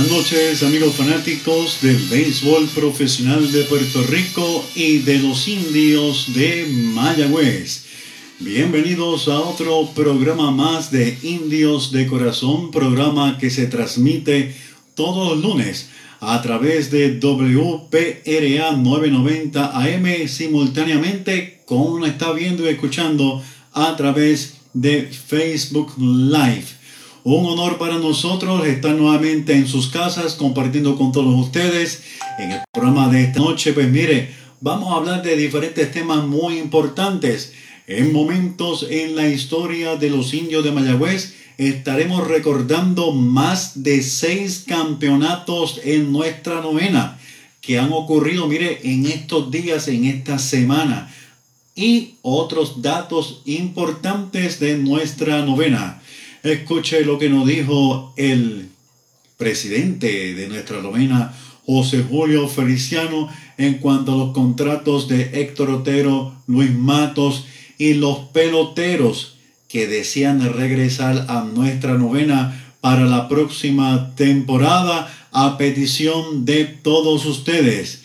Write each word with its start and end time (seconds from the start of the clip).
Buenas 0.00 0.16
noches 0.16 0.62
amigos 0.62 0.94
fanáticos 0.94 1.82
del 1.82 1.98
béisbol 2.08 2.68
profesional 2.68 3.52
de 3.52 3.64
Puerto 3.64 4.02
Rico 4.04 4.64
y 4.74 5.00
de 5.00 5.18
los 5.18 5.46
indios 5.46 6.32
de 6.32 6.66
Mayagüez. 6.94 7.84
Bienvenidos 8.38 9.28
a 9.28 9.38
otro 9.40 9.90
programa 9.94 10.50
más 10.52 10.90
de 10.90 11.18
Indios 11.22 11.92
de 11.92 12.06
Corazón, 12.06 12.70
programa 12.70 13.36
que 13.36 13.50
se 13.50 13.66
transmite 13.66 14.54
todos 14.94 15.32
los 15.32 15.44
lunes 15.44 15.90
a 16.20 16.40
través 16.40 16.90
de 16.90 17.20
WPRA 17.20 18.72
990 18.72 19.82
AM 19.82 20.28
simultáneamente 20.28 21.60
como 21.66 22.06
está 22.06 22.32
viendo 22.32 22.64
y 22.64 22.68
escuchando 22.72 23.42
a 23.74 23.94
través 23.96 24.54
de 24.72 25.02
Facebook 25.02 25.92
Live. 25.98 26.79
Un 27.22 27.44
honor 27.44 27.76
para 27.76 27.98
nosotros 27.98 28.66
estar 28.66 28.94
nuevamente 28.94 29.52
en 29.52 29.66
sus 29.66 29.88
casas 29.88 30.34
compartiendo 30.34 30.96
con 30.96 31.12
todos 31.12 31.38
ustedes 31.38 32.02
en 32.38 32.52
el 32.52 32.60
programa 32.72 33.08
de 33.08 33.24
esta 33.24 33.40
noche. 33.40 33.74
Pues 33.74 33.90
mire, 33.90 34.30
vamos 34.60 34.90
a 34.90 34.96
hablar 34.96 35.22
de 35.22 35.36
diferentes 35.36 35.92
temas 35.92 36.24
muy 36.24 36.58
importantes. 36.58 37.52
En 37.86 38.10
momentos 38.14 38.86
en 38.88 39.16
la 39.16 39.28
historia 39.28 39.96
de 39.96 40.08
los 40.08 40.32
indios 40.32 40.64
de 40.64 40.72
Mayagüez 40.72 41.34
estaremos 41.58 42.26
recordando 42.26 43.12
más 43.12 43.82
de 43.82 44.02
seis 44.02 44.64
campeonatos 44.66 45.78
en 45.84 46.10
nuestra 46.10 46.62
novena 46.62 47.18
que 47.60 47.78
han 47.78 47.92
ocurrido, 47.92 48.48
mire, 48.48 48.80
en 48.82 49.04
estos 49.04 49.50
días, 49.50 49.88
en 49.88 50.06
esta 50.06 50.38
semana. 50.38 51.14
Y 51.74 52.14
otros 52.22 52.80
datos 52.80 53.42
importantes 53.44 54.58
de 54.58 54.78
nuestra 54.78 55.44
novena. 55.44 55.99
Escuche 56.42 57.04
lo 57.04 57.18
que 57.18 57.28
nos 57.28 57.46
dijo 57.46 58.14
el 58.16 58.70
presidente 59.36 60.34
de 60.34 60.48
nuestra 60.48 60.80
novena, 60.80 61.34
José 61.66 62.02
Julio 62.08 62.48
Feliciano, 62.48 63.28
en 63.58 63.74
cuanto 63.74 64.14
a 64.14 64.16
los 64.16 64.32
contratos 64.32 65.06
de 65.06 65.40
Héctor 65.40 65.68
Otero, 65.68 66.34
Luis 66.46 66.72
Matos 66.72 67.44
y 67.76 67.92
los 67.94 68.20
peloteros 68.32 69.36
que 69.68 69.86
desean 69.86 70.40
regresar 70.54 71.26
a 71.28 71.44
nuestra 71.44 71.98
novena 71.98 72.74
para 72.80 73.04
la 73.04 73.28
próxima 73.28 74.14
temporada 74.14 75.14
a 75.32 75.58
petición 75.58 76.46
de 76.46 76.64
todos 76.64 77.26
ustedes. 77.26 78.00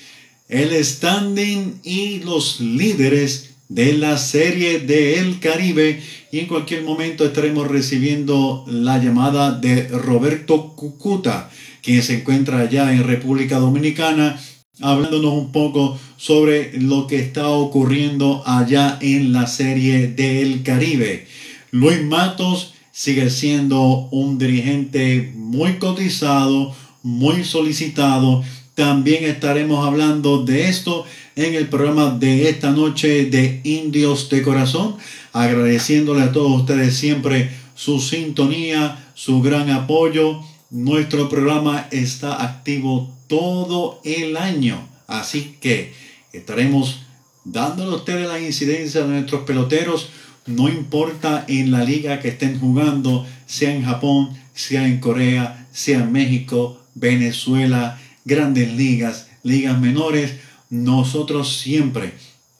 El 0.50 0.84
standing 0.84 1.80
y 1.84 2.20
los 2.20 2.60
líderes 2.60 3.55
de 3.70 3.94
la 3.94 4.18
serie 4.18 4.80
de 4.80 5.20
El 5.20 5.40
Caribe 5.40 6.02
y 6.32 6.40
en 6.40 6.48
cualquier 6.48 6.84
momento 6.84 7.26
estaremos 7.26 7.68
recibiendo 7.68 8.64
la 8.68 8.98
llamada 9.00 9.52
de 9.52 9.88
Roberto 9.88 10.76
Cucuta, 10.76 11.50
quien 11.82 12.04
se 12.04 12.20
encuentra 12.20 12.60
allá 12.60 12.92
en 12.94 13.04
República 13.04 13.58
Dominicana, 13.58 14.40
hablándonos 14.82 15.34
un 15.34 15.52
poco 15.52 15.98
sobre 16.18 16.80
lo 16.80 17.08
que 17.08 17.20
está 17.20 17.50
ocurriendo 17.50 18.44
allá 18.46 18.98
en 19.02 19.34
la 19.34 19.48
serie 19.48 20.08
del 20.08 20.64
Caribe. 20.64 21.28
Luis 21.72 22.04
Matos 22.04 22.74
sigue 22.92 23.30
siendo 23.30 24.08
un 24.12 24.38
dirigente 24.38 25.32
muy 25.36 25.74
cotizado, 25.80 26.74
muy 27.04 27.44
solicitado. 27.44 28.44
También 28.74 29.26
estaremos 29.26 29.86
hablando 29.86 30.44
de 30.44 30.70
esto 30.70 31.06
en 31.36 31.54
el 31.54 31.68
programa 31.68 32.12
de 32.12 32.50
esta 32.50 32.72
noche 32.72 33.26
de 33.26 33.60
Indios 33.64 34.30
de 34.30 34.42
Corazón, 34.42 34.96
agradeciéndole 35.34 36.24
a 36.24 36.32
todos 36.32 36.62
ustedes 36.62 36.96
siempre 36.96 37.52
su 37.76 38.00
sintonía, 38.00 39.12
su 39.16 39.42
gran 39.42 39.70
apoyo. 39.70 40.40
Nuestro 40.70 41.28
programa 41.30 41.88
está 41.92 42.42
activo 42.44 43.14
todo 43.28 44.00
el 44.04 44.38
año, 44.38 44.88
así 45.08 45.58
que 45.60 45.94
estaremos 46.32 47.02
dándole 47.44 47.92
a 47.92 47.96
ustedes 47.96 48.28
la 48.28 48.40
incidencia 48.40 49.02
de 49.02 49.08
nuestros 49.10 49.44
peloteros, 49.44 50.10
no 50.46 50.70
importa 50.70 51.44
en 51.48 51.72
la 51.72 51.84
liga 51.84 52.20
que 52.20 52.30
estén 52.30 52.60
jugando, 52.60 53.26
sea 53.46 53.74
en 53.74 53.84
Japón, 53.84 54.30
sea 54.54 54.88
en 54.88 55.00
Corea, 55.00 55.68
sea 55.72 56.00
en 56.00 56.12
México, 56.12 56.80
Venezuela, 56.94 58.00
grandes 58.24 58.74
ligas, 58.74 59.28
ligas 59.44 59.80
menores, 59.80 60.34
nosotros 60.70 61.58
siempre 61.58 62.14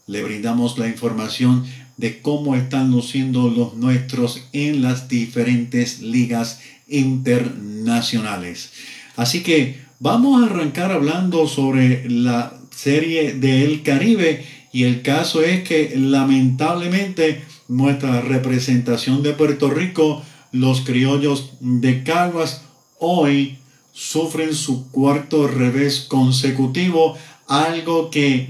le 0.08 0.24
brindamos 0.24 0.78
la 0.78 0.88
información 0.88 1.66
de 1.98 2.22
cómo 2.22 2.56
están 2.56 2.92
luciendo 2.92 3.50
los 3.50 3.76
nuestros 3.76 4.42
en 4.54 4.82
las 4.82 5.08
diferentes 5.08 6.02
ligas 6.02 6.60
internacionales. 6.88 8.72
Así 9.16 9.44
que 9.44 9.80
vamos 10.00 10.42
a 10.42 10.46
arrancar 10.48 10.92
hablando 10.92 11.48
sobre 11.48 12.10
la 12.10 12.60
serie 12.76 13.34
del 13.34 13.82
Caribe 13.84 14.46
y 14.74 14.84
el 14.84 15.02
caso 15.02 15.42
es 15.42 15.64
que 15.64 15.94
lamentablemente 15.96 17.42
nuestra 17.68 18.22
representación 18.22 19.24
de 19.24 19.34
Puerto 19.34 19.70
Rico, 19.70 20.22
los 20.52 20.82
criollos 20.82 21.54
de 21.62 22.04
Caguas, 22.04 22.62
hoy 23.00 23.58
sufren 23.94 24.54
su 24.54 24.92
cuarto 24.92 25.48
revés 25.48 26.02
consecutivo 26.02 27.18
algo 27.48 28.10
que 28.10 28.50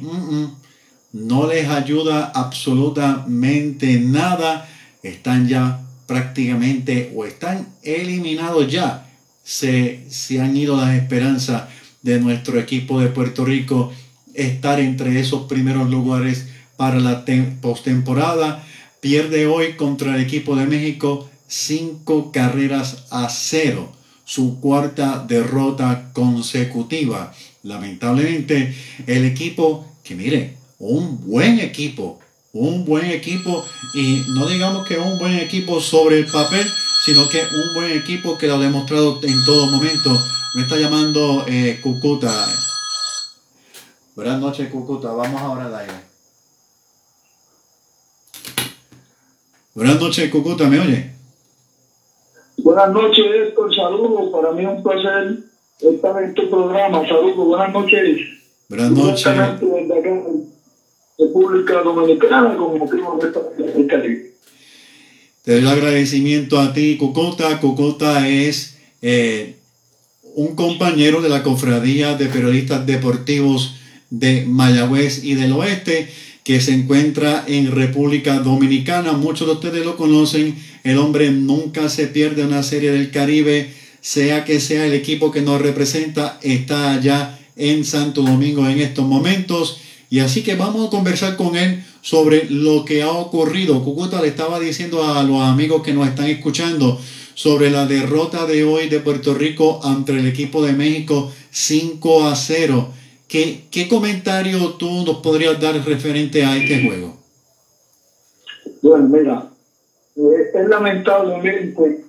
no 1.11 1.47
les 1.47 1.67
ayuda 1.69 2.31
absolutamente 2.33 3.99
nada, 3.99 4.67
están 5.03 5.47
ya 5.47 5.81
prácticamente 6.07 7.11
o 7.15 7.25
están 7.25 7.67
eliminados 7.83 8.71
ya. 8.71 9.09
Se, 9.43 10.05
se 10.09 10.41
han 10.41 10.57
ido 10.57 10.77
las 10.77 10.95
esperanzas 10.95 11.63
de 12.01 12.19
nuestro 12.19 12.59
equipo 12.59 12.99
de 12.99 13.07
Puerto 13.07 13.45
Rico 13.45 13.91
estar 14.33 14.79
entre 14.79 15.19
esos 15.19 15.43
primeros 15.43 15.89
lugares 15.89 16.47
para 16.77 16.99
la 16.99 17.25
postemporada. 17.61 18.63
Pierde 18.99 19.47
hoy 19.47 19.73
contra 19.73 20.15
el 20.15 20.21
equipo 20.21 20.55
de 20.55 20.65
México 20.65 21.29
cinco 21.47 22.31
carreras 22.31 23.05
a 23.11 23.29
cero, 23.29 23.91
su 24.23 24.59
cuarta 24.59 25.23
derrota 25.27 26.11
consecutiva. 26.13 27.33
Lamentablemente, 27.65 28.75
el 29.07 29.25
equipo, 29.25 29.87
que 30.03 30.13
mire, 30.13 30.55
un 30.77 31.25
buen 31.25 31.59
equipo, 31.59 32.19
un 32.53 32.85
buen 32.85 33.07
equipo, 33.07 33.65
y 33.95 34.21
no 34.35 34.45
digamos 34.45 34.87
que 34.87 34.99
un 34.99 35.17
buen 35.17 35.33
equipo 35.39 35.81
sobre 35.81 36.19
el 36.19 36.27
papel, 36.27 36.63
sino 37.03 37.27
que 37.27 37.39
un 37.39 37.73
buen 37.73 37.97
equipo 37.97 38.37
que 38.37 38.45
lo 38.45 38.55
ha 38.55 38.59
demostrado 38.59 39.19
en 39.23 39.45
todo 39.45 39.65
momento. 39.65 40.15
Me 40.53 40.61
está 40.61 40.77
llamando 40.77 41.43
eh, 41.47 41.79
Cucuta. 41.81 42.31
Buenas 44.15 44.39
noches, 44.39 44.69
Cucuta. 44.69 45.11
Vamos 45.13 45.41
ahora 45.41 45.65
al 45.65 45.75
aire. 45.75 45.93
Buenas 49.73 49.99
noches, 49.99 50.29
Cucuta. 50.29 50.67
¿Me 50.67 50.79
oye? 50.79 51.15
Buenas 52.57 52.91
noches, 52.91 53.25
Héctor. 53.25 53.75
Saludos. 53.75 54.29
Para 54.31 54.51
mí 54.51 54.63
un 54.63 54.83
placer 54.83 55.54
estar 55.79 56.23
en 56.23 56.33
tu 56.33 56.49
programa. 56.49 57.07
Saludos. 57.07 57.47
Buenas 57.47 57.73
noches. 57.73 58.19
Buenas 58.69 58.91
noches. 58.91 59.25
República 61.17 61.81
Dominicana, 61.81 62.57
como 62.57 62.77
motivo 62.77 63.19
de 63.21 63.87
Caribe. 63.87 64.35
Te 65.43 65.51
doy 65.51 65.61
el 65.61 65.67
agradecimiento 65.67 66.59
a 66.59 66.73
ti, 66.73 66.97
Cucota. 66.97 67.59
Cucota 67.59 68.27
es 68.27 68.77
eh, 69.01 69.55
un 70.33 70.55
compañero 70.55 71.21
de 71.21 71.29
la 71.29 71.43
Cofradía 71.43 72.15
de 72.15 72.25
Periodistas 72.25 72.85
Deportivos 72.85 73.75
de 74.09 74.45
Mayagüez 74.47 75.23
y 75.23 75.35
del 75.35 75.53
Oeste, 75.53 76.09
que 76.43 76.59
se 76.59 76.73
encuentra 76.73 77.43
en 77.47 77.71
República 77.71 78.39
Dominicana. 78.39 79.13
Muchos 79.13 79.47
de 79.47 79.53
ustedes 79.53 79.85
lo 79.85 79.97
conocen. 79.97 80.55
El 80.83 80.97
hombre 80.97 81.31
nunca 81.31 81.89
se 81.89 82.07
pierde 82.07 82.43
una 82.43 82.63
serie 82.63 82.91
del 82.91 83.11
Caribe, 83.11 83.71
sea 84.05 84.45
que 84.45 84.59
sea 84.59 84.85
el 84.85 84.93
equipo 84.93 85.31
que 85.31 85.41
nos 85.41 85.59
representa, 85.59 86.37
está 86.43 86.93
allá 86.93 87.39
en 87.55 87.83
Santo 87.83 88.21
Domingo 88.21 88.69
en 88.69 88.77
estos 88.77 89.03
momentos. 89.03 89.81
Y 90.11 90.19
así 90.19 90.43
que 90.43 90.53
vamos 90.53 90.85
a 90.85 90.91
conversar 90.91 91.35
con 91.35 91.55
él 91.55 91.83
sobre 92.01 92.45
lo 92.51 92.85
que 92.85 93.01
ha 93.01 93.09
ocurrido. 93.09 93.83
Cucuta 93.83 94.21
le 94.21 94.27
estaba 94.27 94.59
diciendo 94.59 95.03
a 95.03 95.23
los 95.23 95.41
amigos 95.41 95.81
que 95.81 95.95
nos 95.95 96.07
están 96.07 96.27
escuchando 96.27 97.01
sobre 97.33 97.71
la 97.71 97.87
derrota 97.87 98.45
de 98.45 98.63
hoy 98.63 98.89
de 98.89 98.99
Puerto 98.99 99.33
Rico 99.33 99.79
ante 99.83 100.11
el 100.11 100.27
equipo 100.27 100.63
de 100.63 100.73
México 100.73 101.31
5 101.49 102.27
a 102.27 102.35
0. 102.35 102.89
¿Qué, 103.27 103.63
qué 103.71 103.87
comentario 103.87 104.75
tú 104.75 105.03
nos 105.03 105.17
podrías 105.17 105.59
dar 105.59 105.83
referente 105.83 106.45
a 106.45 106.55
este 106.55 106.85
juego? 106.85 107.17
Bueno, 108.83 109.09
mira, 109.09 109.49
es 110.15 110.69
lamentablemente 110.69 112.04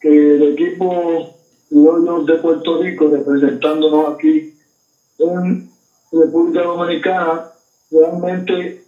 que 0.00 0.08
el 0.08 0.42
equipo 0.52 1.28
de 1.70 2.34
Puerto 2.38 2.82
Rico, 2.82 3.08
representándonos 3.10 4.14
aquí 4.14 4.48
en 5.18 5.62
República 6.12 6.62
Dominicana, 6.62 7.44
realmente 7.90 8.78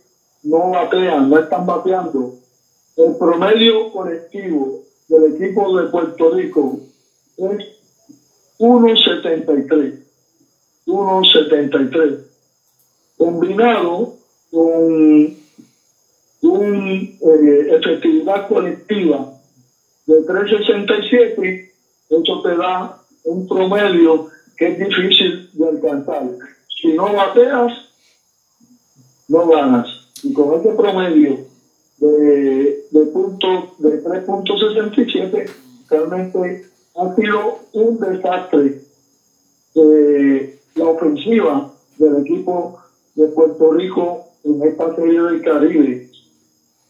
no 0.44 0.70
batean, 0.70 1.28
no 1.28 1.38
están 1.38 1.66
bateando. 1.66 2.32
El 2.96 3.16
promedio 3.16 3.90
colectivo 3.90 4.80
del 5.08 5.34
equipo 5.34 5.78
de 5.78 5.86
Puerto 5.88 6.30
Rico 6.30 6.78
es 7.36 7.58
1.73. 8.58 9.98
1.73. 10.86 12.18
Combinado 13.16 14.12
con 14.50 15.30
una 16.42 16.94
eh, 16.94 17.66
efectividad 17.70 18.48
colectiva 18.48 19.30
de 20.06 20.26
3.67, 20.26 21.70
eso 22.10 22.42
te 22.42 22.56
da 22.56 23.00
un 23.24 23.46
promedio 23.46 24.28
que 24.56 24.68
es 24.68 24.78
difícil 24.78 25.50
de 25.54 25.68
alcanzar. 25.68 26.28
Si 26.80 26.92
no 26.92 27.12
bateas, 27.12 27.72
no 29.28 29.46
ganas. 29.48 29.88
Y 30.22 30.32
con 30.32 30.60
ese 30.60 30.70
promedio 30.70 31.38
de, 31.98 32.84
de, 32.90 33.06
punto, 33.06 33.74
de 33.78 34.02
3.67, 34.02 35.50
realmente 35.88 36.66
ha 36.96 37.14
sido 37.14 37.58
un 37.72 38.00
desastre 38.00 38.80
de 39.74 40.58
la 40.74 40.84
ofensiva 40.84 41.72
del 41.98 42.16
equipo 42.18 42.80
de 43.14 43.26
Puerto 43.28 43.72
Rico 43.72 44.26
en 44.44 44.62
esta 44.62 44.96
serie 44.96 45.22
del 45.22 45.42
Caribe. 45.42 46.10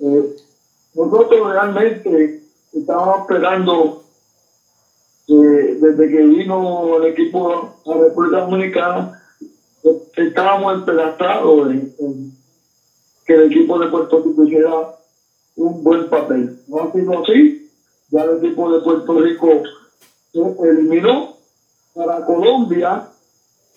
Eh, 0.01 0.37
nosotros 0.95 1.53
realmente 1.53 2.40
estábamos 2.73 3.21
esperando 3.23 4.01
desde 5.27 6.09
que 6.09 6.23
vino 6.25 6.97
el 6.97 7.13
equipo 7.13 7.73
a 7.87 7.95
República 7.95 8.41
Dominicana, 8.41 9.13
estábamos 10.17 10.79
esperanzados 10.79 11.71
en, 11.71 12.33
que 13.25 13.35
el 13.35 13.53
equipo 13.53 13.79
de 13.79 13.89
Puerto 13.89 14.23
Rico 14.25 14.45
hiciera 14.45 14.91
un 15.57 15.85
buen 15.85 16.09
papel. 16.09 16.53
No 16.67 16.83
ha 16.83 16.93
sido 16.93 17.23
así, 17.23 17.71
ya 18.11 18.23
el 18.23 18.39
equipo 18.39 18.73
de 18.73 18.81
Puerto 18.81 19.21
Rico 19.21 19.63
se 20.33 20.69
eliminó 20.69 21.29
para 21.95 22.25
Colombia. 22.25 23.05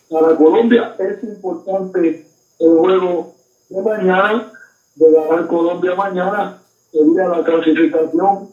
Para 0.09 0.35
Colombia 0.35 0.95
es 0.97 1.23
importante 1.23 2.23
el 2.59 2.77
juego 2.77 3.31
de 3.69 3.81
mañana 3.81 4.49
de 4.95 5.11
ganar 5.11 5.47
Colombia 5.47 5.95
mañana 5.95 6.57
sería 6.91 7.27
la 7.27 7.43
clasificación 7.43 8.52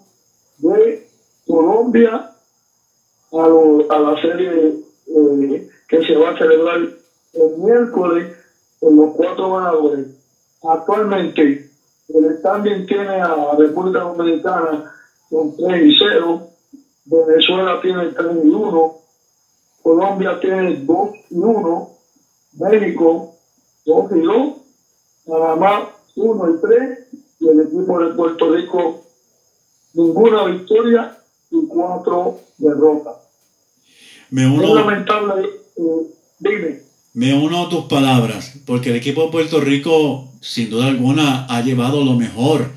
de 0.61 1.03
Colombia 1.47 2.29
a, 3.33 3.45
a 3.89 3.99
la 3.99 4.21
serie 4.21 4.75
eh, 5.07 5.67
que 5.89 6.03
se 6.03 6.15
va 6.17 6.31
a 6.31 6.39
celebrar 6.39 6.79
el 7.33 7.57
miércoles 7.57 8.29
con 8.79 8.97
los 8.97 9.12
cuatro 9.12 9.53
ganadores. 9.55 10.07
Actualmente 10.62 11.65
el 12.09 12.39
standing 12.39 12.87
tiene 12.87 13.21
a 13.21 13.55
República 13.57 14.01
Dominicana 14.01 14.85
con 15.29 15.55
3 15.57 15.87
y 15.87 15.97
0, 15.97 16.43
Venezuela 17.05 17.81
tiene 17.81 18.11
3 18.11 18.37
y 18.45 18.49
1, 18.49 18.95
Colombia 19.83 20.39
tiene 20.41 20.75
2 20.81 21.11
y 21.31 21.39
1, 21.39 21.89
México 22.59 23.29
2 23.87 24.12
y 24.12 24.21
2, 24.21 24.53
Panamá 25.27 25.89
1 26.17 26.51
y 26.51 26.61
3 26.61 26.99
y 27.41 27.49
el 27.49 27.61
equipo 27.61 27.99
de 28.01 28.15
Puerto 28.15 28.51
Rico 28.51 29.01
ninguna 29.95 30.45
victoria 30.45 31.17
y 31.51 31.67
cuatro 31.67 32.41
derrotas. 32.59 33.15
Me 34.31 34.47
uno, 34.47 34.75
lamentable, 34.75 35.49
eh, 35.77 35.83
dime. 36.39 36.81
Me 37.15 37.35
uno 37.35 37.67
a 37.67 37.69
tus 37.69 37.87
palabras, 37.87 38.61
porque 38.65 38.91
el 38.91 38.97
equipo 38.97 39.25
de 39.25 39.33
Puerto 39.33 39.61
Rico, 39.61 40.29
sin 40.41 40.71
duda 40.71 40.87
alguna, 40.87 41.47
ha 41.47 41.61
llevado 41.63 42.05
lo 42.05 42.15
mejor 42.15 42.71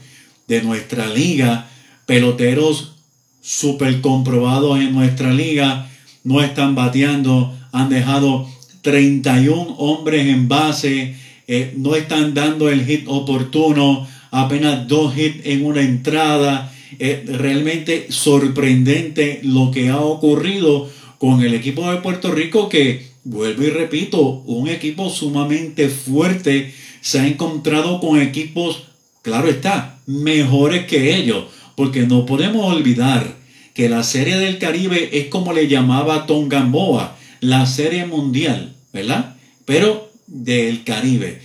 de 0.48 0.64
nuestra 0.64 1.08
liga. 1.08 1.70
Peloteros 2.08 2.96
súper 3.42 4.02
comprobados 4.02 4.80
en 4.80 4.94
nuestra 4.94 5.32
liga, 5.32 5.90
no 6.24 6.42
están 6.42 6.76
bateando, 6.76 7.54
han 7.72 7.90
dejado 7.90 8.48
31 8.82 9.76
hombres 9.78 10.28
en 10.28 10.48
base, 10.48 11.16
eh, 11.48 11.74
no 11.78 11.96
están 11.96 12.34
dando 12.34 12.70
el 12.70 12.86
hit 12.86 13.06
oportuno, 13.08 14.08
apenas 14.32 14.88
dos 14.88 15.18
hits 15.18 15.46
en 15.46 15.66
una 15.66 15.82
entrada. 15.82 16.73
Es 17.00 17.26
realmente 17.26 18.08
sorprendente 18.10 19.40
lo 19.44 19.72
que 19.72 19.90
ha 19.90 20.00
ocurrido 20.00 20.90
con 21.18 21.42
el 21.42 21.54
equipo 21.54 21.90
de 21.92 22.02
Puerto 22.02 22.32
Rico 22.32 22.70
que, 22.70 23.08
vuelvo 23.24 23.64
y 23.64 23.70
repito, 23.70 24.22
un 24.46 24.68
equipo 24.68 25.10
sumamente 25.10 25.90
fuerte 25.90 26.74
se 27.02 27.20
ha 27.20 27.28
encontrado 27.28 28.00
con 28.00 28.20
equipos, 28.22 28.84
claro 29.22 29.50
está, 29.50 30.00
mejores 30.06 30.86
que 30.86 31.16
ellos, 31.16 31.46
porque 31.76 32.02
no 32.02 32.26
podemos 32.26 32.74
olvidar 32.74 33.36
que 33.74 33.90
la 33.90 34.04
Serie 34.04 34.38
del 34.38 34.60
Caribe 34.60 35.10
es 35.14 35.28
como 35.28 35.54
le 35.54 35.68
llamaba 35.68 36.26
Tom 36.26 36.48
Gamboa, 36.48 37.18
la 37.40 37.66
Serie 37.66 38.06
Mundial, 38.06 38.74
¿verdad? 38.94 39.36
Pero 39.66 40.12
del 40.28 40.84
Caribe. 40.84 41.42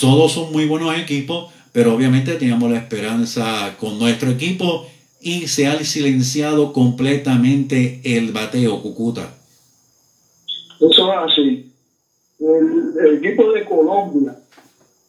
Todos 0.00 0.32
son 0.32 0.52
muy 0.52 0.66
buenos 0.66 0.96
equipos, 0.98 1.52
pero 1.76 1.92
obviamente 1.94 2.36
teníamos 2.36 2.70
la 2.70 2.78
esperanza 2.78 3.76
con 3.78 3.98
nuestro 3.98 4.30
equipo 4.30 4.86
y 5.20 5.46
se 5.46 5.66
ha 5.66 5.78
silenciado 5.84 6.72
completamente 6.72 8.00
el 8.02 8.32
bateo 8.32 8.80
Cucuta. 8.80 9.28
Eso 10.80 11.12
es 11.12 11.18
así. 11.18 11.70
El, 12.38 13.16
equipo 13.18 13.52
de 13.52 13.66
Colombia, 13.66 14.38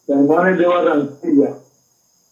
además 0.10 0.58
de 0.58 0.66
Barranquilla, 0.66 1.56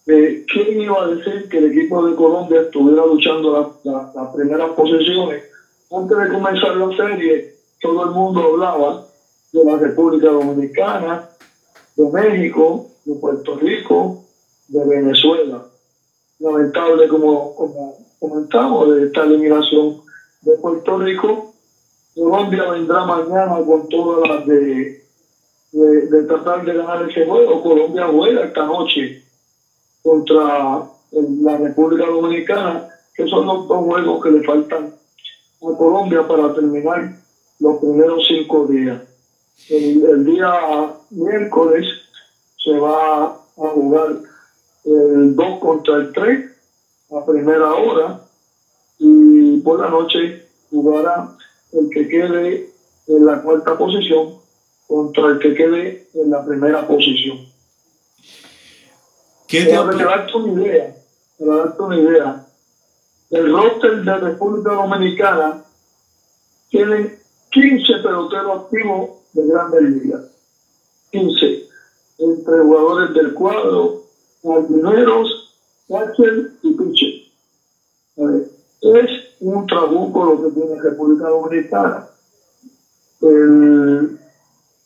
eh, 0.06 0.44
¿quién 0.52 0.82
iba 0.82 1.02
a 1.02 1.08
decir 1.08 1.48
que 1.48 1.56
el 1.56 1.72
equipo 1.72 2.06
de 2.06 2.14
Colombia 2.14 2.60
estuviera 2.60 3.06
luchando 3.06 3.80
las 3.84 4.14
la, 4.14 4.32
primeras 4.34 4.70
posiciones? 4.72 5.44
Antes 5.90 6.18
de 6.18 6.28
comenzar 6.28 6.76
la 6.76 6.94
serie, 6.94 7.54
todo 7.80 8.04
el 8.04 8.10
mundo 8.10 8.42
hablaba 8.42 9.06
de 9.52 9.64
la 9.64 9.78
República 9.78 10.28
Dominicana, 10.28 11.26
de 11.96 12.10
México, 12.10 12.90
de 13.06 13.14
Puerto 13.14 13.56
Rico, 13.56 14.24
de 14.68 14.84
Venezuela. 14.84 15.64
Lamentable, 16.38 17.08
como, 17.08 17.54
como 17.54 17.96
comentamos, 18.18 18.94
de 18.94 19.06
esta 19.06 19.24
eliminación 19.24 19.96
de 20.42 20.56
Puerto 20.56 20.98
Rico. 20.98 21.52
Colombia 22.14 22.70
vendrá 22.70 23.04
mañana 23.04 23.62
con 23.64 23.88
todas 23.88 24.28
las 24.28 24.46
de, 24.46 25.02
de, 25.72 26.22
tratar 26.24 26.64
de 26.64 26.74
ganar 26.74 27.08
ese 27.08 27.26
juego. 27.26 27.62
Colombia 27.62 28.06
juega 28.10 28.44
esta 28.44 28.64
noche 28.64 29.22
contra 30.02 30.86
la 31.12 31.56
República 31.58 32.06
Dominicana, 32.06 32.86
que 33.14 33.26
son 33.26 33.46
los 33.46 33.66
dos 33.68 33.84
juegos 33.84 34.22
que 34.22 34.30
le 34.30 34.44
faltan 34.44 34.86
a 34.86 35.76
Colombia 35.76 36.26
para 36.26 36.52
terminar 36.54 37.10
los 37.60 37.78
primeros 37.78 38.24
cinco 38.26 38.66
días. 38.66 39.02
el 39.70 40.24
día 40.24 40.94
miércoles 41.10 41.86
se 42.62 42.78
va 42.78 43.24
a 43.26 43.68
jugar 43.74 44.16
el 44.86 45.34
2 45.34 45.58
contra 45.60 45.96
el 45.96 46.12
3 46.12 46.50
a 47.10 47.26
primera 47.26 47.74
hora 47.74 48.20
y 48.98 49.58
por 49.58 49.80
la 49.80 49.90
noche 49.90 50.46
jugará 50.70 51.36
el 51.72 51.90
que 51.90 52.08
quede 52.08 52.70
en 53.08 53.26
la 53.26 53.42
cuarta 53.42 53.76
posición 53.76 54.38
contra 54.86 55.26
el 55.26 55.38
que 55.38 55.54
quede 55.54 56.08
en 56.14 56.30
la 56.30 56.44
primera 56.44 56.86
posición. 56.86 57.38
¿Qué 59.48 59.64
te 59.64 59.76
para 59.76 60.04
darte 60.04 60.36
una 60.36 60.60
idea, 60.60 60.96
para 61.38 61.56
darte 61.56 61.82
una 61.82 61.96
idea, 61.96 62.46
el 63.30 63.52
roster 63.52 64.04
de 64.04 64.16
República 64.18 64.72
Dominicana 64.72 65.64
tiene 66.68 67.16
15 67.50 67.92
peloteros 68.02 68.64
activos 68.64 69.10
de 69.32 69.46
grandes 69.46 69.82
ligas. 69.82 70.22
15 71.10 71.66
entre 72.18 72.58
jugadores 72.58 73.14
del 73.14 73.34
cuadro, 73.34 73.95
jardineros, 74.46 75.28
catcher 75.88 76.50
y 76.62 76.72
pitcher. 76.72 77.22
Es 78.80 79.10
un 79.40 79.66
trabuco 79.66 80.24
lo 80.24 80.42
que 80.42 80.50
tiene 80.50 80.80
República 80.80 81.28
Dominicana. 81.28 82.06
El 83.20 84.18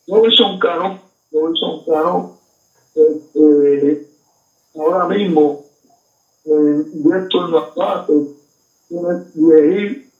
Robinson 0.09 0.59
Cano, 0.59 0.99
Robinson 1.33 1.85
Cano, 1.85 2.33
este, 2.95 4.07
ahora 4.75 5.07
mismo, 5.07 5.61
eh, 6.45 6.85
directo 6.93 7.45
en 7.45 7.52
las 7.52 7.75
bases, 7.75 8.25
tiene 8.88 9.25
10 9.35 10.11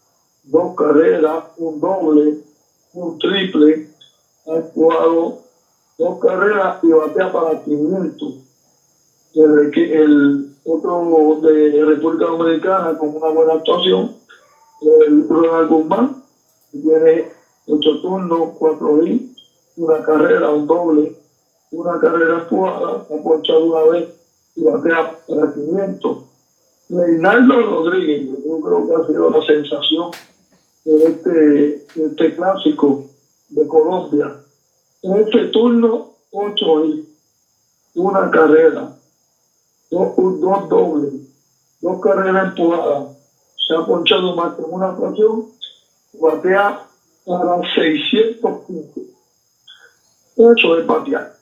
dos 0.45 0.75
carreras, 0.75 1.45
un 1.57 1.81
doble, 1.81 2.37
un 2.95 3.19
triple, 3.19 3.87
ha 4.47 4.61
jugado 4.73 5.39
dos 5.99 6.19
carreras 6.19 6.79
y 6.83 6.89
batea 6.89 7.31
para 7.31 7.63
500. 7.63 8.50
El, 9.35 9.73
el 9.75 10.51
otro 10.65 11.41
de 11.43 11.85
República 11.85 12.27
Dominicana 12.27 12.99
con 12.99 13.15
una 13.17 13.29
buena 13.29 13.55
actuación, 13.55 14.17
el 14.83 15.29
Ronald 15.29 15.69
Guzmán, 15.71 16.23
tiene 16.73 17.31
ocho 17.67 18.01
turnos, 18.01 18.51
cuatro 18.59 19.05
hits, 19.05 19.37
una 19.77 20.03
carrera, 20.03 20.51
un 20.51 20.67
doble, 20.67 21.17
una 21.71 22.01
carrera 22.01 22.47
jugada, 22.49 23.07
ha 23.09 23.23
ponchado 23.23 23.65
una 23.65 23.93
vez 23.93 24.09
y 24.57 24.65
batea 24.65 25.19
para 25.27 25.53
500. 25.53 26.19
Reinaldo 26.89 27.63
Rodríguez, 27.63 28.29
yo 28.45 28.61
creo 28.61 28.87
que 28.87 28.95
ha 28.95 29.07
sido 29.07 29.31
la 29.31 29.47
sensación 29.47 30.11
de 30.85 31.05
este, 31.05 31.75
este 31.95 32.35
clásico 32.35 33.05
de 33.51 33.67
Colombia. 33.69 34.37
En 35.03 35.17
este 35.17 35.47
turno, 35.47 36.15
ocho 36.33 36.85
hits, 36.85 37.09
una 37.95 38.31
carrera, 38.31 38.97
dos, 39.91 40.15
dos 40.17 40.69
dobles, 40.69 41.13
dos 41.81 42.01
carreras 42.01 42.49
empujadas. 42.49 43.17
Se 43.67 43.75
ha 43.75 43.85
ponchado 43.85 44.35
más 44.35 44.55
que 44.55 44.63
una 44.63 44.91
ocasión, 44.91 45.47
batea 46.15 46.87
para 47.25 47.61
600 47.75 48.41
puntos. 48.67 49.03
Eso 50.37 50.79
es 50.79 50.87
batear. 50.87 51.37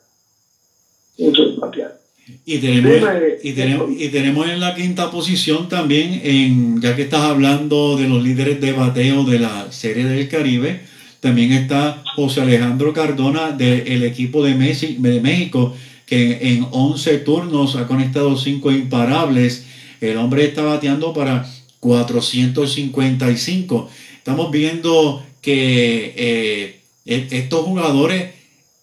Eso 1.17 1.43
es 1.43 1.57
batear. 1.57 1.99
Y 2.45 2.59
tenemos, 2.59 3.09
y, 3.43 3.53
tenemos, 3.53 3.89
y 3.91 4.09
tenemos 4.09 4.47
en 4.47 4.59
la 4.59 4.75
quinta 4.75 5.09
posición 5.09 5.67
también, 5.67 6.21
en, 6.23 6.79
ya 6.79 6.95
que 6.95 7.03
estás 7.03 7.21
hablando 7.21 7.97
de 7.97 8.07
los 8.07 8.23
líderes 8.23 8.61
de 8.61 8.73
bateo 8.73 9.23
de 9.23 9.39
la 9.39 9.71
Serie 9.71 10.05
del 10.05 10.29
Caribe, 10.29 10.81
también 11.21 11.51
está 11.51 12.03
José 12.15 12.41
Alejandro 12.41 12.93
Cardona 12.93 13.51
del 13.51 14.03
equipo 14.03 14.43
de, 14.43 14.53
Messi, 14.53 14.97
de 14.99 15.19
México, 15.19 15.73
que 16.09 16.53
en 16.53 16.65
11 16.71 17.19
turnos 17.19 17.75
ha 17.75 17.85
conectado 17.85 18.35
5 18.35 18.71
imparables. 18.71 19.65
El 20.01 20.17
hombre 20.17 20.45
está 20.45 20.63
bateando 20.63 21.13
para 21.13 21.47
455. 21.79 23.87
Estamos 24.17 24.49
viendo 24.49 25.23
que 25.41 26.15
eh, 26.17 26.81
e-, 27.05 27.27
estos 27.29 27.63
jugadores 27.63 28.31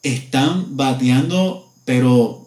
están 0.04 0.76
bateando, 0.76 1.68
pero 1.84 2.46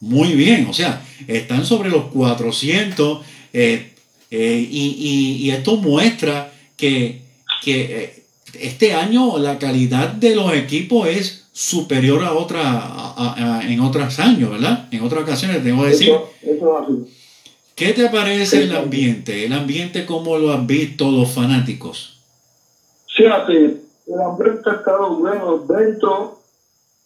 muy 0.00 0.34
bien, 0.34 0.66
o 0.68 0.74
sea, 0.74 1.02
están 1.26 1.64
sobre 1.64 1.88
los 1.88 2.04
400 2.06 3.24
eh, 3.54 3.92
eh, 4.30 4.68
y, 4.70 5.48
esto 5.48 5.78
muestra 5.78 6.52
que, 6.76 7.22
que, 7.62 8.24
este 8.60 8.92
año 8.92 9.38
la 9.38 9.58
calidad 9.58 10.08
de 10.08 10.34
los 10.34 10.52
equipos 10.52 11.08
es 11.08 11.45
superior 11.56 12.22
a 12.22 12.34
otra 12.34 13.14
en 13.62 13.80
otros 13.80 14.18
años, 14.18 14.50
¿verdad? 14.50 14.88
En 14.90 15.02
otras 15.02 15.22
ocasiones 15.22 15.64
tengo 15.64 15.84
que 15.84 15.88
decir. 15.88 16.14
¿Qué 17.74 17.94
te 17.94 18.10
parece 18.10 18.64
el 18.64 18.76
ambiente? 18.76 19.46
El 19.46 19.54
ambiente, 19.54 20.04
¿cómo 20.04 20.36
lo 20.36 20.52
han 20.52 20.66
visto 20.66 21.10
los 21.10 21.30
fanáticos? 21.30 22.20
Fíjate, 23.16 23.54
el 24.06 24.20
ambiente 24.20 24.68
ha 24.68 24.74
estado 24.74 25.16
bueno 25.16 25.64
dentro 25.66 26.40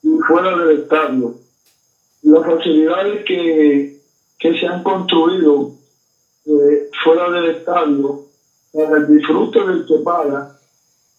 y 0.03 0.09
fuera 0.27 0.57
del 0.57 0.81
estadio. 0.81 1.37
Las 2.23 2.45
facilidades 2.45 3.25
que, 3.25 4.01
que 4.37 4.59
se 4.59 4.67
han 4.67 4.83
construido 4.83 5.75
eh, 6.47 6.91
fuera 7.05 7.31
del 7.31 7.51
estadio, 7.51 8.27
en 8.73 8.93
el 8.97 9.17
disfrute 9.17 9.61
del 9.61 9.87
que 9.87 9.99
paga, 10.05 10.59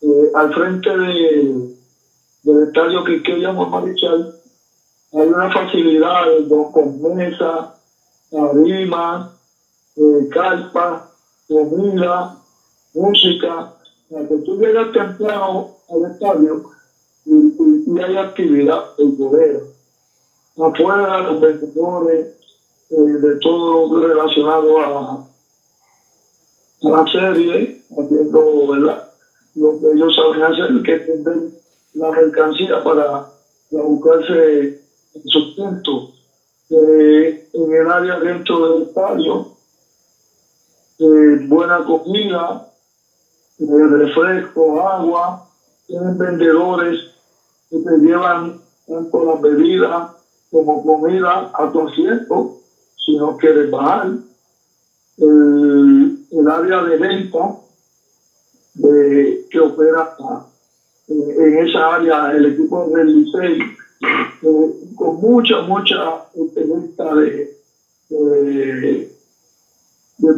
eh, 0.01 0.31
al 0.35 0.53
frente 0.53 0.97
de, 0.97 1.70
del 2.43 2.67
estadio 2.67 3.03
que 3.03 3.21
queríamos 3.21 3.69
Marichal, 3.69 4.35
hay 5.13 5.27
una 5.27 5.51
facilidad 5.51 6.23
con 6.71 7.01
mesa, 7.01 7.75
tarima, 8.29 9.33
eh, 9.95 10.29
carpa, 10.31 11.11
comida, 11.47 12.37
música, 12.93 13.73
para 14.09 14.27
que 14.27 14.37
tú 14.37 14.57
llegas 14.57 14.91
temprano 14.91 15.75
al 15.89 16.11
estadio 16.11 16.63
y, 17.25 17.99
hay 17.99 18.17
actividad 18.17 18.83
en 18.97 19.17
poder. 19.17 19.61
Afuera, 20.57 21.19
los 21.23 21.41
vendedores, 21.41 22.27
eh, 22.89 22.95
de 22.95 23.35
todo 23.39 23.99
lo 23.99 24.07
relacionado 24.07 24.79
a, 24.79 25.27
la 26.81 27.05
serie, 27.11 27.83
haciendo, 27.91 28.67
¿verdad? 28.67 29.11
Lo 29.55 29.79
que 29.79 29.91
ellos 29.93 30.15
saben 30.15 30.41
hacer, 30.41 30.81
que 30.83 30.95
es 30.95 31.60
la 31.93 32.11
mercancía 32.11 32.81
para, 32.83 33.25
para 33.69 33.83
buscarse 33.83 34.73
sustento. 35.25 36.07
Eh, 36.69 37.37
en 37.53 37.73
el 37.73 37.89
área 37.89 38.17
dentro 38.19 38.59
del 38.65 38.83
estadio, 38.83 39.45
eh, 40.99 41.35
buena 41.47 41.83
comida, 41.83 42.61
eh, 43.59 43.87
refresco, 43.89 44.87
agua, 44.87 45.41
tienen 45.85 46.17
vendedores 46.17 46.97
que 47.69 47.77
te 47.77 47.97
llevan 47.97 48.55
tanto 48.87 49.23
las 49.23 49.41
bebidas 49.41 50.09
como 50.49 50.81
comida 50.81 51.49
a 51.53 51.69
tu 51.69 51.81
asiento, 51.81 52.49
si 52.95 53.15
no 53.15 53.35
quieres 53.35 53.69
bajar. 53.69 54.07
El, 55.17 56.17
el 56.31 56.47
área 56.47 56.81
de 56.83 56.97
venta 56.97 57.53
de, 58.75 59.41
que 59.49 59.59
opera 59.59 60.09
en 61.07 61.67
esa 61.67 61.95
área 61.95 62.31
el 62.31 62.45
equipo 62.45 62.87
del 62.89 63.07
Licey, 63.07 63.59
eh, 64.41 64.71
con 64.95 65.19
mucha, 65.19 65.61
mucha 65.61 66.25
experiencia 66.35 67.13
de, 67.15 67.57
de, 68.09 69.09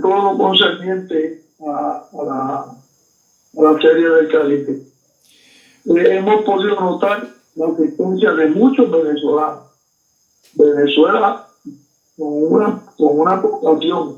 todo 0.02 0.32
lo 0.32 0.38
concerniente 0.38 1.44
a, 1.60 2.08
la, 2.26 2.66
a 3.58 3.62
la 3.62 3.82
serie 3.82 4.10
del 4.10 4.30
Caribe. 4.30 4.82
Eh, 5.86 6.18
hemos 6.18 6.44
podido 6.44 6.80
notar 6.80 7.28
la 7.56 7.68
asistencia 7.68 8.32
de 8.32 8.48
muchos 8.48 8.90
venezolanos. 8.90 9.64
Venezuela 10.56 11.48
con 12.18 12.54
una, 12.54 12.82
con 12.98 13.20
una 13.20 13.42
población 13.42 14.18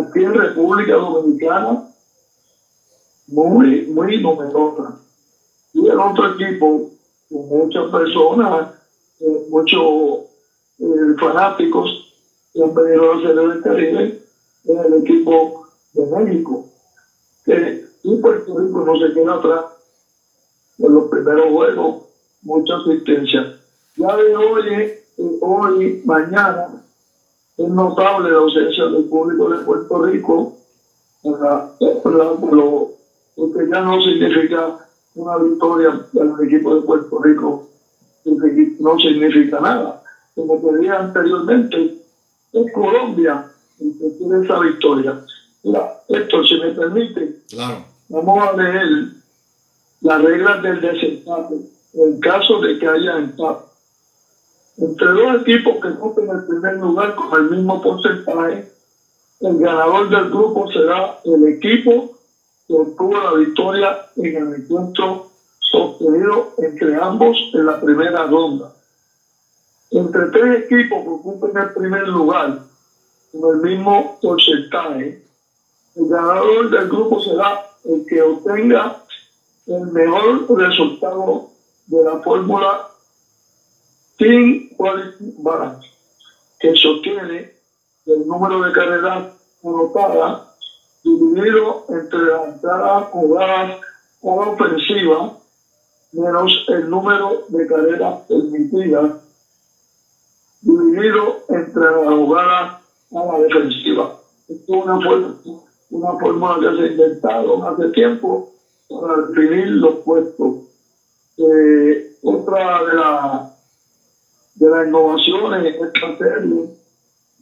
aquí 0.00 0.24
en 0.24 0.34
República 0.34 0.94
Dominicana 0.94 1.88
muy, 3.28 3.86
muy 3.86 4.20
numerosa. 4.20 4.98
Y 5.74 5.88
el 5.88 5.98
otro 5.98 6.34
equipo, 6.34 6.90
con 7.30 7.48
muchas 7.48 7.90
personas, 7.90 8.70
muchos 9.48 10.20
eh, 10.78 11.14
fanáticos 11.18 12.12
que 12.52 12.62
han 12.62 12.74
venido 12.74 13.12
a 13.12 13.16
hacer 13.16 13.38
el 13.38 13.62
Caribe, 13.62 14.18
es 14.64 14.70
el 14.70 14.94
equipo 14.94 15.66
de 15.92 16.06
México. 16.06 16.66
Que, 17.44 17.84
y 18.02 18.16
Puerto 18.16 18.58
Rico 18.58 18.84
no 18.84 18.96
se 18.96 19.14
queda 19.14 19.34
atrás 19.34 19.64
en 20.78 20.92
los 20.92 21.08
primeros 21.08 21.50
juegos, 21.50 22.02
mucha 22.42 22.76
asistencia. 22.76 23.54
Ya 23.96 24.16
de 24.16 24.36
hoy, 24.36 24.68
eh, 24.68 24.98
hoy, 25.40 26.02
mañana, 26.04 26.82
es 27.56 27.68
notable 27.68 28.30
la 28.30 28.38
ausencia 28.38 28.86
del 28.86 29.04
público 29.04 29.48
de 29.50 29.64
Puerto 29.64 30.02
Rico, 30.02 30.56
porque 33.36 33.68
ya 33.70 33.80
no 33.82 34.00
significa 34.00 34.78
una 35.14 35.36
victoria 35.38 36.00
del 36.12 36.32
equipo 36.44 36.74
de 36.74 36.82
Puerto 36.82 37.22
Rico, 37.22 37.62
no 38.78 38.98
significa 38.98 39.60
nada. 39.60 40.00
Como 40.34 40.58
te 40.60 40.78
dije 40.78 40.90
anteriormente, 40.90 41.94
es 42.52 42.72
Colombia 42.72 43.44
el 43.80 43.98
que 43.98 44.10
tiene 44.18 44.44
esa 44.44 44.58
victoria. 44.60 45.20
Mira, 45.64 45.88
esto, 46.08 46.44
si 46.44 46.56
me 46.56 46.70
permite, 46.72 47.34
vamos 48.08 48.48
a 48.48 48.52
leer 48.52 48.88
las 50.00 50.22
reglas 50.22 50.62
del 50.62 50.80
desempate 50.80 51.54
en 51.94 52.20
caso 52.20 52.58
de 52.60 52.78
que 52.78 52.86
haya 52.86 53.18
empate. 53.18 53.62
Entre 54.78 55.06
dos 55.08 55.42
equipos 55.42 55.80
que 55.82 55.88
ocupen 55.88 56.30
el 56.30 56.44
primer 56.46 56.76
lugar 56.76 57.14
con 57.14 57.38
el 57.38 57.50
mismo 57.50 57.80
porcentaje, 57.80 58.66
el 59.40 59.58
ganador 59.58 60.08
del 60.08 60.30
grupo 60.30 60.66
será 60.72 61.18
el 61.24 61.46
equipo 61.48 62.11
obtuvo 62.74 63.18
la 63.18 63.32
victoria 63.32 63.98
en 64.16 64.36
el 64.36 64.54
encuentro 64.54 65.24
sostenido 65.58 66.48
entre 66.58 66.96
ambos 66.96 67.50
en 67.52 67.66
la 67.66 67.80
primera 67.80 68.26
ronda. 68.26 68.68
Entre 69.90 70.28
tres 70.28 70.62
equipos 70.62 71.02
que 71.02 71.08
ocupen 71.08 71.56
el 71.56 71.70
primer 71.72 72.08
lugar 72.08 72.58
con 73.32 73.54
el 73.54 73.60
mismo 73.60 74.16
porcentaje, 74.20 75.18
el 75.94 76.06
ganador 76.08 76.70
del 76.70 76.88
grupo 76.88 77.20
será 77.20 77.60
el 77.84 78.04
que 78.06 78.22
obtenga 78.22 78.96
el 79.66 79.86
mejor 79.88 80.44
resultado 80.58 81.44
de 81.86 82.02
la 82.02 82.18
fórmula 82.18 82.86
Team 84.16 84.62
Quality 84.76 85.34
Balance, 85.38 85.86
que 86.58 86.74
sostiene 86.74 87.48
el 88.06 88.26
número 88.26 88.62
de 88.62 88.72
carreras 88.72 89.24
anotadas 89.62 90.40
dividido 91.04 91.84
entre 91.88 92.20
jugadas 93.10 93.80
o 94.20 94.40
ofensiva 94.40 95.36
menos 96.12 96.64
el 96.68 96.90
número 96.90 97.44
de 97.48 97.66
carreras 97.66 98.20
permitidas, 98.28 99.12
dividido 100.60 101.36
entre 101.48 101.82
la 101.82 102.16
jugada 102.16 102.80
a 103.12 103.24
la 103.24 103.38
defensiva. 103.40 104.12
Esto 104.48 104.74
es 104.74 104.84
una, 104.84 105.34
una 105.90 106.18
fórmula 106.18 106.58
que 106.60 106.76
se 106.76 106.82
ha 106.82 106.86
inventado 106.86 107.66
hace 107.66 107.88
tiempo 107.88 108.46
para 108.88 109.22
definir 109.26 109.68
los 109.68 109.94
puestos. 110.00 110.56
Eh, 111.38 112.10
otra 112.22 112.84
de, 112.84 112.94
la, 112.94 113.48
de 114.54 114.70
las 114.70 114.86
innovaciones 114.86 115.74
en 115.74 115.84
esta 115.84 116.16
serie 116.18 116.70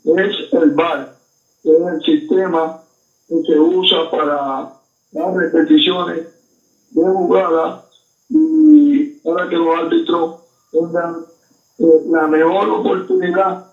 es 0.04 0.52
el 0.52 0.70
VAR, 0.70 1.12
que 1.62 1.70
es 1.70 1.86
el 1.88 2.02
sistema 2.02 2.80
que 3.30 3.42
se 3.46 3.58
usa 3.58 4.10
para 4.10 4.72
las 5.12 5.34
repeticiones 5.34 6.26
de 6.90 7.02
jugadas 7.02 7.84
y 8.28 9.04
para 9.22 9.48
que 9.48 9.56
los 9.56 9.78
árbitros 9.78 10.40
tengan 10.72 11.14
eh, 11.78 12.02
la 12.08 12.26
mejor 12.26 12.68
oportunidad 12.70 13.66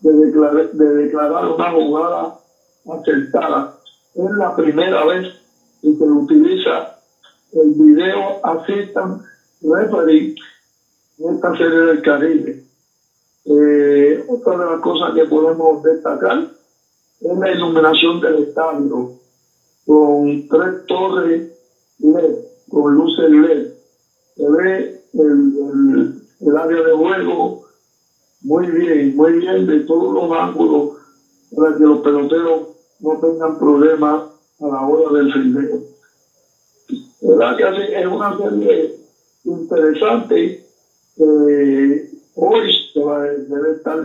de 0.00 0.12
declarar, 0.12 0.70
de 0.72 0.94
declarar 0.94 1.48
una 1.48 1.70
jugada 1.72 2.38
acertada. 2.86 3.74
Es 4.14 4.30
la 4.32 4.54
primera 4.54 5.04
vez 5.06 5.26
que 5.80 5.94
se 5.94 6.04
utiliza 6.04 6.98
el 7.52 7.70
video 7.70 8.44
Assistant 8.44 9.22
Referee 9.62 10.34
en 11.18 11.34
esta 11.34 11.56
serie 11.56 11.80
del 11.80 12.02
Caribe. 12.02 12.62
Eh, 13.46 14.24
otra 14.28 14.58
de 14.58 14.66
las 14.66 14.80
cosas 14.80 15.14
que 15.14 15.24
podemos 15.24 15.82
destacar 15.82 16.57
la 17.20 17.50
iluminación 17.50 18.20
del 18.20 18.44
estadio 18.44 19.12
con 19.86 20.48
tres 20.48 20.86
torres 20.86 21.48
LED, 21.98 22.34
con 22.68 22.94
luces 22.94 23.30
LED. 23.30 23.66
Se 24.36 24.48
ve 24.48 25.00
el, 25.14 26.22
el, 26.40 26.56
área 26.56 26.82
de 26.82 26.92
juego 26.92 27.62
muy 28.42 28.66
bien, 28.70 29.16
muy 29.16 29.32
bien 29.32 29.66
de 29.66 29.80
todos 29.80 30.14
los 30.14 30.38
ángulos 30.38 30.90
para 31.56 31.76
que 31.76 31.82
los 31.82 32.00
peloteros 32.00 32.68
no 33.00 33.18
tengan 33.18 33.58
problemas 33.58 34.24
a 34.60 34.66
la 34.66 34.80
hora 34.82 35.18
del 35.18 35.32
fildeo. 35.32 35.80
¿Verdad 37.20 37.56
que 37.56 38.00
es 38.00 38.06
una 38.06 38.36
serie 38.36 38.94
interesante? 39.44 40.64
Eh, 41.16 42.10
hoy 42.36 42.72
debe 43.48 43.72
estar 43.72 43.98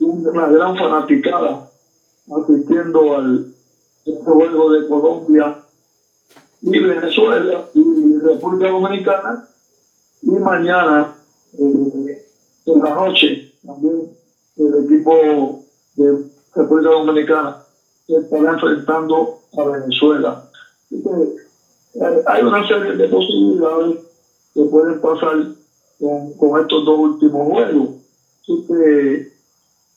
una 0.00 0.46
gran 0.48 0.76
fanaticada 0.76 1.65
asistiendo 2.34 3.16
al 3.16 3.54
juego 4.24 4.72
de 4.72 4.88
Colombia 4.88 5.58
y 6.62 6.78
Venezuela 6.78 7.68
y 7.74 8.18
República 8.18 8.70
Dominicana 8.70 9.48
y 10.22 10.30
mañana 10.30 11.14
eh, 11.58 12.26
en 12.66 12.82
la 12.82 12.94
noche 12.94 13.52
también 13.64 14.16
el 14.56 14.84
equipo 14.84 15.64
de 15.96 16.24
República 16.54 16.90
Dominicana 16.90 17.62
se 18.06 18.16
estará 18.16 18.52
enfrentando 18.52 19.40
a 19.58 19.64
Venezuela. 19.64 20.50
Eh, 20.90 22.22
hay 22.26 22.42
una 22.42 22.66
serie 22.66 22.96
de 22.96 23.08
posibilidades 23.08 23.98
que 24.54 24.62
pueden 24.64 25.00
pasar 25.00 25.36
con, 25.98 26.32
con 26.34 26.60
estos 26.60 26.84
dos 26.84 26.98
últimos 26.98 27.48
juegos. 27.48 27.88
Así 28.42 28.64
que 28.68 29.32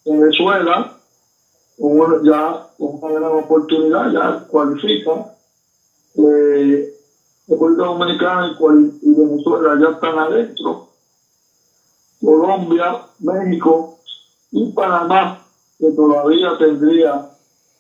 Venezuela 0.06 0.99
ya 2.24 2.68
con 2.78 3.00
una 3.02 3.20
gran 3.20 3.44
oportunidad, 3.44 4.12
ya 4.12 4.48
cualifica. 4.48 5.34
Eh, 6.16 6.94
República 7.48 7.84
Dominicana 7.84 8.58
y 9.02 9.14
Venezuela 9.16 9.80
ya 9.80 9.90
están 9.96 10.20
adentro. 10.20 10.90
Colombia, 12.24 13.06
México 13.20 13.98
y 14.52 14.72
Panamá, 14.72 15.42
que 15.80 15.92
todavía 15.92 16.58
tendría 16.58 17.30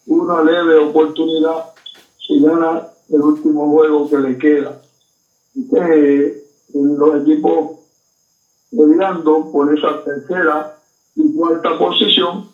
una 0.07 0.41
leve 0.41 0.77
oportunidad 0.77 1.65
si 2.25 2.39
gana 2.39 2.87
el 3.09 3.21
último 3.21 3.69
juego 3.69 4.09
que 4.09 4.17
le 4.17 4.37
queda. 4.37 4.81
Eh, 5.55 6.43
los 6.73 7.21
equipos 7.21 7.79
peleando 8.71 9.51
por 9.51 9.75
esa 9.75 10.03
tercera 10.03 10.77
y 11.15 11.33
cuarta 11.33 11.77
posición 11.77 12.48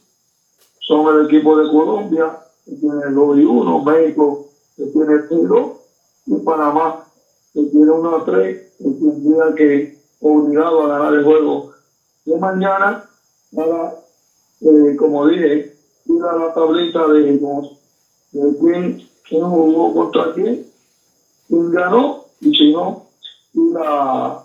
son 0.87 1.15
el 1.15 1.25
equipo 1.25 1.57
de 1.57 1.69
Colombia, 1.69 2.37
que 2.63 2.75
tiene 2.75 3.05
2 3.11 3.37
y 3.39 3.43
1, 3.43 3.83
México, 3.83 4.47
que 4.77 4.85
tiene 4.85 5.17
2, 5.29 5.71
y 6.27 6.35
Panamá, 6.37 7.05
que 7.53 7.63
tiene 7.63 7.89
1 7.89 8.15
a 8.15 8.25
3, 8.25 8.57
que 8.77 8.83
tendría 8.83 9.55
que 9.55 9.97
obligado 10.19 10.83
a 10.83 10.87
ganar 10.87 11.13
el 11.13 11.23
juego 11.23 11.71
de 12.25 12.37
mañana 12.37 13.03
para, 13.55 13.93
eh, 14.61 14.95
como 14.97 15.27
dije, 15.27 15.75
ir 16.05 16.23
a 16.23 16.35
la 16.37 16.53
tablita 16.53 17.07
de, 17.07 17.33
de 17.33 18.57
quién, 18.59 19.07
quién 19.27 19.41
jugó 19.41 19.93
contra 19.93 20.33
quién, 20.33 20.65
quién 21.47 21.71
ganó, 21.71 22.25
y 22.41 22.55
si 22.55 22.71
no, 22.71 23.07
la, 23.53 24.43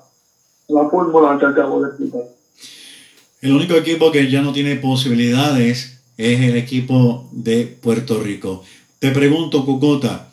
la 0.68 0.88
fórmula 0.88 1.38
que 1.38 1.46
acabo 1.46 1.82
de 1.82 1.88
explicar. 1.88 2.22
El 3.42 3.52
único 3.52 3.74
equipo 3.74 4.10
que 4.10 4.30
ya 4.30 4.42
no 4.42 4.52
tiene 4.52 4.76
posibilidades 4.76 5.99
es 6.20 6.40
el 6.40 6.56
equipo 6.56 7.28
de 7.32 7.66
Puerto 7.66 8.20
Rico. 8.20 8.62
Te 8.98 9.10
pregunto, 9.10 9.64
Cucota, 9.64 10.30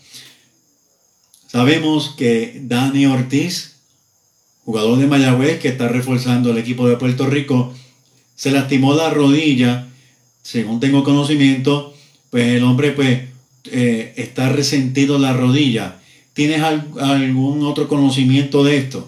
sabemos 1.47 2.13
que 2.17 2.59
Dani 2.63 3.05
Ortiz, 3.05 3.77
jugador 4.65 4.97
de 4.99 5.07
Mayagüez 5.07 5.59
que 5.59 5.69
está 5.69 5.87
reforzando 5.87 6.51
el 6.51 6.57
equipo 6.57 6.89
de 6.89 6.97
Puerto 6.97 7.27
Rico, 7.27 7.73
se 8.35 8.51
lastimó 8.51 8.93
la 8.95 9.09
rodilla, 9.11 9.87
según 10.41 10.81
tengo 10.81 11.05
conocimiento, 11.05 11.93
pues 12.31 12.47
el 12.47 12.63
hombre 12.65 12.91
pues 12.91 13.21
eh, 13.71 14.13
está 14.17 14.49
resentido 14.49 15.17
la 15.17 15.31
rodilla. 15.31 15.99
¿Tienes 16.33 16.61
algún 16.61 17.65
otro 17.65 17.87
conocimiento 17.87 18.65
de 18.65 18.77
esto? 18.77 19.07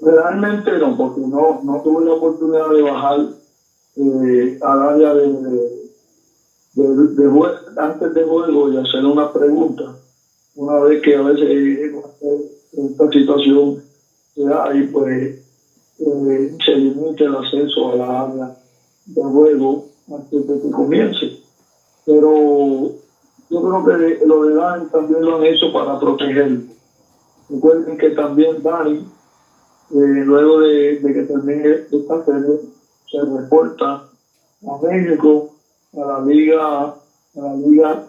Realmente 0.00 0.72
no, 0.78 0.96
porque 0.96 1.20
no, 1.20 1.60
no 1.62 1.82
tuve 1.82 2.06
la 2.06 2.12
oportunidad 2.12 2.70
de 2.70 2.82
bajar 2.82 3.37
eh, 3.98 4.56
al 4.60 4.80
área 4.80 5.12
de, 5.12 5.28
de, 6.74 7.50
antes 7.76 8.14
de 8.14 8.24
juego 8.24 8.70
y 8.70 8.76
hacer 8.76 9.04
una 9.04 9.32
pregunta. 9.32 9.92
Una 10.54 10.80
vez 10.80 11.02
que 11.02 11.16
a 11.16 11.22
veces 11.22 11.92
esta 12.72 13.10
situación 13.10 13.76
se 14.34 14.44
da 14.44 14.74
y 14.74 14.82
pues 14.84 15.34
eh, 15.98 16.56
se 16.64 16.76
limita 16.76 17.24
el 17.24 17.34
acceso 17.34 17.90
a 17.90 17.96
la 17.96 18.22
área 18.22 18.52
de 19.06 19.22
juego 19.22 19.82
antes 20.08 20.46
de 20.46 20.60
que 20.60 20.70
comience. 20.70 21.32
Pero 22.04 22.90
yo 23.50 23.62
creo 23.62 23.84
que 23.84 24.24
lo 24.26 24.44
de 24.44 24.54
Dani 24.54 24.84
también 24.86 25.22
lo 25.22 25.36
han 25.36 25.44
hecho 25.44 25.72
para 25.72 25.98
protegerlo. 25.98 26.60
Recuerden 27.48 27.96
que 27.96 28.10
también 28.10 28.62
Dani, 28.62 28.98
eh, 29.90 30.22
luego 30.24 30.60
de, 30.60 30.96
de 30.96 31.12
que 31.12 31.22
termine 31.22 31.80
esta 31.90 32.24
serie, 32.24 32.58
se 33.10 33.18
reporta 33.20 34.02
a 34.66 34.78
México, 34.82 35.48
a 35.94 35.98
la 35.98 36.20
Liga, 36.20 36.84
a 36.84 36.94
la 37.34 37.54
Liga 37.54 38.02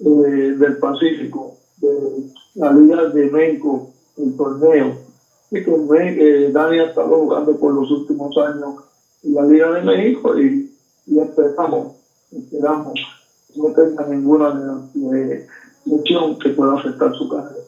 eh, 0.00 0.04
del 0.04 0.78
Pacífico, 0.78 1.54
de 1.76 2.24
la 2.54 2.72
Liga 2.72 3.06
de 3.06 3.30
México, 3.30 3.86
el 4.16 4.36
torneo. 4.36 4.96
Y 5.50 5.62
que 5.62 5.70
eh, 5.70 6.50
Dani 6.50 6.78
ha 6.78 6.84
estado 6.84 7.08
jugando 7.08 7.56
por 7.56 7.74
los 7.74 7.90
últimos 7.90 8.36
años 8.38 8.74
en 9.22 9.34
la 9.34 9.44
Liga 9.44 9.70
de 9.72 9.82
México 9.82 10.38
y, 10.38 10.68
esperamos, 11.06 11.92
esperamos 12.30 12.94
que 13.52 13.60
no 13.60 13.72
tenga 13.72 14.06
ninguna 14.06 14.80
lesión 15.84 16.38
que 16.38 16.50
pueda 16.50 16.74
afectar 16.74 17.12
su 17.14 17.28
carrera. 17.28 17.61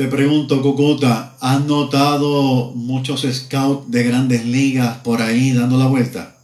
Te 0.00 0.08
pregunto, 0.08 0.62
Cocota, 0.62 1.34
¿has 1.42 1.62
notado 1.66 2.72
muchos 2.74 3.20
scouts 3.20 3.90
de 3.90 4.02
grandes 4.02 4.46
ligas 4.46 4.96
por 5.04 5.20
ahí 5.20 5.52
dando 5.52 5.76
la 5.76 5.88
vuelta? 5.88 6.36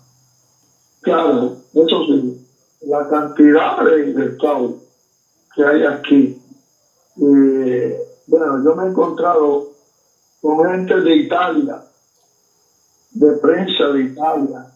Claro, 1.00 1.56
eso 1.72 2.04
sí. 2.04 2.46
La 2.82 3.08
cantidad 3.08 3.82
de, 3.82 4.34
scouts 4.34 4.82
que 5.54 5.64
hay 5.64 5.84
aquí. 5.84 6.38
Bueno, 7.16 8.62
yo 8.62 8.74
me 8.76 8.84
he 8.84 8.88
encontrado 8.90 9.70
con 10.42 10.70
gente 10.70 11.00
de 11.00 11.16
Italia, 11.16 11.82
de 13.12 13.32
prensa 13.38 13.86
de 13.86 14.02
Italia, 14.02 14.66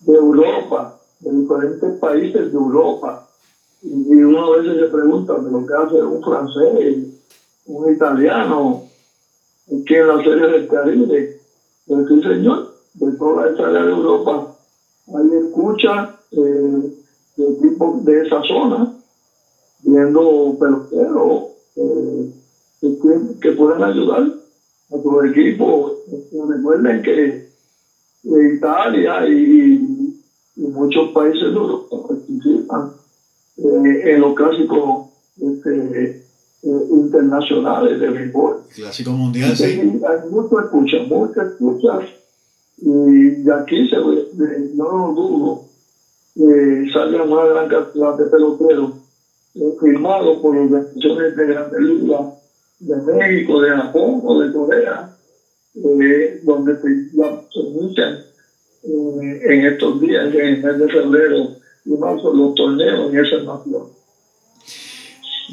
de 0.00 0.14
Europa, 0.14 1.00
de 1.18 1.30
diferentes 1.32 1.98
países 1.98 2.52
de 2.52 2.58
Europa. 2.58 3.26
Y, 3.80 4.16
uno 4.22 4.52
a 4.52 4.58
veces 4.58 4.80
se 4.80 4.88
pregunta 4.88 5.32
de 5.38 5.50
lo 5.50 5.66
que 5.66 5.72
hace 5.72 6.02
un 6.02 6.22
francés 6.22 7.21
un 7.66 7.92
italiano 7.92 8.80
que 9.86 9.98
en 9.98 10.06
la 10.08 10.16
serie 10.18 10.46
del 10.46 10.66
Caribe, 10.66 11.30
pues 11.86 12.06
sí 12.08 12.22
señor, 12.22 12.66
de 12.94 13.12
toda 13.12 13.48
esa 13.48 13.66
área 13.66 13.84
de 13.84 13.90
Europa, 13.90 14.46
hay 15.08 15.34
escucha 15.34 16.10
eh, 16.32 16.90
de 17.36 17.52
tipo 17.54 17.92
de 17.94 18.20
esa 18.20 18.40
zona 18.42 18.86
viendo 19.82 20.54
peloteros 20.58 21.44
eh, 21.76 22.28
que, 22.80 22.90
que 23.40 23.52
pueden 23.52 23.82
ayudar 23.82 24.22
a 24.90 24.98
su 25.00 25.22
equipo. 25.22 25.92
Recuerden 26.48 27.02
que 27.02 27.40
Italia 28.24 29.24
y, 29.26 30.10
muchos 30.54 31.10
países 31.12 31.50
participan 31.88 32.86
eh, 33.56 34.12
en 34.12 34.20
los 34.20 34.34
clásicos 34.34 35.00
este, 35.40 36.21
eh, 36.62 36.86
internacionales 36.90 38.00
de 38.00 38.08
béisbol. 38.08 38.62
Clásico 38.74 39.10
mundial, 39.12 39.56
sí. 39.56 39.64
Hay 39.64 40.30
muchas 40.30 40.64
escuchas, 40.64 41.08
muchas 41.08 41.46
escuchas, 41.52 42.04
y 42.78 43.42
de 43.42 43.54
aquí 43.54 43.88
se, 43.88 43.96
no 43.96 44.84
lo 44.84 45.12
dudo, 45.14 45.64
eh, 46.36 46.86
salgan 46.92 47.30
una 47.30 47.44
gran 47.44 47.68
cantidad 47.68 48.16
de 48.16 48.26
peloteros 48.26 48.92
eh, 49.54 49.76
firmados 49.80 50.38
por 50.38 50.56
organizaciones 50.56 51.36
de 51.36 51.46
grandes 51.46 51.80
ligas 51.80 52.42
de 52.80 52.96
México, 52.96 53.60
de 53.60 53.70
Japón 53.70 54.20
o 54.24 54.40
de 54.40 54.52
Corea, 54.52 55.16
eh, 55.74 56.40
donde 56.42 56.80
se, 56.80 56.88
eh, 58.84 59.40
en 59.44 59.66
estos 59.66 60.00
días, 60.00 60.34
en 60.34 60.40
el 60.40 60.62
mes 60.62 60.78
de 60.78 60.88
febrero 60.88 61.36
y 61.84 61.90
marzo, 61.90 62.32
los 62.32 62.54
torneos 62.54 63.12
en 63.12 63.18
esa 63.18 63.36
nación. 63.42 64.01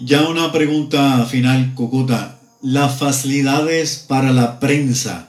Ya 0.05 0.29
una 0.29 0.51
pregunta 0.51 1.25
final, 1.25 1.73
Cucuta. 1.75 2.39
Las 2.61 2.99
facilidades 2.99 4.05
para 4.07 4.31
la 4.31 4.59
prensa. 4.59 5.27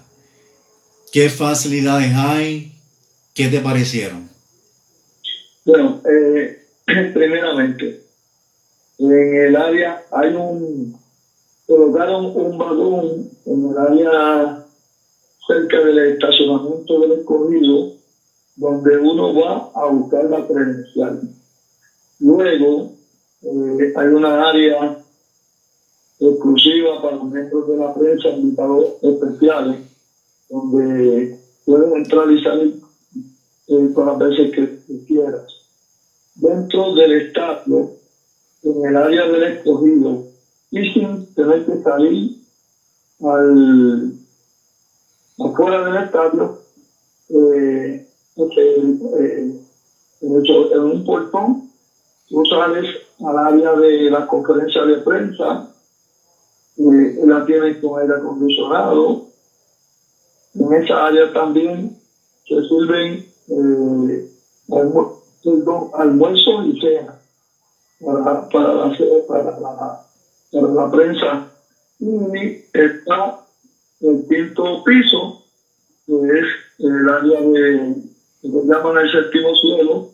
¿Qué 1.13 1.29
facilidades 1.29 2.15
hay? 2.15 2.73
¿Qué 3.35 3.49
te 3.49 3.61
parecieron? 3.61 4.29
Bueno, 5.65 6.01
eh, 6.05 6.67
primeramente, 7.15 8.05
en 8.99 9.35
el 9.47 9.57
área 9.57 10.03
hay 10.13 10.35
un, 10.35 10.97
colocaron 11.67 12.27
un 12.27 12.59
vagón 12.59 13.31
en 13.47 13.71
el 13.71 13.79
área 13.79 14.67
cerca 15.49 15.81
del 15.81 16.13
estacionamiento 16.13 17.01
del 17.01 17.13
escogido, 17.21 17.93
donde 18.55 18.99
uno 18.99 19.35
va 19.35 19.71
a 19.75 19.87
buscar 19.87 20.25
la 20.27 20.47
credencial. 20.47 21.23
Luego, 22.21 23.00
hay 23.43 24.07
una 24.09 24.49
área 24.49 24.95
exclusiva 26.21 27.01
para 27.01 27.17
los 27.17 27.31
miembros 27.31 27.67
de 27.67 27.77
la 27.77 27.93
prensa, 27.93 28.29
invitados 28.29 28.85
especiales, 29.01 29.81
donde 30.49 31.31
pueden 31.65 31.97
entrar 31.97 32.31
y 32.31 32.39
salir 32.41 32.75
eh, 33.69 33.89
todas 33.95 34.19
las 34.19 34.29
veces 34.29 34.51
que, 34.51 34.69
quieras. 35.07 35.43
Dentro 36.35 36.93
del 36.93 37.13
estadio, 37.13 37.89
en 38.63 38.85
el 38.85 38.97
área 38.97 39.27
del 39.27 39.45
escogido, 39.45 40.21
y 40.71 40.85
sin 40.87 41.19
tener 41.35 41.65
que 41.65 41.77
salir 41.79 42.31
al 43.21 44.13
afuera 45.39 45.83
del 45.83 45.97
estadio, 45.97 46.53
eh, 47.31 48.01
eh, 48.57 49.55
en 50.21 50.81
un 50.81 51.03
portón, 51.03 51.59
tú 52.29 52.43
sales 52.45 52.87
al 53.27 53.39
área 53.39 53.75
de 53.75 54.11
la 54.11 54.27
conferencia 54.27 54.83
de 54.85 54.99
prensa, 54.99 55.63
eh, 56.79 57.15
la 57.27 57.45
tienes 57.45 57.79
con 57.79 58.01
aire 58.01 58.15
acondicionado. 58.15 59.21
En 60.55 60.73
esa 60.73 61.07
área 61.07 61.33
también 61.33 61.91
se 62.47 62.63
sirven 62.63 63.23
eh, 63.49 64.25
almuerzo 65.93 66.63
y 66.63 66.81
cena 66.81 67.15
para, 68.05 68.49
para, 68.49 68.75
la, 68.75 68.97
para, 69.27 69.59
la, 69.59 70.01
para 70.53 70.69
la 70.69 70.91
prensa. 70.91 71.47
Y 71.99 72.57
está 72.73 73.37
el 74.01 74.25
quinto 74.27 74.83
piso, 74.85 75.37
que 76.07 76.15
es 76.15 76.47
el 76.79 77.09
área 77.09 77.41
de, 77.43 77.95
se 78.41 78.49
llaman 78.49 78.97
el 78.97 79.11
séptimo 79.11 79.55
cielo, 79.55 80.07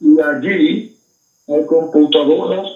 y 0.00 0.20
allí 0.20 0.91
hay 1.48 1.66
computadoras 1.66 2.68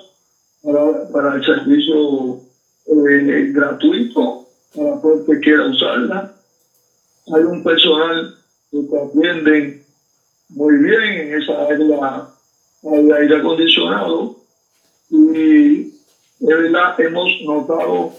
para, 0.63 1.09
para 1.09 1.35
el 1.37 1.45
servicio 1.45 2.41
eh, 2.87 3.51
gratuito 3.53 4.47
para 4.75 5.01
todo 5.01 5.15
el 5.15 5.27
que 5.27 5.41
quiera 5.41 5.67
usarla. 5.67 6.35
Hay 7.35 7.43
un 7.43 7.63
personal 7.63 8.35
que 8.71 8.83
te 8.83 8.99
atiende 8.99 9.83
muy 10.51 10.77
bien 10.79 11.03
en 11.03 11.43
esa 11.43 11.63
área 11.63 12.29
de 12.83 13.15
aire 13.15 13.37
acondicionado 13.37 14.37
y 15.11 15.93
de 16.39 16.55
verdad 16.55 17.01
hemos 17.01 17.29
notado 17.45 18.13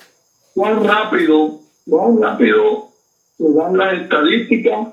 cuán 0.53 0.83
rápido, 0.83 1.59
cuán 1.87 2.21
rápido 2.21 2.89
se 3.37 3.53
dan 3.53 3.77
las 3.77 4.01
estadísticas 4.01 4.87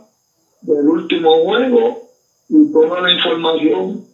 del 0.60 0.88
último 0.88 1.44
juego 1.44 2.08
y 2.48 2.72
toda 2.72 3.00
la 3.00 3.12
información. 3.12 4.04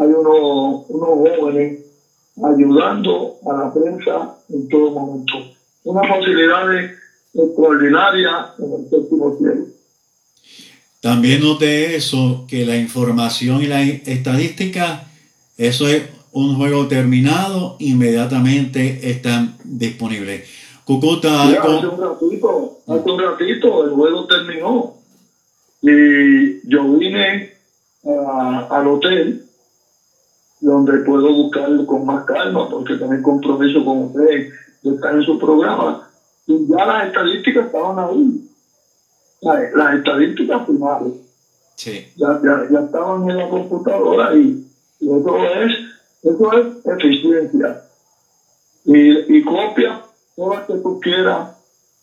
Hay 0.00 0.08
unos, 0.08 0.86
unos 0.88 1.08
jóvenes 1.08 1.80
ayudando 2.42 3.36
a 3.46 3.52
la 3.52 3.72
prensa 3.72 4.36
en 4.48 4.68
todo 4.68 4.90
momento. 4.90 5.34
Una 5.84 6.08
facilidad 6.08 6.64
extraordinaria 7.34 8.54
en 8.58 8.72
el 8.72 8.90
séptimo 8.90 9.36
cielo. 9.38 9.66
También 11.00 11.42
noté 11.42 11.96
eso, 11.96 12.46
que 12.48 12.64
la 12.64 12.76
información 12.76 13.62
y 13.62 13.66
la 13.66 13.82
estadística, 13.82 15.04
eso 15.58 15.86
es 15.86 16.04
un 16.32 16.56
juego 16.56 16.88
terminado, 16.88 17.76
inmediatamente 17.78 19.10
están 19.10 19.56
disponibles. 19.64 20.48
Cucuta. 20.84 21.44
Hace 21.44 21.86
un 21.86 22.00
ratito, 22.00 22.78
hace 22.86 23.10
un 23.10 23.20
ratito 23.20 23.84
el 23.84 23.90
juego 23.90 24.26
terminó 24.26 24.94
y 25.82 26.68
yo 26.68 26.84
vine 26.94 27.52
al 28.70 28.88
hotel 28.88 29.43
donde 30.64 30.98
puedo 31.00 31.30
buscar 31.30 31.68
con 31.84 32.06
más 32.06 32.24
calma 32.24 32.68
porque 32.70 32.94
tengo 32.94 33.22
compromiso 33.22 33.84
con 33.84 34.04
usted 34.04 34.48
de 34.82 34.94
estar 34.94 35.14
en 35.14 35.22
su 35.22 35.38
programa 35.38 36.08
y 36.46 36.66
ya 36.68 36.86
las 36.86 37.06
estadísticas 37.08 37.66
estaban 37.66 37.98
ahí. 37.98 38.50
Las 39.42 39.94
estadísticas 39.96 40.66
finales 40.66 41.12
sí. 41.76 42.06
ya, 42.16 42.40
ya, 42.42 42.66
ya, 42.70 42.80
estaban 42.80 43.28
en 43.28 43.36
la 43.36 43.48
computadora 43.48 44.34
y, 44.34 44.66
eso 45.00 45.36
es 45.36 45.72
eso 46.22 46.52
es 46.52 46.86
eficiencia. 46.86 47.82
Y, 48.86 49.36
y 49.36 49.44
copia 49.44 50.02
todas 50.34 50.66
que 50.66 50.74
tú 50.78 50.98
quieras 50.98 51.56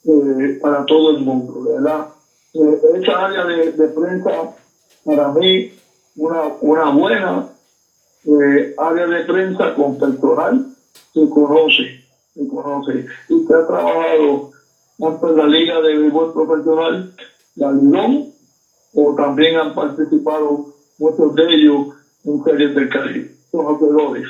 eh, 0.05 0.59
para 0.61 0.85
todo 0.85 1.17
el 1.17 1.23
mundo 1.23 1.63
verdad 1.63 2.09
eh, 2.53 2.81
esa 2.95 3.25
área 3.25 3.45
de, 3.45 3.71
de 3.71 3.87
prensa 3.87 4.55
para 5.03 5.31
mí 5.31 5.71
una, 6.15 6.43
una 6.61 6.89
buena 6.91 7.50
área 8.77 9.07
de 9.07 9.25
prensa 9.25 9.73
con 9.75 9.97
personal 9.97 10.67
se 11.13 11.29
conoce, 11.29 12.03
se 12.33 12.47
conoce. 12.47 13.05
Y 13.29 13.45
que 13.45 13.53
ha 13.53 13.67
trabajado 13.67 14.51
tanto 14.99 15.29
en 15.29 15.37
la 15.37 15.47
Liga 15.47 15.81
de 15.81 15.97
Béisbol 15.97 16.33
Profesional, 16.33 17.13
la 17.55 17.71
Lidón, 17.71 18.31
o 18.93 19.15
también 19.15 19.55
han 19.57 19.73
participado 19.73 20.75
muchos 20.97 21.35
de 21.35 21.43
ellos 21.43 21.87
en 22.23 22.43
series 22.43 22.75
del 22.75 22.89
Caribe, 22.89 23.35
conocedores. 23.51 24.27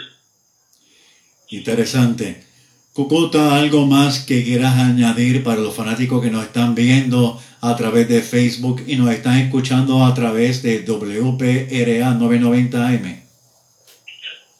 Interesante. 1.49 2.43
Cucuta, 2.93 3.55
¿algo 3.55 3.85
más 3.85 4.25
que 4.25 4.43
quieras 4.43 4.77
añadir 4.77 5.43
para 5.43 5.61
los 5.61 5.73
fanáticos 5.73 6.21
que 6.21 6.29
nos 6.29 6.43
están 6.43 6.75
viendo 6.75 7.39
a 7.61 7.75
través 7.75 8.07
de 8.09 8.21
Facebook 8.21 8.83
y 8.85 8.95
nos 8.95 9.09
están 9.11 9.37
escuchando 9.37 10.03
a 10.03 10.13
través 10.13 10.61
de 10.61 10.79
WPRA 10.79 12.19
990M? 12.19 13.20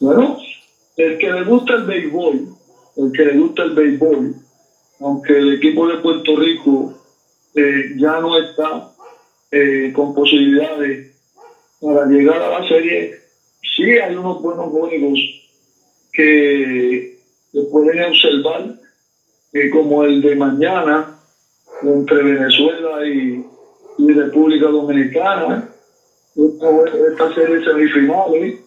Bueno, 0.02 0.36
el 0.96 1.16
que 1.16 1.30
le 1.30 1.44
gusta 1.44 1.74
el 1.74 1.84
béisbol, 1.84 2.48
el 2.96 3.12
que 3.12 3.24
le 3.24 3.38
gusta 3.38 3.62
el 3.62 3.70
béisbol, 3.70 4.34
aunque 4.98 5.38
el 5.38 5.52
equipo 5.52 5.86
de 5.86 5.98
Puerto 5.98 6.34
Rico 6.34 6.92
eh, 7.54 7.92
ya 7.94 8.18
no 8.18 8.36
está 8.36 8.84
eh, 9.52 9.92
con 9.94 10.12
posibilidades 10.12 11.06
para 11.80 12.06
llegar 12.06 12.42
a 12.42 12.58
la 12.58 12.66
serie, 12.66 13.12
sí 13.76 13.84
hay 13.84 14.16
unos 14.16 14.42
buenos 14.42 14.70
juegos 14.70 15.20
que 16.12 17.16
se 17.52 17.62
pueden 17.70 18.02
observar, 18.02 18.74
eh, 19.52 19.70
como 19.70 20.02
el 20.02 20.20
de 20.20 20.34
mañana 20.34 21.14
entre 21.80 22.24
Venezuela 22.24 23.06
y, 23.06 23.40
República 23.98 24.66
Dominicana, 24.66 25.70
esta, 26.34 27.06
esta 27.08 27.34
serie 27.34 27.62
semifinales 27.62 28.61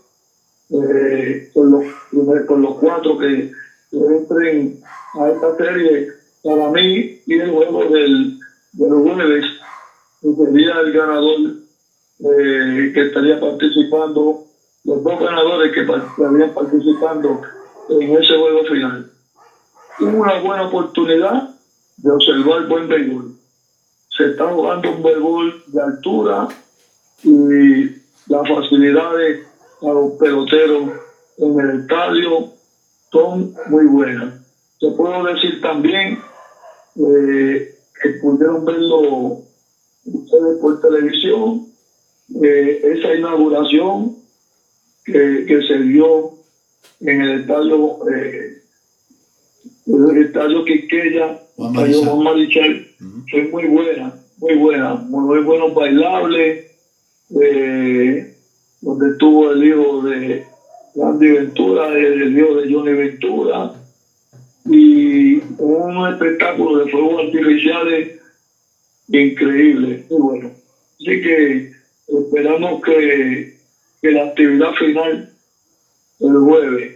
eh, 0.70 1.50
con, 1.54 1.72
los, 1.72 1.84
con 2.46 2.62
los 2.62 2.76
cuatro 2.76 3.18
que, 3.18 3.52
entren 3.92 4.78
a 5.14 5.30
esta 5.30 5.56
serie, 5.56 6.08
para 6.44 6.70
mí, 6.70 7.22
y 7.26 7.34
el 7.40 7.50
juego 7.52 7.86
del, 7.86 8.38
del 8.74 8.94
jueves, 8.94 9.46
sería 10.22 10.80
el 10.80 10.92
ganador 10.92 11.40
eh, 12.20 12.92
que 12.94 13.02
estaría 13.02 13.40
participando, 13.40 14.44
los 14.84 15.04
dos 15.04 15.20
ganadores 15.20 15.72
que 15.72 15.82
estarían 15.82 16.54
participando 16.54 17.42
en 17.90 18.18
ese 18.18 18.36
juego 18.36 18.64
final. 18.66 19.10
Una 20.00 20.40
buena 20.40 20.64
oportunidad 20.64 21.50
de 21.98 22.12
observar 22.12 22.68
buen 22.68 22.88
béisbol. 22.88 23.32
Se 24.10 24.26
está 24.28 24.48
jugando 24.48 24.92
un 24.92 25.04
béisbol 25.04 25.64
de 25.68 25.82
altura 25.82 26.48
y 27.24 27.86
las 28.28 28.48
facilidades 28.48 29.40
a 29.82 29.86
los 29.86 30.14
peloteros 30.14 30.90
en 31.38 31.60
el 31.60 31.82
estadio 31.82 32.54
son 33.12 33.54
muy 33.68 33.86
buenas. 33.86 34.42
Se 34.80 34.92
puedo 34.92 35.24
decir 35.24 35.62
también 35.62 36.20
eh, 36.96 37.76
que 38.02 38.10
pudieron 38.22 38.66
verlo 38.66 39.46
ustedes 40.06 40.60
por 40.62 40.82
televisión, 40.82 41.68
eh, 42.44 42.82
esa 42.84 43.16
inauguración 43.16 44.18
que, 45.04 45.46
que, 45.48 45.62
se 45.68 45.80
dio 45.80 46.32
en 47.02 47.22
el 47.22 47.42
estadio, 47.42 48.00
eh, 48.10 48.62
el 49.88 50.26
estadio 50.26 50.66
Quiqueya, 50.66 51.42
Juan 51.56 51.74
Marichal, 52.24 52.88
fue 53.30 53.44
muy 53.44 53.68
buena, 53.68 54.14
muy 54.38 54.56
buena, 54.56 54.96
muy, 54.96 55.42
buenos 55.42 55.74
bailables, 55.74 56.72
eh, 57.42 58.35
donde 58.86 59.10
estuvo 59.10 59.50
el 59.50 59.64
hijo 59.64 60.04
de 60.04 60.44
Andy 61.04 61.28
Ventura, 61.28 61.92
el 61.92 62.38
hijo 62.38 62.54
de 62.54 62.72
Johnny 62.72 62.94
Ventura, 62.94 63.72
y 64.66 65.38
un 65.58 66.08
espectáculo 66.08 66.78
de 66.78 66.92
fuegos 66.92 67.24
artificiales 67.24 68.12
increíble, 69.08 70.04
muy 70.08 70.20
bueno. 70.20 70.52
Así 71.00 71.20
que 71.20 71.66
esperamos 72.08 72.80
que, 72.84 73.48
que 74.04 74.12
la 74.12 74.22
actividad 74.26 74.72
final 74.78 75.26
el 76.20 76.38
jueves 76.38 76.94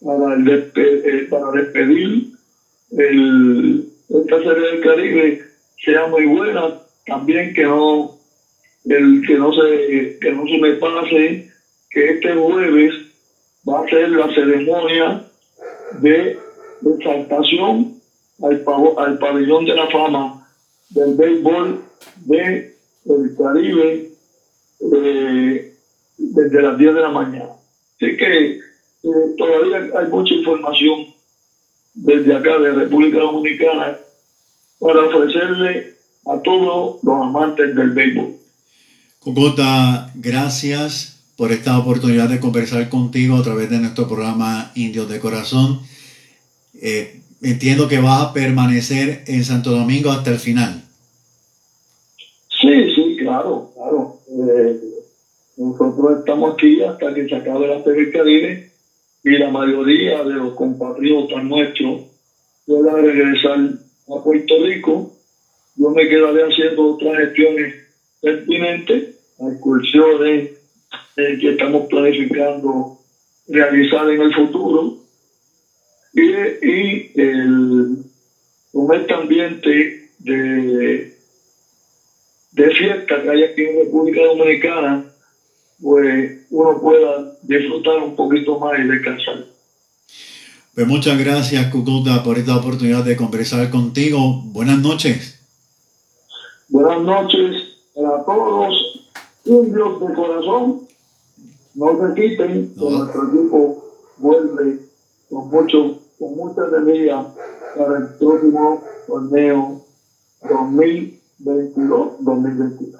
para, 0.00 0.34
eh, 0.34 1.26
para 1.30 1.50
despedir 1.52 2.24
el, 2.90 3.84
esta 4.08 4.42
serie 4.42 4.66
del 4.66 4.80
Caribe 4.80 5.38
sea 5.84 6.04
muy 6.06 6.24
buena. 6.24 6.74
También 7.06 7.52
que 7.52 7.62
no 7.62 8.10
el 8.88 9.22
que 9.26 9.34
no 9.36 9.52
se 9.52 10.18
que 10.20 10.32
no 10.32 10.46
se 10.46 10.58
me 10.58 10.72
pase 10.74 11.46
que 11.90 12.10
este 12.10 12.34
jueves 12.34 12.94
va 13.68 13.80
a 13.80 13.88
ser 13.88 14.08
la 14.10 14.32
ceremonia 14.34 15.22
de 16.00 16.36
exaltación 16.84 17.94
al, 18.42 18.64
al 18.96 19.18
pabellón 19.18 19.64
de 19.64 19.74
la 19.74 19.88
fama 19.90 20.46
del 20.90 21.14
béisbol 21.14 21.80
de 22.26 22.70
el 23.06 23.34
Caribe 23.36 24.08
eh, 24.80 25.72
desde 26.16 26.62
las 26.62 26.76
10 26.78 26.94
de 26.94 27.00
la 27.00 27.08
mañana. 27.08 27.50
Así 27.96 28.16
que 28.16 28.50
eh, 28.50 29.34
todavía 29.36 29.88
hay 29.98 30.06
mucha 30.08 30.34
información 30.34 31.06
desde 31.94 32.34
acá 32.34 32.58
de 32.58 32.72
República 32.72 33.18
Dominicana 33.18 33.96
para 34.78 35.04
ofrecerle 35.04 35.92
a 36.26 36.38
todos 36.42 36.98
los 37.02 37.14
amantes 37.14 37.74
del 37.74 37.90
béisbol. 37.90 38.34
Cocota, 39.28 40.10
gracias 40.14 41.20
por 41.36 41.52
esta 41.52 41.78
oportunidad 41.78 42.30
de 42.30 42.40
conversar 42.40 42.88
contigo 42.88 43.36
a 43.36 43.42
través 43.42 43.68
de 43.68 43.78
nuestro 43.78 44.08
programa 44.08 44.72
Indios 44.74 45.06
de 45.06 45.20
Corazón. 45.20 45.80
Eh, 46.80 47.20
entiendo 47.42 47.88
que 47.88 47.98
vas 47.98 48.22
a 48.22 48.32
permanecer 48.32 49.24
en 49.26 49.44
Santo 49.44 49.72
Domingo 49.72 50.10
hasta 50.10 50.30
el 50.30 50.38
final. 50.38 50.80
Sí, 52.58 52.90
sí, 52.94 53.18
claro, 53.18 53.70
claro. 53.74 54.16
Eh, 54.30 54.80
nosotros 55.58 56.20
estamos 56.20 56.54
aquí 56.54 56.82
hasta 56.82 57.12
que 57.12 57.28
se 57.28 57.36
acabe 57.36 57.68
la 57.68 57.84
TV 57.84 58.10
Caribe 58.10 58.70
y 59.24 59.30
la 59.36 59.50
mayoría 59.50 60.24
de 60.24 60.32
los 60.32 60.54
compatriotas 60.54 61.44
nuestros 61.44 62.00
puedan 62.66 63.04
regresar 63.04 63.58
a 64.08 64.24
Puerto 64.24 64.54
Rico. 64.64 65.12
Yo 65.76 65.90
me 65.90 66.08
quedaré 66.08 66.44
haciendo 66.44 66.94
otras 66.94 67.14
gestiones 67.18 67.74
pertinentes, 68.22 69.17
excursiones 69.40 70.50
eh, 71.16 71.38
que 71.40 71.50
estamos 71.50 71.86
planificando 71.88 72.98
realizar 73.48 74.10
en 74.10 74.20
el 74.20 74.34
futuro 74.34 74.96
y, 76.12 76.22
y 76.22 77.12
el, 77.14 78.04
con 78.72 78.94
este 78.94 79.14
ambiente 79.14 80.10
de, 80.18 81.16
de 82.52 82.70
fiesta 82.70 83.22
que 83.22 83.30
hay 83.30 83.42
aquí 83.44 83.62
en 83.62 83.84
República 83.84 84.22
Dominicana, 84.22 85.04
pues 85.80 86.46
uno 86.50 86.80
pueda 86.80 87.32
disfrutar 87.42 87.98
un 88.02 88.16
poquito 88.16 88.58
más 88.58 88.78
y 88.80 88.82
descansar. 88.84 89.44
Pues 90.74 90.86
muchas 90.86 91.18
gracias, 91.18 91.66
Cucuta, 91.72 92.22
por 92.22 92.38
esta 92.38 92.56
oportunidad 92.56 93.04
de 93.04 93.16
conversar 93.16 93.68
contigo. 93.70 94.42
Buenas 94.44 94.78
noches. 94.78 95.40
Buenas 96.68 97.00
noches 97.02 97.56
a 97.96 98.24
todos, 98.24 98.97
indios 99.48 100.00
de 100.00 100.14
corazón. 100.14 100.86
No 101.74 101.98
se 102.00 102.14
quiten, 102.14 102.74
que 102.74 102.90
nuestro 102.90 103.28
equipo 103.28 103.84
vuelve 104.18 104.80
con 105.30 105.48
mucho, 105.48 106.00
con 106.18 106.36
mucha 106.36 106.66
energía 106.66 107.26
para 107.76 107.98
el 107.98 108.08
próximo 108.18 108.82
torneo 109.06 109.84
2022-2023. 110.42 112.98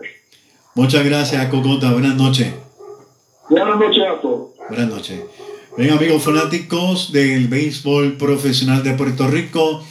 Muchas 0.74 1.04
gracias, 1.04 1.46
Cocota. 1.48 1.92
Buenas 1.92 2.16
noches. 2.16 2.54
Buenas 3.50 3.78
noches 3.78 4.04
a 4.06 4.18
todos. 4.20 4.48
Buenas 4.68 4.88
noches. 4.88 5.20
Bien, 5.76 5.92
amigos 5.92 6.22
fanáticos 6.22 7.12
del 7.12 7.48
béisbol 7.48 8.16
profesional 8.16 8.82
de 8.82 8.94
Puerto 8.94 9.28
Rico, 9.28 9.82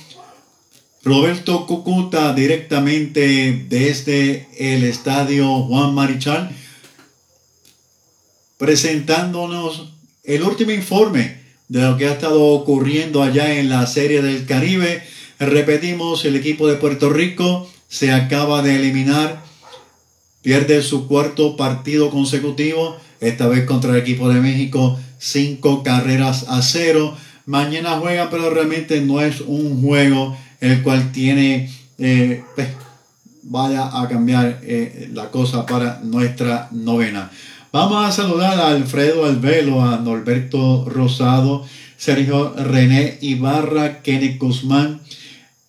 Roberto 1.08 1.66
Cucuta 1.66 2.34
directamente 2.34 3.66
desde 3.70 4.50
el 4.58 4.84
estadio 4.84 5.62
Juan 5.62 5.94
Marichal, 5.94 6.52
presentándonos 8.58 9.94
el 10.26 10.44
último 10.44 10.72
informe 10.72 11.38
de 11.70 11.82
lo 11.84 11.96
que 11.96 12.08
ha 12.08 12.12
estado 12.12 12.44
ocurriendo 12.48 13.24
allá 13.24 13.58
en 13.58 13.70
la 13.70 13.88
Serie 13.88 14.22
del 14.22 14.46
Caribe. 14.46 15.02
Repetimos, 15.40 16.26
el 16.26 16.36
equipo 16.36 16.68
de 16.68 16.76
Puerto 16.76 17.10
Rico 17.10 17.72
se 17.88 18.12
acaba 18.12 18.62
de 18.62 18.76
eliminar, 18.76 19.42
pierde 20.42 20.82
su 20.82 21.08
cuarto 21.08 21.56
partido 21.56 22.10
consecutivo, 22.10 22.98
esta 23.22 23.48
vez 23.48 23.64
contra 23.66 23.92
el 23.92 24.02
equipo 24.02 24.28
de 24.28 24.42
México, 24.42 25.00
cinco 25.20 25.84
carreras 25.84 26.48
a 26.50 26.62
cero. 26.62 27.16
Mañana 27.46 27.98
juega, 27.98 28.30
pero 28.30 28.50
realmente 28.50 29.00
no 29.00 29.22
es 29.22 29.40
un 29.40 29.82
juego 29.82 30.36
el 30.60 30.82
cual 30.84 31.12
tiene, 31.12 31.72
eh, 31.98 32.44
pues, 32.56 32.68
vaya 33.44 34.02
a 34.02 34.08
cambiar 34.08 34.60
eh, 34.64 35.10
la 35.14 35.30
cosa 35.30 35.66
para 35.66 36.00
nuestra 36.04 36.68
novena. 36.72 37.32
Vamos 37.72 38.06
a 38.06 38.12
saludar 38.12 38.60
a 38.60 38.70
Alfredo 38.70 39.26
Albelo, 39.26 39.84
a 39.84 39.98
Norberto 39.98 40.86
Rosado, 40.90 41.66
Sergio 41.98 42.54
René 42.56 43.18
Ibarra, 43.22 44.02
Kenny 44.02 44.38
Guzmán, 44.38 45.02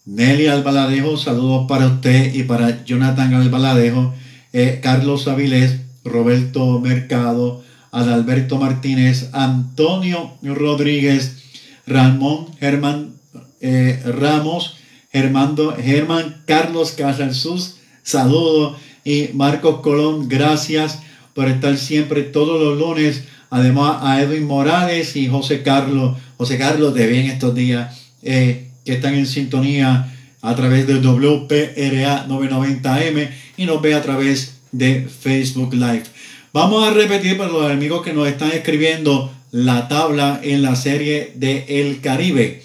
Nelly 0.06 0.46
Albaladejo, 0.46 1.16
saludos 1.16 1.66
para 1.68 1.86
usted 1.86 2.34
y 2.34 2.44
para 2.44 2.84
Jonathan 2.84 3.34
Albaladejo, 3.34 4.14
eh, 4.52 4.80
Carlos 4.82 5.28
Avilés, 5.28 5.80
Roberto 6.04 6.80
Mercado, 6.80 7.62
Adalberto 7.90 8.58
Martínez, 8.58 9.30
Antonio 9.32 10.32
Rodríguez, 10.42 11.42
Ramón 11.86 12.46
Germán 12.58 13.14
Ramos, 13.60 14.77
Germando, 15.12 15.74
Germán 15.76 16.42
Carlos 16.46 16.92
Casalsus, 16.92 17.76
saludo. 18.02 18.76
Y 19.04 19.30
Marcos 19.32 19.80
Colón, 19.80 20.28
gracias 20.28 21.00
por 21.34 21.48
estar 21.48 21.76
siempre 21.78 22.22
todos 22.22 22.60
los 22.60 22.78
lunes. 22.78 23.24
Además 23.50 23.98
a 24.02 24.20
Edwin 24.20 24.44
Morales 24.44 25.16
y 25.16 25.28
José 25.28 25.62
Carlos. 25.62 26.18
José 26.36 26.58
Carlos, 26.58 26.94
de 26.94 27.06
bien 27.06 27.26
estos 27.26 27.54
días, 27.54 27.96
eh, 28.22 28.68
que 28.84 28.94
están 28.94 29.14
en 29.14 29.26
sintonía 29.26 30.14
a 30.42 30.54
través 30.54 30.86
de 30.86 30.94
WPRA 31.00 32.26
990M 32.28 33.30
y 33.56 33.64
nos 33.64 33.80
ve 33.82 33.94
a 33.94 34.02
través 34.02 34.60
de 34.72 35.08
Facebook 35.08 35.74
Live. 35.74 36.04
Vamos 36.52 36.86
a 36.86 36.92
repetir 36.92 37.36
para 37.36 37.50
los 37.50 37.70
amigos 37.70 38.02
que 38.02 38.12
nos 38.12 38.28
están 38.28 38.52
escribiendo 38.52 39.32
la 39.50 39.88
tabla 39.88 40.40
en 40.42 40.62
la 40.62 40.76
serie 40.76 41.32
de 41.34 41.64
El 41.68 42.00
Caribe. 42.00 42.62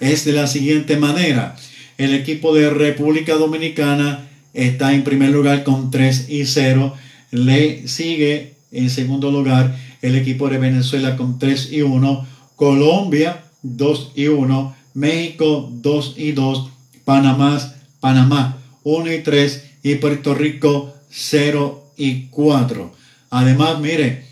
Es 0.00 0.24
de 0.24 0.32
la 0.32 0.46
siguiente 0.46 0.96
manera. 0.96 1.56
El 1.98 2.14
equipo 2.14 2.54
de 2.54 2.70
República 2.70 3.34
Dominicana 3.34 4.28
está 4.54 4.92
en 4.94 5.04
primer 5.04 5.30
lugar 5.30 5.64
con 5.64 5.90
3 5.90 6.28
y 6.28 6.46
0. 6.46 6.94
Le 7.30 7.86
sigue 7.88 8.54
en 8.70 8.90
segundo 8.90 9.30
lugar 9.30 9.76
el 10.00 10.16
equipo 10.16 10.48
de 10.48 10.58
Venezuela 10.58 11.16
con 11.16 11.38
3 11.38 11.72
y 11.72 11.82
1. 11.82 12.26
Colombia 12.56 13.44
2 13.62 14.12
y 14.14 14.26
1. 14.28 14.76
México 14.94 15.70
2 15.72 16.14
y 16.16 16.32
2. 16.32 16.70
Panamá, 17.04 17.58
Panamá 18.00 18.58
1 18.84 19.12
y 19.12 19.18
3. 19.22 19.64
Y 19.82 19.94
Puerto 19.96 20.34
Rico 20.34 20.94
0 21.10 21.92
y 21.96 22.26
4. 22.26 22.92
Además, 23.30 23.80
mire, 23.80 24.24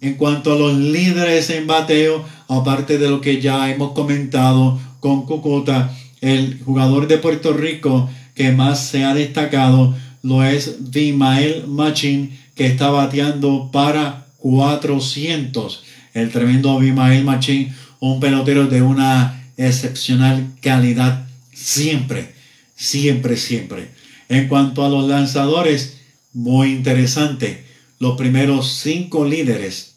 en 0.00 0.14
cuanto 0.14 0.52
a 0.52 0.56
los 0.56 0.76
líderes 0.76 1.50
en 1.50 1.66
bateo, 1.66 2.24
aparte 2.48 2.98
de 2.98 3.08
lo 3.08 3.20
que 3.20 3.40
ya 3.40 3.70
hemos 3.70 3.92
comentado 3.92 4.78
con 5.00 5.26
Cocota, 5.26 5.94
el 6.20 6.60
jugador 6.64 7.08
de 7.08 7.18
Puerto 7.18 7.52
Rico 7.52 8.10
que 8.34 8.52
más 8.52 8.88
se 8.88 9.04
ha 9.04 9.14
destacado 9.14 9.96
lo 10.22 10.44
es 10.44 10.90
Vimael 10.90 11.66
Machin, 11.68 12.36
que 12.54 12.66
está 12.66 12.90
bateando 12.90 13.70
para 13.72 14.26
400. 14.38 15.84
El 16.14 16.30
tremendo 16.30 16.78
Vimael 16.78 17.24
Machin, 17.24 17.74
un 18.00 18.18
pelotero 18.18 18.66
de 18.66 18.82
una 18.82 19.50
excepcional 19.56 20.52
calidad 20.60 21.26
siempre, 21.52 22.34
siempre, 22.74 23.36
siempre. 23.36 23.88
En 24.28 24.48
cuanto 24.48 24.84
a 24.84 24.88
los 24.88 25.08
lanzadores, 25.08 25.98
muy 26.32 26.72
interesante. 26.72 27.64
Los 27.98 28.18
primeros 28.18 28.72
cinco 28.82 29.24
líderes 29.24 29.94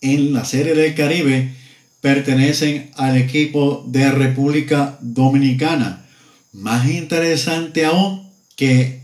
en 0.00 0.32
la 0.32 0.44
Serie 0.44 0.74
del 0.74 0.94
Caribe 0.94 1.54
pertenecen 2.00 2.90
al 2.96 3.16
equipo 3.16 3.84
de 3.86 4.10
República 4.10 4.98
Dominicana. 5.00 6.06
Más 6.52 6.88
interesante 6.88 7.84
aún 7.84 8.28
que 8.56 9.00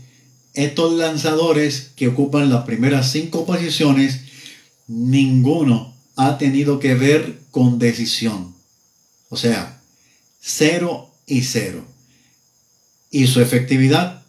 estos 0.53 0.93
lanzadores 0.93 1.91
que 1.95 2.07
ocupan 2.07 2.49
las 2.49 2.65
primeras 2.65 3.11
cinco 3.11 3.45
posiciones, 3.45 4.21
ninguno 4.87 5.93
ha 6.15 6.39
tenido 6.39 6.79
que 6.79 6.95
ver 6.95 7.39
con 7.51 7.77
decisión. 7.77 8.55
O 9.29 9.37
sea, 9.37 9.79
cero 10.41 11.11
y 11.27 11.43
cero. 11.43 11.85
Y 13.11 13.27
su 13.27 13.41
efectividad, 13.41 14.23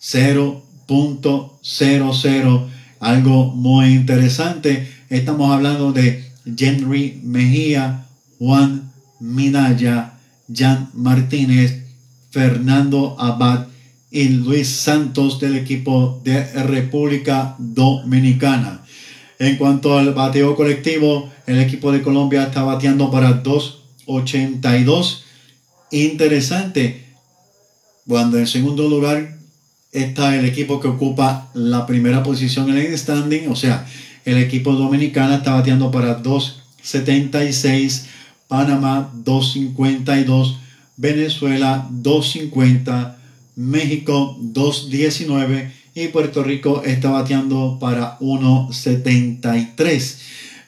0.00. 0.00 2.68
Algo 3.00 3.46
muy 3.46 3.92
interesante. 3.92 4.88
Estamos 5.10 5.52
hablando 5.52 5.92
de 5.92 6.30
Henry 6.46 7.20
Mejía, 7.24 8.06
Juan 8.38 8.92
Minaya, 9.20 10.18
Jan 10.52 10.90
Martínez, 10.94 11.82
Fernando 12.30 13.16
Abad 13.18 13.66
y 14.10 14.28
Luis 14.28 14.68
Santos 14.68 15.40
del 15.40 15.56
equipo 15.56 16.20
de 16.22 16.44
República 16.62 17.56
Dominicana. 17.58 18.82
En 19.38 19.56
cuanto 19.56 19.98
al 19.98 20.14
bateo 20.14 20.54
colectivo, 20.54 21.30
el 21.46 21.60
equipo 21.60 21.92
de 21.92 22.02
Colombia 22.02 22.44
está 22.44 22.62
bateando 22.62 23.10
para 23.10 23.42
2.82. 23.42 25.22
Interesante. 25.90 27.04
Cuando 28.06 28.38
en 28.38 28.46
segundo 28.46 28.88
lugar 28.88 29.36
está 29.92 30.36
el 30.36 30.44
equipo 30.44 30.80
que 30.80 30.88
ocupa 30.88 31.50
la 31.54 31.86
primera 31.86 32.22
posición 32.22 32.70
en 32.70 32.78
el 32.78 32.98
standing, 32.98 33.48
o 33.48 33.56
sea, 33.56 33.86
el 34.26 34.36
equipo 34.38 34.72
dominicano 34.72 35.36
está 35.36 35.54
bateando 35.54 35.90
para 35.90 36.22
2.76, 36.22 38.02
Panamá 38.48 39.10
2.52, 39.24 40.56
Venezuela 40.96 41.88
2.50, 41.90 43.16
México 43.54 44.36
2.19 44.42 45.70
y 45.94 46.08
Puerto 46.08 46.42
Rico 46.42 46.82
está 46.84 47.10
bateando 47.10 47.78
para 47.80 48.18
1.73. 48.18 50.18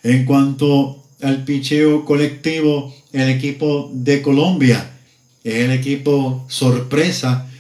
En 0.05 0.25
cuanto 0.25 1.03
al 1.21 1.43
picheo 1.45 2.05
colectivo, 2.05 2.95
el 3.13 3.29
equipo 3.29 3.91
de 3.93 4.23
Colombia 4.23 4.89
es 5.43 5.57
el 5.57 5.73
equipo 5.73 6.47
sorpresa, 6.49 7.51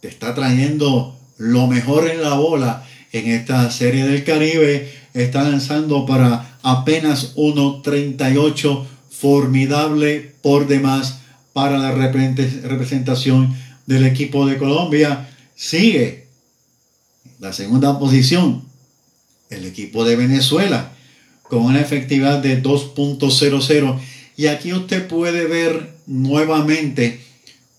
está 0.00 0.32
trayendo 0.32 1.18
lo 1.38 1.66
mejor 1.66 2.08
en 2.08 2.22
la 2.22 2.34
bola 2.34 2.86
en 3.10 3.28
esta 3.30 3.68
serie 3.72 4.06
del 4.06 4.22
Caribe 4.22 5.02
está 5.14 5.44
lanzando 5.44 6.04
para 6.04 6.58
apenas 6.62 7.34
1.38, 7.36 8.84
formidable 9.10 10.34
por 10.42 10.66
demás 10.66 11.20
para 11.52 11.78
la 11.78 11.92
representación 11.92 13.56
del 13.86 14.04
equipo 14.04 14.44
de 14.46 14.58
Colombia. 14.58 15.30
Sigue 15.54 16.26
la 17.38 17.52
segunda 17.52 17.98
posición 17.98 18.64
el 19.50 19.64
equipo 19.64 20.04
de 20.04 20.16
Venezuela 20.16 20.92
con 21.42 21.62
una 21.62 21.80
efectividad 21.80 22.40
de 22.42 22.62
2.00 22.62 24.00
y 24.36 24.46
aquí 24.46 24.72
usted 24.72 25.06
puede 25.06 25.46
ver 25.46 25.94
nuevamente 26.06 27.20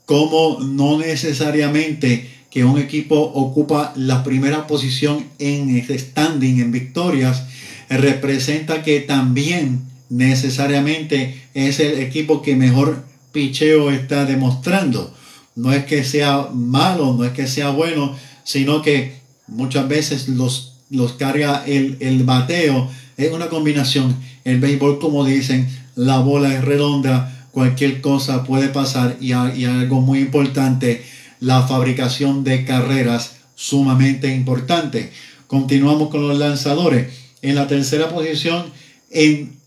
cómo 0.06 0.60
no 0.62 0.98
necesariamente 1.00 2.30
que 2.56 2.64
un 2.64 2.80
equipo 2.80 3.20
ocupa 3.20 3.92
la 3.98 4.24
primera 4.24 4.66
posición 4.66 5.26
en 5.40 5.76
este 5.76 6.00
standing, 6.00 6.62
en 6.62 6.72
victorias, 6.72 7.44
representa 7.90 8.82
que 8.82 9.02
también 9.02 9.82
necesariamente 10.10 11.36
es 11.54 11.82
el 11.82 12.00
equipo 12.00 12.42
que 12.42 12.56
mejor 12.56 13.04
picheo 13.34 13.92
está 13.92 14.24
demostrando. 14.24 15.14
No 15.58 15.74
es 15.74 15.84
que 15.84 16.06
sea 16.06 16.48
malo, 16.54 17.14
no 17.14 17.26
es 17.26 17.34
que 17.34 17.46
sea 17.46 17.72
bueno, 17.72 18.16
sino 18.46 18.82
que 18.82 19.18
muchas 19.48 19.90
veces 19.90 20.30
los, 20.30 20.78
los 20.90 21.12
carga 21.12 21.62
el, 21.68 21.98
el 22.00 22.24
bateo. 22.24 22.90
Es 23.18 23.34
una 23.34 23.50
combinación. 23.50 24.16
El 24.46 24.62
béisbol, 24.62 25.00
como 25.00 25.26
dicen, 25.26 25.68
la 25.96 26.20
bola 26.20 26.54
es 26.54 26.64
redonda, 26.64 27.50
cualquier 27.52 28.00
cosa 28.00 28.46
puede 28.46 28.70
pasar 28.70 29.18
y, 29.20 29.32
y 29.32 29.66
algo 29.66 30.00
muy 30.00 30.20
importante 30.20 31.04
la 31.40 31.68
fabricación 31.68 32.44
de 32.44 32.66
carreras 32.66 33.36
sumamente 33.56 34.34
importante. 34.34 35.12
Continuamos 35.48 36.10
con 36.10 36.28
los 36.28 36.38
lanzadores. 36.38 37.14
En 37.42 37.56
la 37.56 37.68
tercera 37.68 38.10
posición, 38.10 38.72
en 39.12 39.58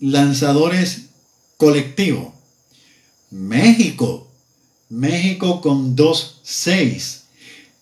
lanzadores 0.00 1.10
colectivos. 1.56 2.32
México. 3.30 4.28
México 4.88 5.60
con 5.60 5.96
2-6. 5.96 7.20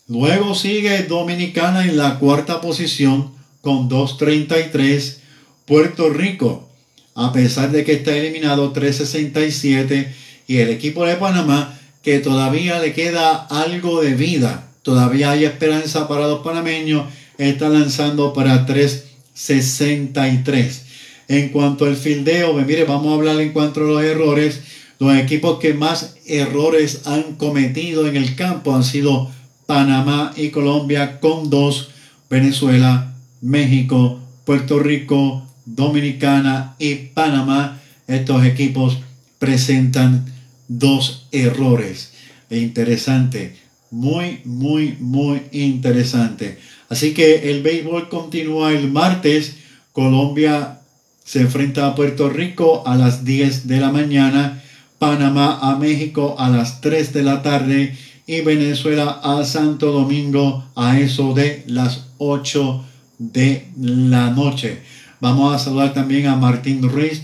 Luego 0.06 0.54
sigue 0.54 1.04
Dominicana 1.04 1.84
en 1.84 1.96
la 1.96 2.18
cuarta 2.18 2.60
posición 2.60 3.32
con 3.62 3.88
2.33. 3.88 5.16
Puerto 5.64 6.10
Rico, 6.10 6.68
a 7.14 7.32
pesar 7.32 7.70
de 7.70 7.84
que 7.84 7.94
está 7.94 8.16
eliminado 8.16 8.72
3.67. 8.72 10.12
Y 10.46 10.58
el 10.58 10.68
equipo 10.70 11.04
de 11.04 11.16
Panamá 11.16 11.79
que 12.02 12.18
todavía 12.20 12.80
le 12.80 12.92
queda 12.92 13.46
algo 13.46 14.02
de 14.02 14.14
vida. 14.14 14.68
Todavía 14.82 15.32
hay 15.32 15.44
esperanza 15.44 16.08
para 16.08 16.26
los 16.26 16.40
panameños. 16.40 17.06
Está 17.38 17.68
lanzando 17.68 18.32
para 18.32 18.66
3.63. 18.66 20.82
En 21.28 21.50
cuanto 21.50 21.84
al 21.84 21.96
fildeo, 21.96 22.52
pues 22.52 22.66
mire, 22.66 22.84
vamos 22.84 23.12
a 23.12 23.14
hablar 23.14 23.40
en 23.40 23.52
cuanto 23.52 23.80
a 23.80 23.84
los 23.84 24.02
errores. 24.02 24.60
Los 24.98 25.14
equipos 25.16 25.58
que 25.58 25.74
más 25.74 26.16
errores 26.26 27.02
han 27.06 27.36
cometido 27.36 28.08
en 28.08 28.16
el 28.16 28.34
campo 28.34 28.74
han 28.74 28.84
sido 28.84 29.30
Panamá 29.66 30.32
y 30.36 30.50
Colombia 30.50 31.20
con 31.20 31.48
dos, 31.48 31.90
Venezuela, 32.28 33.14
México, 33.40 34.18
Puerto 34.44 34.80
Rico, 34.80 35.46
Dominicana 35.64 36.74
y 36.78 36.94
Panamá. 36.94 37.80
Estos 38.08 38.44
equipos 38.44 38.98
presentan 39.38 40.26
dos 40.70 41.26
errores. 41.32 42.12
Interesante, 42.48 43.56
muy, 43.90 44.40
muy, 44.44 44.96
muy 45.00 45.42
interesante. 45.50 46.58
Así 46.88 47.12
que 47.12 47.50
el 47.50 47.62
béisbol 47.62 48.08
continúa 48.08 48.72
el 48.72 48.90
martes. 48.90 49.56
Colombia 49.92 50.80
se 51.24 51.40
enfrenta 51.40 51.86
a 51.86 51.94
Puerto 51.94 52.30
Rico 52.30 52.84
a 52.86 52.96
las 52.96 53.24
10 53.24 53.66
de 53.66 53.80
la 53.80 53.90
mañana, 53.90 54.62
Panamá 54.98 55.58
a 55.60 55.76
México 55.76 56.36
a 56.38 56.48
las 56.48 56.80
3 56.80 57.12
de 57.12 57.22
la 57.22 57.42
tarde 57.42 57.96
y 58.26 58.42
Venezuela 58.42 59.20
a 59.22 59.44
Santo 59.44 59.90
Domingo 59.90 60.64
a 60.76 61.00
eso 61.00 61.34
de 61.34 61.64
las 61.66 62.06
8 62.18 62.84
de 63.18 63.66
la 63.76 64.30
noche. 64.30 64.82
Vamos 65.20 65.54
a 65.54 65.58
saludar 65.58 65.92
también 65.94 66.26
a 66.26 66.36
Martín 66.36 66.88
Ruiz, 66.88 67.22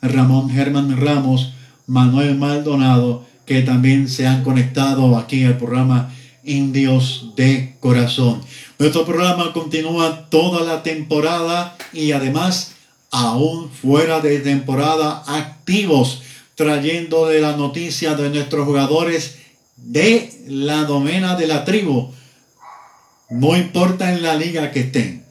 Ramón 0.00 0.50
Germán 0.50 0.96
Ramos, 0.96 1.52
Manuel 1.86 2.36
Maldonado, 2.36 3.24
que 3.44 3.62
también 3.62 4.08
se 4.08 4.26
han 4.26 4.42
conectado 4.42 5.16
aquí 5.16 5.44
al 5.44 5.56
programa 5.56 6.12
Indios 6.42 7.32
de 7.36 7.76
Corazón. 7.80 8.40
Nuestro 8.78 9.04
programa 9.04 9.52
continúa 9.52 10.28
toda 10.28 10.64
la 10.64 10.82
temporada 10.82 11.76
y 11.92 12.12
además, 12.12 12.72
aún 13.10 13.70
fuera 13.70 14.20
de 14.20 14.40
temporada, 14.40 15.22
activos, 15.26 16.22
trayendo 16.56 17.26
de 17.26 17.40
la 17.40 17.56
noticia 17.56 18.14
de 18.14 18.30
nuestros 18.30 18.66
jugadores 18.66 19.38
de 19.76 20.32
la 20.48 20.84
domena 20.84 21.36
de 21.36 21.46
la 21.46 21.64
tribu. 21.64 22.10
No 23.30 23.56
importa 23.56 24.12
en 24.12 24.22
la 24.22 24.34
liga 24.34 24.72
que 24.72 24.80
estén. 24.80 25.24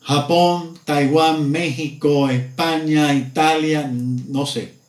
Japón, 0.00 0.78
Taiwán, 0.84 1.48
México, 1.50 2.28
España, 2.28 3.14
Italia, 3.14 3.88
no 3.92 4.46
sé 4.46 4.81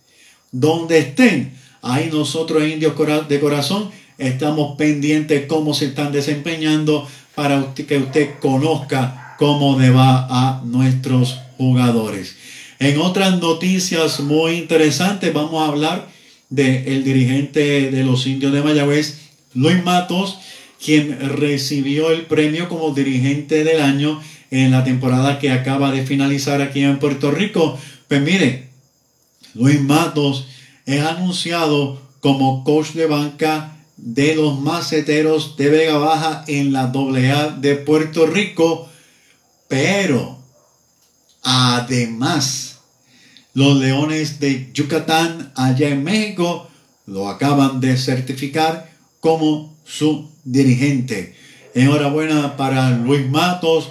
donde 0.53 0.99
estén. 0.99 1.51
Ahí 1.81 2.09
nosotros, 2.13 2.63
indios 2.63 2.93
de 3.27 3.39
corazón, 3.41 3.89
estamos 4.17 4.77
pendientes 4.77 5.47
cómo 5.47 5.73
se 5.73 5.87
están 5.87 6.13
desempeñando 6.13 7.05
para 7.35 7.73
que 7.73 7.97
usted 7.97 8.39
conozca 8.39 9.35
cómo 9.37 9.77
le 9.77 9.89
va 9.89 10.27
a 10.29 10.61
nuestros 10.63 11.39
jugadores. 11.57 12.37
En 12.79 12.97
otras 12.99 13.39
noticias 13.39 14.21
muy 14.21 14.53
interesantes 14.53 15.33
vamos 15.33 15.61
a 15.61 15.71
hablar 15.71 16.07
del 16.49 17.03
dirigente 17.03 17.91
de 17.91 18.03
los 18.03 18.27
indios 18.27 18.53
de 18.53 18.61
Mayagüez, 18.61 19.19
Luis 19.53 19.83
Matos, 19.83 20.37
quien 20.83 21.17
recibió 21.37 22.11
el 22.11 22.25
premio 22.25 22.69
como 22.69 22.93
dirigente 22.93 23.63
del 23.63 23.81
año 23.81 24.21
en 24.51 24.71
la 24.71 24.83
temporada 24.83 25.39
que 25.39 25.51
acaba 25.51 25.91
de 25.91 26.05
finalizar 26.05 26.61
aquí 26.61 26.81
en 26.81 26.99
Puerto 26.99 27.31
Rico. 27.31 27.79
Pues 28.07 28.21
mire, 28.21 28.72
Luis 29.53 29.81
Matos 29.81 30.47
es 30.85 31.01
anunciado 31.01 32.01
como 32.19 32.63
coach 32.63 32.93
de 32.93 33.05
banca 33.05 33.77
de 33.97 34.35
los 34.35 34.59
maceteros 34.59 35.55
de 35.57 35.69
Vega 35.69 35.97
Baja 35.97 36.43
en 36.47 36.73
la 36.73 36.91
AA 36.91 37.57
de 37.59 37.75
Puerto 37.75 38.25
Rico, 38.25 38.89
pero 39.67 40.39
además 41.43 42.79
los 43.53 43.77
Leones 43.77 44.39
de 44.39 44.71
Yucatán 44.73 45.51
allá 45.55 45.89
en 45.89 46.03
México 46.03 46.69
lo 47.05 47.29
acaban 47.29 47.79
de 47.79 47.97
certificar 47.97 48.89
como 49.19 49.77
su 49.85 50.31
dirigente. 50.43 51.35
Enhorabuena 51.75 52.57
para 52.57 52.89
Luis 52.91 53.29
Matos, 53.29 53.89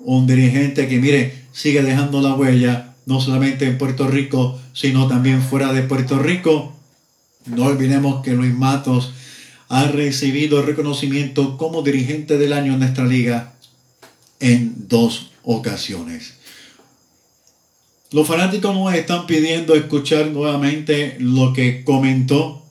un 0.00 0.26
dirigente 0.26 0.88
que 0.88 0.98
mire, 0.98 1.44
sigue 1.52 1.82
dejando 1.82 2.20
la 2.20 2.34
huella, 2.34 2.93
no 3.06 3.20
solamente 3.20 3.66
en 3.66 3.78
Puerto 3.78 4.08
Rico, 4.08 4.60
sino 4.72 5.06
también 5.06 5.42
fuera 5.42 5.72
de 5.72 5.82
Puerto 5.82 6.18
Rico. 6.18 6.74
No 7.46 7.66
olvidemos 7.66 8.22
que 8.22 8.32
Luis 8.32 8.54
Matos 8.54 9.12
ha 9.68 9.84
recibido 9.88 10.62
reconocimiento 10.62 11.56
como 11.56 11.82
dirigente 11.82 12.38
del 12.38 12.52
año 12.52 12.74
en 12.74 12.80
nuestra 12.80 13.04
liga 13.04 13.54
en 14.40 14.88
dos 14.88 15.30
ocasiones. 15.42 16.34
Los 18.10 18.28
fanáticos 18.28 18.74
nos 18.74 18.94
están 18.94 19.26
pidiendo 19.26 19.74
escuchar 19.74 20.28
nuevamente 20.28 21.16
lo 21.18 21.52
que 21.52 21.82
comentó 21.82 22.64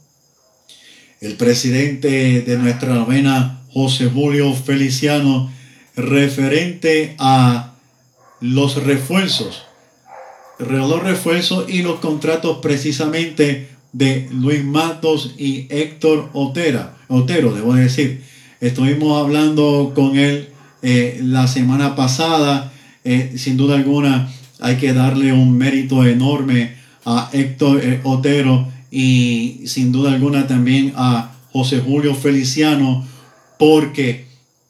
el 1.20 1.36
presidente 1.36 2.42
de 2.42 2.58
nuestra 2.58 2.94
novena, 2.94 3.62
José 3.72 4.10
Julio 4.14 4.54
Feliciano, 4.54 5.52
referente 5.96 7.16
a 7.18 7.76
los 8.40 8.84
refuerzos, 8.84 9.64
los 10.60 11.04
refuerzos 11.04 11.70
y 11.70 11.82
los 11.82 12.00
contratos 12.00 12.60
precisamente 12.62 13.70
de 13.92 14.28
Luis 14.32 14.64
Matos 14.64 15.36
y 15.38 15.68
Héctor 15.70 16.30
Otera, 16.34 16.98
Otero, 17.08 17.54
debo 17.54 17.76
decir. 17.76 18.24
Estuvimos 18.60 19.22
hablando 19.22 19.92
con 19.94 20.18
él 20.18 20.50
eh, 20.82 21.20
la 21.22 21.48
semana 21.48 21.96
pasada. 21.96 22.72
Eh, 23.04 23.34
sin 23.38 23.58
duda 23.58 23.76
alguna 23.76 24.30
hay 24.60 24.78
que 24.78 24.94
darle 24.94 25.34
un 25.34 25.58
mérito 25.58 26.06
enorme 26.06 26.76
a 27.06 27.30
Héctor 27.34 27.82
eh, 27.84 28.00
Otero 28.04 28.68
y 28.90 29.62
sin 29.66 29.92
duda 29.92 30.14
alguna 30.14 30.48
también 30.48 30.94
a 30.96 31.36
José 31.52 31.82
Julio 31.82 32.16
Feliciano 32.16 33.06
porque 33.60 34.28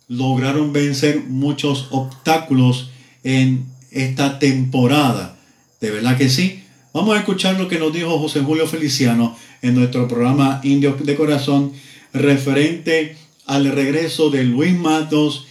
lograron 0.07 0.73
vencer 0.73 1.23
muchos 1.27 1.87
obstáculos 1.91 2.89
en 3.23 3.65
esta 3.91 4.39
temporada. 4.39 5.37
De 5.83 5.91
verdad 5.91 6.17
que 6.17 6.29
sí. 6.29 6.63
Vamos 6.93 7.13
a 7.13 7.19
escuchar 7.19 7.59
lo 7.59 7.67
que 7.67 7.77
nos 7.77 7.91
dijo 7.91 8.17
José 8.17 8.39
Julio 8.39 8.65
Feliciano 8.67 9.37
en 9.61 9.75
nuestro 9.75 10.07
programa 10.07 10.61
Indio 10.63 10.93
de 10.97 11.13
Corazón 11.13 11.73
referente 12.13 13.17
al 13.45 13.69
regreso 13.69 14.29
de 14.29 14.45
Luis 14.45 14.79
Matos, 14.79 15.45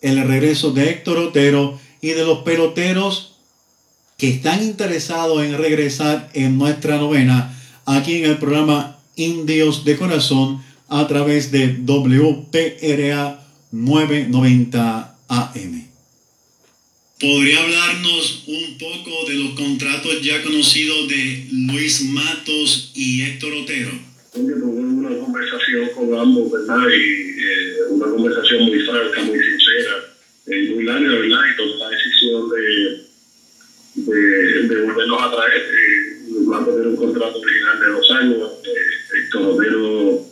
el 0.00 0.26
regreso 0.26 0.72
de 0.72 0.90
Héctor 0.90 1.18
Otero 1.18 1.78
y 2.00 2.08
de 2.08 2.24
los 2.24 2.40
peloteros 2.40 3.36
que 4.16 4.28
están 4.28 4.60
interesados 4.60 5.44
en 5.44 5.56
regresar 5.56 6.30
en 6.34 6.58
nuestra 6.58 6.96
novena 6.96 7.56
aquí 7.86 8.24
en 8.24 8.30
el 8.30 8.38
programa 8.38 8.98
Indios 9.14 9.84
de 9.84 9.96
Corazón 9.96 10.64
a 10.88 11.06
través 11.06 11.52
de 11.52 11.68
WPRA 11.68 13.38
990 13.70 15.16
AM. 15.28 15.93
¿Podría 17.20 17.62
hablarnos 17.62 18.42
un 18.48 18.76
poco 18.76 19.28
de 19.28 19.34
los 19.34 19.54
contratos 19.54 20.20
ya 20.20 20.42
conocidos 20.42 21.08
de 21.08 21.46
Luis 21.52 22.02
Matos 22.06 22.90
y 22.92 23.22
Héctor 23.22 23.52
Otero? 23.52 23.90
Tuve 24.32 24.54
una 24.54 25.16
conversación 25.20 25.90
con 25.94 26.18
ambos, 26.18 26.50
¿verdad? 26.50 26.88
Y 26.88 27.40
eh, 27.40 27.76
una 27.90 28.06
conversación 28.06 28.64
muy 28.64 28.80
franca, 28.80 29.22
muy 29.22 29.38
sincera, 29.38 30.12
eh, 30.48 30.70
muy 30.74 30.82
larga, 30.82 31.08
¿verdad? 31.08 31.38
Y 31.52 31.56
tomé 31.56 31.76
la 31.76 31.90
decisión 31.90 32.50
de, 32.50 33.04
de, 33.94 34.74
de 34.74 34.82
volverlos 34.82 35.22
a 35.22 35.30
traer. 35.30 35.62
Eh, 35.62 36.30
Luis 36.30 36.46
Matos 36.48 36.74
tiene 36.74 36.88
un 36.88 36.96
contrato 36.96 37.38
original 37.38 37.78
de 37.78 37.86
dos 37.86 38.10
años. 38.10 38.50
Eh, 38.64 39.20
Héctor 39.22 39.42
Otero 39.42 40.26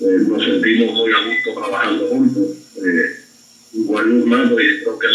nos 0.00 0.44
sentimos 0.44 0.92
muy 0.92 1.12
a 1.12 1.24
gusto 1.24 1.54
trabajando 1.54 2.08
juntos 2.08 2.48
igual 3.74 4.10
humano 4.10 4.60
y 4.60 4.80
creo 4.80 4.98
que 4.98 5.06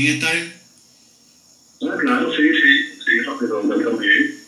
¿También 0.00 0.14
está 0.14 0.32
él? 0.32 0.52
Ah, 1.82 1.96
claro, 2.00 2.30
sí, 2.32 2.42
sí, 2.42 3.02
sí, 3.04 3.46
también. 3.84 4.40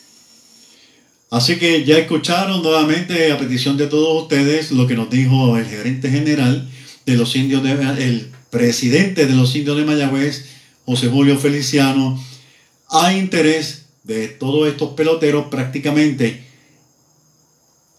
Así 1.29 1.57
que 1.57 1.83
ya 1.83 1.99
escucharon 1.99 2.63
nuevamente 2.63 3.31
a 3.31 3.37
petición 3.37 3.77
de 3.77 3.85
todos 3.85 4.23
ustedes 4.23 4.71
lo 4.71 4.87
que 4.87 4.95
nos 4.95 5.11
dijo 5.11 5.55
el 5.57 5.65
gerente 5.65 6.09
general 6.09 6.67
de 7.05 7.15
los 7.15 7.35
indios 7.35 7.61
de 7.61 7.71
el 7.71 8.31
presidente 8.49 9.27
de 9.27 9.33
los 9.33 9.55
indios 9.55 9.77
de 9.77 9.85
Mayagüez, 9.85 10.45
José 10.85 11.09
Julio 11.09 11.37
Feliciano. 11.37 12.19
Hay 12.89 13.19
interés 13.19 13.85
de 14.03 14.29
todos 14.29 14.67
estos 14.67 14.93
peloteros 14.93 15.47
prácticamente 15.51 16.43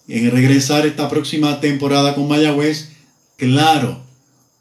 en 0.09 0.31
regresar 0.33 0.87
esta 0.87 1.09
próxima 1.09 1.61
temporada 1.61 2.17
con 2.17 2.27
Mayagüez, 2.27 2.89
claro, 3.37 4.03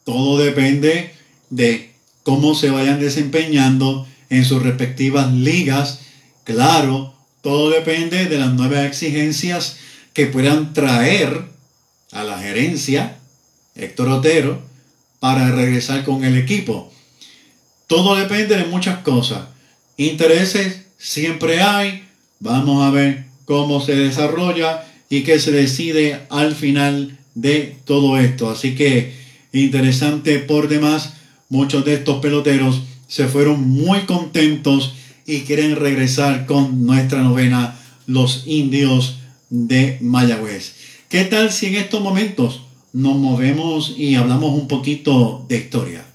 todo 0.03 0.37
depende 0.37 1.11
de 1.49 1.92
cómo 2.23 2.55
se 2.55 2.69
vayan 2.69 2.99
desempeñando 2.99 4.07
en 4.29 4.45
sus 4.45 4.63
respectivas 4.63 5.31
ligas. 5.31 5.99
Claro, 6.43 7.13
todo 7.41 7.69
depende 7.69 8.25
de 8.25 8.39
las 8.39 8.53
nuevas 8.53 8.85
exigencias 8.85 9.77
que 10.13 10.27
puedan 10.27 10.73
traer 10.73 11.43
a 12.11 12.23
la 12.23 12.39
gerencia 12.39 13.17
Héctor 13.75 14.09
Otero, 14.09 14.61
para 15.19 15.51
regresar 15.51 16.03
con 16.03 16.23
el 16.23 16.37
equipo. 16.37 16.91
Todo 17.87 18.15
depende 18.15 18.57
de 18.57 18.65
muchas 18.65 18.99
cosas. 18.99 19.47
Intereses 19.97 20.81
siempre 20.97 21.61
hay. 21.61 22.03
Vamos 22.39 22.85
a 22.85 22.91
ver 22.91 23.25
cómo 23.45 23.79
se 23.79 23.95
desarrolla 23.95 24.85
y 25.09 25.23
qué 25.23 25.39
se 25.39 25.51
decide 25.51 26.21
al 26.29 26.55
final 26.55 27.17
de 27.35 27.77
todo 27.85 28.17
esto. 28.17 28.49
Así 28.49 28.75
que 28.75 29.13
interesante 29.53 30.39
por 30.39 30.67
demás. 30.67 31.13
Muchos 31.53 31.85
de 31.85 31.93
estos 31.93 32.19
peloteros 32.19 32.81
se 33.07 33.27
fueron 33.27 33.69
muy 33.69 34.07
contentos 34.07 34.95
y 35.27 35.41
quieren 35.41 35.75
regresar 35.75 36.47
con 36.47 36.83
nuestra 36.83 37.21
novena, 37.21 37.79
los 38.07 38.47
indios 38.47 39.19
de 39.51 39.99
Mayagüez. 40.01 40.73
¿Qué 41.09 41.25
tal 41.25 41.51
si 41.51 41.67
en 41.67 41.75
estos 41.75 42.01
momentos 42.01 42.63
nos 42.91 43.17
movemos 43.17 43.93
y 43.95 44.15
hablamos 44.15 44.59
un 44.59 44.67
poquito 44.67 45.45
de 45.47 45.57
historia? 45.57 46.12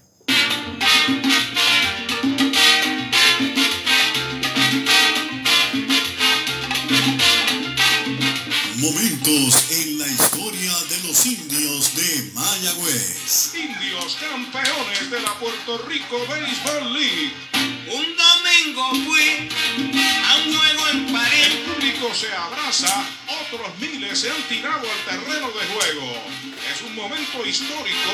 Indios 14.09 14.17
campeones 14.17 15.11
de 15.11 15.19
la 15.21 15.33
Puerto 15.35 15.77
Rico 15.87 16.17
Baseball 16.27 16.93
League. 16.93 17.31
Un 17.91 18.05
domingo 18.17 18.89
fui 19.05 19.49
a 20.25 20.37
un 20.37 20.55
juego 20.55 20.87
en 20.93 21.13
París. 21.13 21.47
El 21.47 21.57
público 21.73 22.13
se 22.13 22.33
abraza, 22.33 23.07
otros 23.27 23.67
miles 23.79 24.19
se 24.19 24.31
han 24.31 24.41
tirado 24.47 24.87
al 24.89 25.05
terreno 25.05 25.47
de 25.47 25.65
juego. 25.67 26.13
Es 26.73 26.81
un 26.87 26.95
momento 26.95 27.45
histórico. 27.45 28.11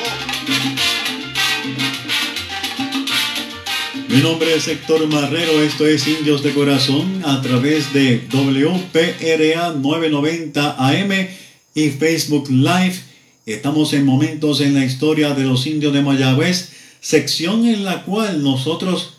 Mi 4.08 4.20
nombre 4.20 4.54
es 4.54 4.68
Héctor 4.68 5.06
Marrero, 5.06 5.62
esto 5.62 5.86
es 5.86 6.06
Indios 6.06 6.42
de 6.42 6.52
Corazón 6.52 7.22
a 7.24 7.40
través 7.40 7.92
de 7.92 8.26
WPRA 8.30 9.72
990 9.72 10.76
AM 10.78 11.28
y 11.74 11.90
Facebook 11.90 12.50
Live. 12.50 13.15
Estamos 13.46 13.92
en 13.92 14.04
momentos 14.04 14.60
en 14.60 14.74
la 14.74 14.84
historia 14.84 15.32
de 15.32 15.44
los 15.44 15.68
indios 15.68 15.92
de 15.92 16.02
Mayagüez, 16.02 16.70
sección 17.00 17.64
en 17.64 17.84
la 17.84 18.02
cual 18.02 18.42
nosotros 18.42 19.18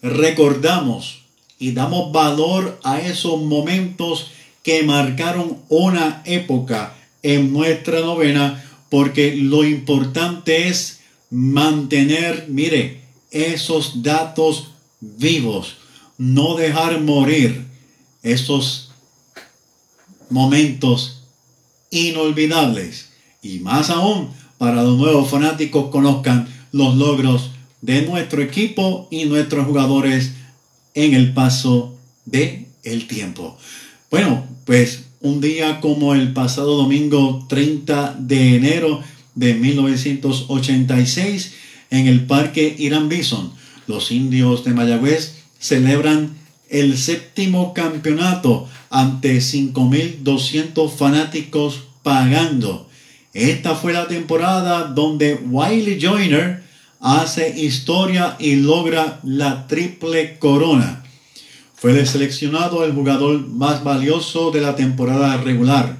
recordamos 0.00 1.24
y 1.58 1.72
damos 1.72 2.10
valor 2.10 2.80
a 2.82 2.98
esos 3.02 3.42
momentos 3.42 4.30
que 4.62 4.84
marcaron 4.84 5.58
una 5.68 6.22
época 6.24 6.94
en 7.22 7.52
nuestra 7.52 8.00
novena, 8.00 8.64
porque 8.88 9.36
lo 9.36 9.64
importante 9.64 10.68
es 10.68 11.00
mantener, 11.28 12.46
mire, 12.48 13.02
esos 13.30 14.02
datos 14.02 14.70
vivos, 15.00 15.76
no 16.16 16.54
dejar 16.56 17.02
morir 17.02 17.66
esos 18.22 18.92
momentos 20.30 21.24
inolvidables 21.90 23.07
y 23.42 23.58
más 23.60 23.90
aún 23.90 24.30
para 24.58 24.82
los 24.82 24.98
nuevos 24.98 25.30
fanáticos 25.30 25.90
conozcan 25.90 26.48
los 26.72 26.96
logros 26.96 27.52
de 27.80 28.02
nuestro 28.02 28.42
equipo 28.42 29.06
y 29.10 29.24
nuestros 29.26 29.66
jugadores 29.66 30.32
en 30.94 31.14
el 31.14 31.32
paso 31.32 31.96
de 32.24 32.66
el 32.82 33.06
tiempo. 33.06 33.56
Bueno, 34.10 34.44
pues 34.64 35.04
un 35.20 35.40
día 35.40 35.80
como 35.80 36.14
el 36.14 36.32
pasado 36.32 36.76
domingo 36.76 37.46
30 37.48 38.16
de 38.18 38.56
enero 38.56 39.00
de 39.34 39.54
1986 39.54 41.54
en 41.90 42.06
el 42.06 42.26
Parque 42.26 42.74
Irán 42.78 43.08
Bison, 43.08 43.52
los 43.86 44.10
indios 44.10 44.64
de 44.64 44.74
Mayagüez 44.74 45.36
celebran 45.58 46.36
el 46.68 46.98
séptimo 46.98 47.72
campeonato 47.72 48.68
ante 48.90 49.38
5.200 49.38 50.90
fanáticos 50.90 51.84
pagando. 52.02 52.87
Esta 53.34 53.74
fue 53.74 53.92
la 53.92 54.08
temporada 54.08 54.84
donde 54.84 55.34
Wiley 55.34 56.00
Joyner 56.00 56.62
hace 57.00 57.60
historia 57.60 58.36
y 58.38 58.56
logra 58.56 59.20
la 59.22 59.66
triple 59.66 60.38
corona. 60.38 61.04
Fue 61.74 62.04
seleccionado 62.06 62.84
el 62.84 62.92
jugador 62.92 63.46
más 63.46 63.84
valioso 63.84 64.50
de 64.50 64.60
la 64.60 64.74
temporada 64.74 65.36
regular. 65.36 65.98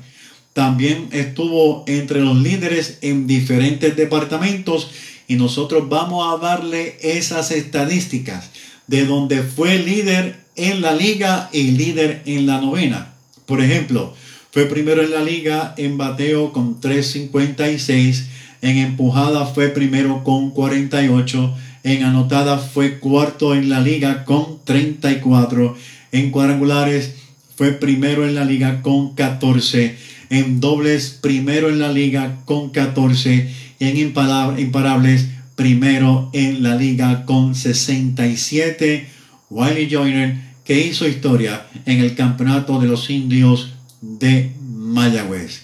También 0.52 1.08
estuvo 1.12 1.84
entre 1.86 2.20
los 2.20 2.36
líderes 2.36 2.98
en 3.02 3.26
diferentes 3.26 3.94
departamentos 3.94 4.90
y 5.28 5.36
nosotros 5.36 5.88
vamos 5.88 6.34
a 6.34 6.44
darle 6.44 6.96
esas 7.00 7.50
estadísticas 7.50 8.50
de 8.86 9.04
donde 9.04 9.42
fue 9.42 9.78
líder 9.78 10.40
en 10.56 10.80
la 10.80 10.92
liga 10.92 11.50
y 11.52 11.72
líder 11.72 12.22
en 12.24 12.46
la 12.46 12.60
novena. 12.60 13.14
Por 13.46 13.60
ejemplo, 13.60 14.14
fue 14.50 14.66
primero 14.66 15.02
en 15.02 15.10
la 15.10 15.22
liga 15.22 15.74
en 15.76 15.98
bateo 15.98 16.52
con 16.52 16.80
356 16.80 18.28
en 18.60 18.78
empujada 18.78 19.46
fue 19.46 19.68
primero 19.68 20.24
con 20.24 20.50
48. 20.50 21.54
En 21.84 22.02
anotada 22.02 22.58
fue 22.58 22.98
cuarto 22.98 23.54
en 23.54 23.68
la 23.68 23.80
liga 23.80 24.24
con 24.24 24.58
34. 24.64 25.76
En 26.12 26.30
cuadrangulares 26.30 27.14
fue 27.56 27.72
primero 27.72 28.26
en 28.26 28.34
la 28.34 28.44
liga 28.44 28.82
con 28.82 29.14
14. 29.14 29.96
En 30.30 30.60
dobles 30.60 31.18
primero 31.20 31.68
en 31.68 31.78
la 31.78 31.92
liga 31.92 32.40
con 32.44 32.70
14. 32.70 33.48
Y 33.78 33.84
en 33.84 33.96
imparables 33.96 35.28
primero 35.54 36.30
en 36.32 36.62
la 36.62 36.74
liga 36.74 37.24
con 37.24 37.54
67. 37.54 39.08
Wiley 39.50 39.88
Joyner 39.88 40.48
que 40.64 40.84
hizo 40.84 41.08
historia 41.08 41.66
en 41.86 42.00
el 42.00 42.14
campeonato 42.14 42.80
de 42.80 42.88
los 42.88 43.08
indios 43.08 43.77
de 44.00 44.52
Mayagüez. 44.60 45.62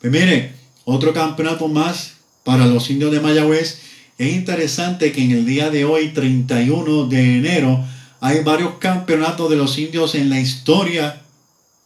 Pues 0.00 0.12
mire, 0.12 0.52
otro 0.84 1.12
campeonato 1.12 1.68
más 1.68 2.14
para 2.44 2.66
los 2.66 2.90
indios 2.90 3.12
de 3.12 3.20
Mayagüez. 3.20 3.78
Es 4.18 4.32
interesante 4.32 5.12
que 5.12 5.22
en 5.22 5.32
el 5.32 5.46
día 5.46 5.70
de 5.70 5.84
hoy, 5.84 6.08
31 6.08 7.06
de 7.06 7.36
enero, 7.38 7.84
hay 8.20 8.42
varios 8.42 8.74
campeonatos 8.78 9.48
de 9.50 9.56
los 9.56 9.78
indios 9.78 10.14
en 10.14 10.28
la 10.28 10.40
historia 10.40 11.22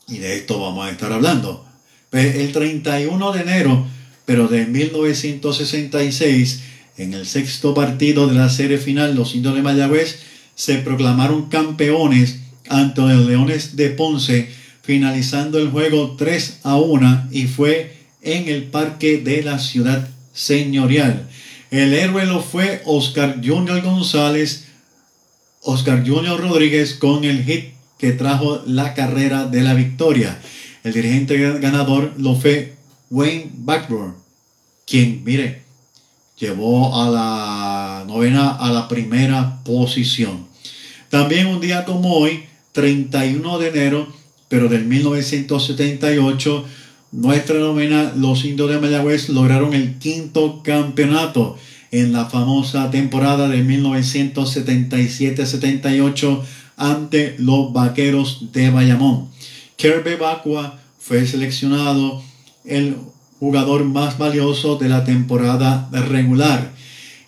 y 0.09 0.19
de 0.19 0.37
esto 0.37 0.61
vamos 0.61 0.87
a 0.87 0.91
estar 0.91 1.13
hablando. 1.13 1.65
Pues 2.11 2.37
el 2.37 2.53
31 2.53 3.33
de 3.33 3.41
enero, 3.41 3.87
pero 4.25 4.49
de 4.49 4.67
1966, 4.67 6.63
en 6.97 7.15
el 7.15 7.27
sexto 7.27 7.75
partido 7.75 8.27
de 8.29 8.35
la 8.35 8.49
serie 8.49 8.79
final, 8.79 9.15
los 9.15 9.35
indios 9.35 9.55
de 9.55 9.63
Mayagüez 9.63 10.19
se 10.55 10.77
proclamaron 10.77 11.49
campeones 11.49 12.41
ante 12.69 13.01
los 13.01 13.27
Leones 13.27 13.77
de 13.77 13.91
Ponce, 13.91 14.49
finalizando 14.85 15.59
el 15.59 15.71
juego 15.71 16.15
3 16.17 16.61
a 16.63 16.77
1 16.77 17.29
y 17.31 17.47
fue 17.47 17.97
en 18.21 18.49
el 18.49 18.65
parque 18.65 19.19
de 19.19 19.43
la 19.43 19.59
ciudad 19.59 20.09
señorial. 20.33 21.29
El 21.71 21.95
héroe 21.95 22.27
lo 22.27 22.43
fue 22.43 22.83
Oscar 22.85 23.41
Junior 23.43 23.81
González, 23.81 24.67
Oscar 25.63 26.07
Junior 26.07 26.39
Rodríguez 26.39 26.95
con 26.95 27.25
el 27.25 27.45
hit 27.45 27.75
que 27.99 28.13
trajo 28.13 28.63
la 28.67 28.93
carrera 28.95 29.47
de 29.47 29.63
la 29.63 29.73
victoria. 29.73 30.39
El 30.85 30.93
dirigente 30.93 31.39
ganador 31.61 32.13
lo 32.19 32.37
fue 32.37 32.75
Wayne 33.11 33.51
Backburn, 33.55 34.15
quien, 34.87 35.25
mire, 35.25 35.63
llevó 36.39 37.03
a 37.03 37.09
la 37.09 38.05
novena 38.07 38.51
a 38.51 38.71
la 38.71 38.87
primera 38.87 39.63
posición. 39.65 40.47
También 41.09 41.47
un 41.47 41.61
día 41.61 41.87
como 41.87 42.13
hoy, 42.15 42.45
31 42.73 43.59
de 43.59 43.69
enero, 43.69 44.24
pero 44.55 44.69
del 44.69 44.85
1978, 44.85 46.65
nuestra 47.11 47.59
novena, 47.59 48.13
los 48.17 48.45
indios 48.45 48.71
de 48.71 48.79
Mayagüez 48.79 49.29
lograron 49.31 49.75
el 49.75 49.99
quinto 49.99 50.63
campeonato 50.63 51.59
en 51.91 52.13
la 52.13 52.27
famosa 52.27 52.89
temporada 52.93 53.49
de 53.49 53.65
1977-78 53.65 56.41
ante 56.77 57.35
los 57.39 57.73
vaqueros 57.73 58.53
de 58.53 58.71
Bayamón. 58.71 59.29
Kirby 59.75 60.15
Bacua 60.15 60.79
fue 61.01 61.27
seleccionado 61.27 62.23
el 62.65 62.95
jugador 63.41 63.83
más 63.83 64.19
valioso 64.19 64.77
de 64.77 64.89
la 64.89 65.05
temporada 65.05 65.89
regular. 65.91 66.71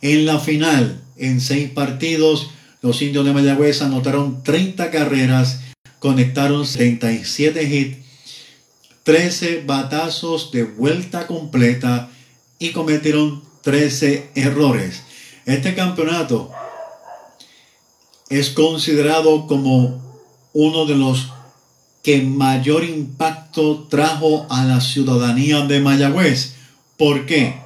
En 0.00 0.26
la 0.26 0.38
final, 0.38 1.02
en 1.16 1.40
seis 1.40 1.70
partidos, 1.70 2.50
los 2.82 3.02
indios 3.02 3.24
de 3.24 3.32
Mayagüez 3.32 3.82
anotaron 3.82 4.44
30 4.44 4.92
carreras, 4.92 5.62
conectaron 6.06 6.64
37 6.64 7.64
hits 7.64 7.98
13 9.02 9.64
batazos 9.66 10.52
de 10.52 10.62
vuelta 10.62 11.26
completa 11.26 12.10
y 12.60 12.70
cometieron 12.70 13.42
13 13.62 14.30
errores. 14.36 15.02
Este 15.46 15.74
campeonato 15.74 16.52
es 18.28 18.50
considerado 18.50 19.48
como 19.48 20.00
uno 20.52 20.86
de 20.86 20.94
los 20.94 21.32
que 22.04 22.22
mayor 22.22 22.84
impacto 22.84 23.88
trajo 23.90 24.46
a 24.48 24.62
la 24.64 24.80
ciudadanía 24.80 25.62
de 25.62 25.80
Mayagüez. 25.80 26.54
¿Por 26.96 27.26
qué? 27.26 27.56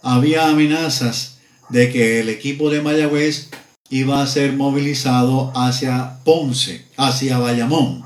había 0.00 0.48
amenazas 0.48 1.36
de 1.68 1.92
que 1.92 2.20
el 2.20 2.30
equipo 2.30 2.70
de 2.70 2.80
Mayagüez 2.80 3.50
iba 3.90 4.22
a 4.22 4.26
ser 4.26 4.54
movilizado 4.54 5.52
hacia 5.54 6.18
Ponce, 6.24 6.86
hacia 6.96 7.38
Bayamón. 7.38 8.02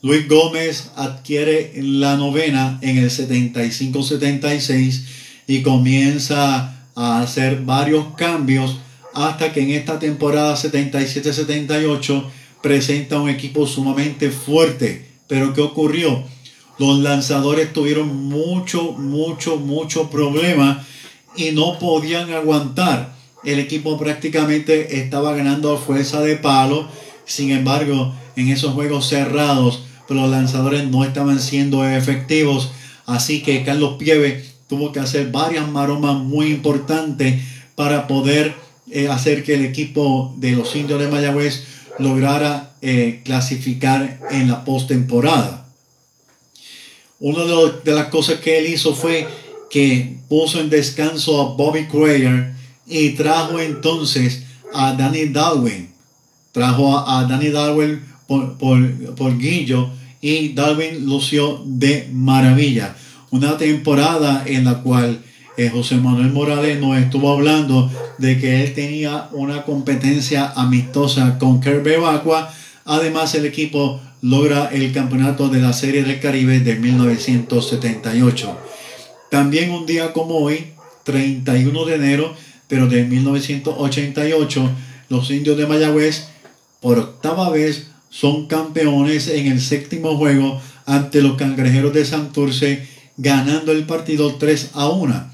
Luis 0.00 0.26
Gómez 0.26 0.92
adquiere 0.96 1.74
la 1.76 2.16
novena 2.16 2.78
en 2.80 2.96
el 2.96 3.10
75-76 3.10 5.04
y 5.46 5.60
comienza 5.60 6.86
a 6.94 7.20
hacer 7.20 7.66
varios 7.66 8.14
cambios 8.16 8.78
hasta 9.12 9.52
que 9.52 9.60
en 9.60 9.72
esta 9.72 9.98
temporada 9.98 10.56
77-78 10.56 12.24
presenta 12.62 13.20
un 13.20 13.28
equipo 13.28 13.66
sumamente 13.66 14.30
fuerte. 14.30 15.06
Pero 15.26 15.52
¿qué 15.52 15.60
ocurrió? 15.60 16.24
Los 16.78 17.00
lanzadores 17.00 17.74
tuvieron 17.74 18.16
mucho, 18.28 18.92
mucho, 18.92 19.58
mucho 19.58 20.08
problema 20.08 20.82
y 21.36 21.50
no 21.50 21.78
podían 21.78 22.32
aguantar. 22.32 23.17
El 23.48 23.60
equipo 23.60 23.96
prácticamente 23.96 25.00
estaba 25.00 25.34
ganando 25.34 25.78
fuerza 25.78 26.20
de 26.20 26.36
palo. 26.36 26.86
Sin 27.24 27.50
embargo, 27.50 28.14
en 28.36 28.48
esos 28.48 28.74
juegos 28.74 29.08
cerrados, 29.08 29.84
los 30.10 30.28
lanzadores 30.28 30.86
no 30.86 31.02
estaban 31.02 31.40
siendo 31.40 31.82
efectivos. 31.88 32.70
Así 33.06 33.42
que 33.42 33.64
Carlos 33.64 33.94
Pieve 33.98 34.44
tuvo 34.68 34.92
que 34.92 35.00
hacer 35.00 35.30
varias 35.32 35.66
maromas 35.66 36.22
muy 36.22 36.48
importantes 36.48 37.42
para 37.74 38.06
poder 38.06 38.54
eh, 38.90 39.08
hacer 39.08 39.42
que 39.44 39.54
el 39.54 39.64
equipo 39.64 40.34
de 40.36 40.52
los 40.52 40.76
indios 40.76 41.00
de 41.00 41.08
Mayagüez 41.08 41.64
lograra 41.98 42.72
eh, 42.82 43.22
clasificar 43.24 44.20
en 44.30 44.48
la 44.48 44.66
postemporada. 44.66 45.66
Una 47.18 47.44
de, 47.44 47.92
las 47.94 48.08
cosas 48.08 48.40
que 48.40 48.58
él 48.58 48.66
hizo 48.66 48.94
fue 48.94 49.26
que 49.70 50.18
puso 50.28 50.60
en 50.60 50.68
descanso 50.68 51.40
a 51.40 51.54
Bobby 51.54 51.86
Crayer 51.86 52.57
y 52.88 53.10
trajo 53.10 53.60
entonces 53.60 54.44
a 54.72 54.94
Danny 54.94 55.26
Darwin. 55.28 55.88
Trajo 56.52 56.98
a, 56.98 57.24
Danny 57.24 57.50
Darwin 57.50 58.00
por, 58.26 58.56
por, 58.56 59.38
Guillo 59.38 59.90
y 60.20 60.54
Darwin 60.54 61.06
lució 61.06 61.62
de 61.64 62.08
maravilla. 62.12 62.96
Una 63.30 63.56
temporada 63.56 64.42
en 64.46 64.64
la 64.64 64.82
cual 64.82 65.22
eh, 65.56 65.70
José 65.70 65.96
Manuel 65.96 66.32
Morales 66.32 66.80
nos 66.80 66.96
estuvo 66.96 67.32
hablando 67.32 67.90
de 68.18 68.38
que 68.38 68.64
él 68.64 68.74
tenía 68.74 69.28
una 69.32 69.64
competencia 69.64 70.52
amistosa 70.56 71.38
con 71.38 71.60
Kirby 71.60 71.96
Vacua. 71.96 72.52
Además, 72.84 73.34
el 73.34 73.44
equipo 73.44 74.00
logra 74.22 74.68
el 74.72 74.92
campeonato 74.92 75.48
de 75.48 75.60
la 75.60 75.72
Serie 75.72 76.02
del 76.02 76.20
Caribe 76.20 76.60
de 76.60 76.76
1978. 76.76 78.58
También 79.30 79.70
un 79.70 79.84
día 79.84 80.12
como 80.12 80.36
hoy, 80.36 80.72
31 81.04 81.84
de 81.84 81.94
enero, 81.94 82.34
pero 82.68 82.86
de 82.86 83.04
1988, 83.04 84.70
los 85.08 85.30
indios 85.30 85.56
de 85.56 85.66
Mayagüez 85.66 86.28
por 86.80 86.98
octava 86.98 87.50
vez 87.50 87.88
son 88.10 88.46
campeones 88.46 89.28
en 89.28 89.46
el 89.46 89.60
séptimo 89.60 90.16
juego 90.16 90.60
ante 90.86 91.22
los 91.22 91.36
cangrejeros 91.36 91.92
de 91.92 92.04
Santurce, 92.04 92.88
ganando 93.16 93.72
el 93.72 93.84
partido 93.84 94.36
3 94.36 94.70
a 94.74 94.88
1. 94.88 95.32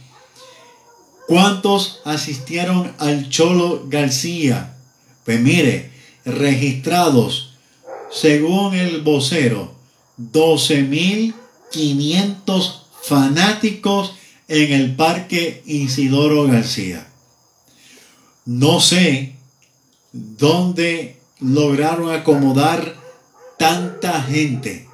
¿Cuántos 1.26 2.00
asistieron 2.04 2.92
al 2.98 3.28
Cholo 3.28 3.86
García? 3.88 4.76
Pues 5.24 5.40
mire, 5.40 5.90
registrados, 6.24 7.56
según 8.10 8.74
el 8.74 9.02
vocero, 9.02 9.74
12.500 10.18 12.80
fanáticos 13.02 14.14
en 14.48 14.72
el 14.72 14.96
Parque 14.96 15.62
Isidoro 15.66 16.46
García. 16.46 17.06
No 18.46 18.80
sé 18.80 19.36
dónde 20.12 21.16
lograron 21.40 22.10
acomodar 22.10 22.94
tanta 23.58 24.22
gente, 24.22 24.86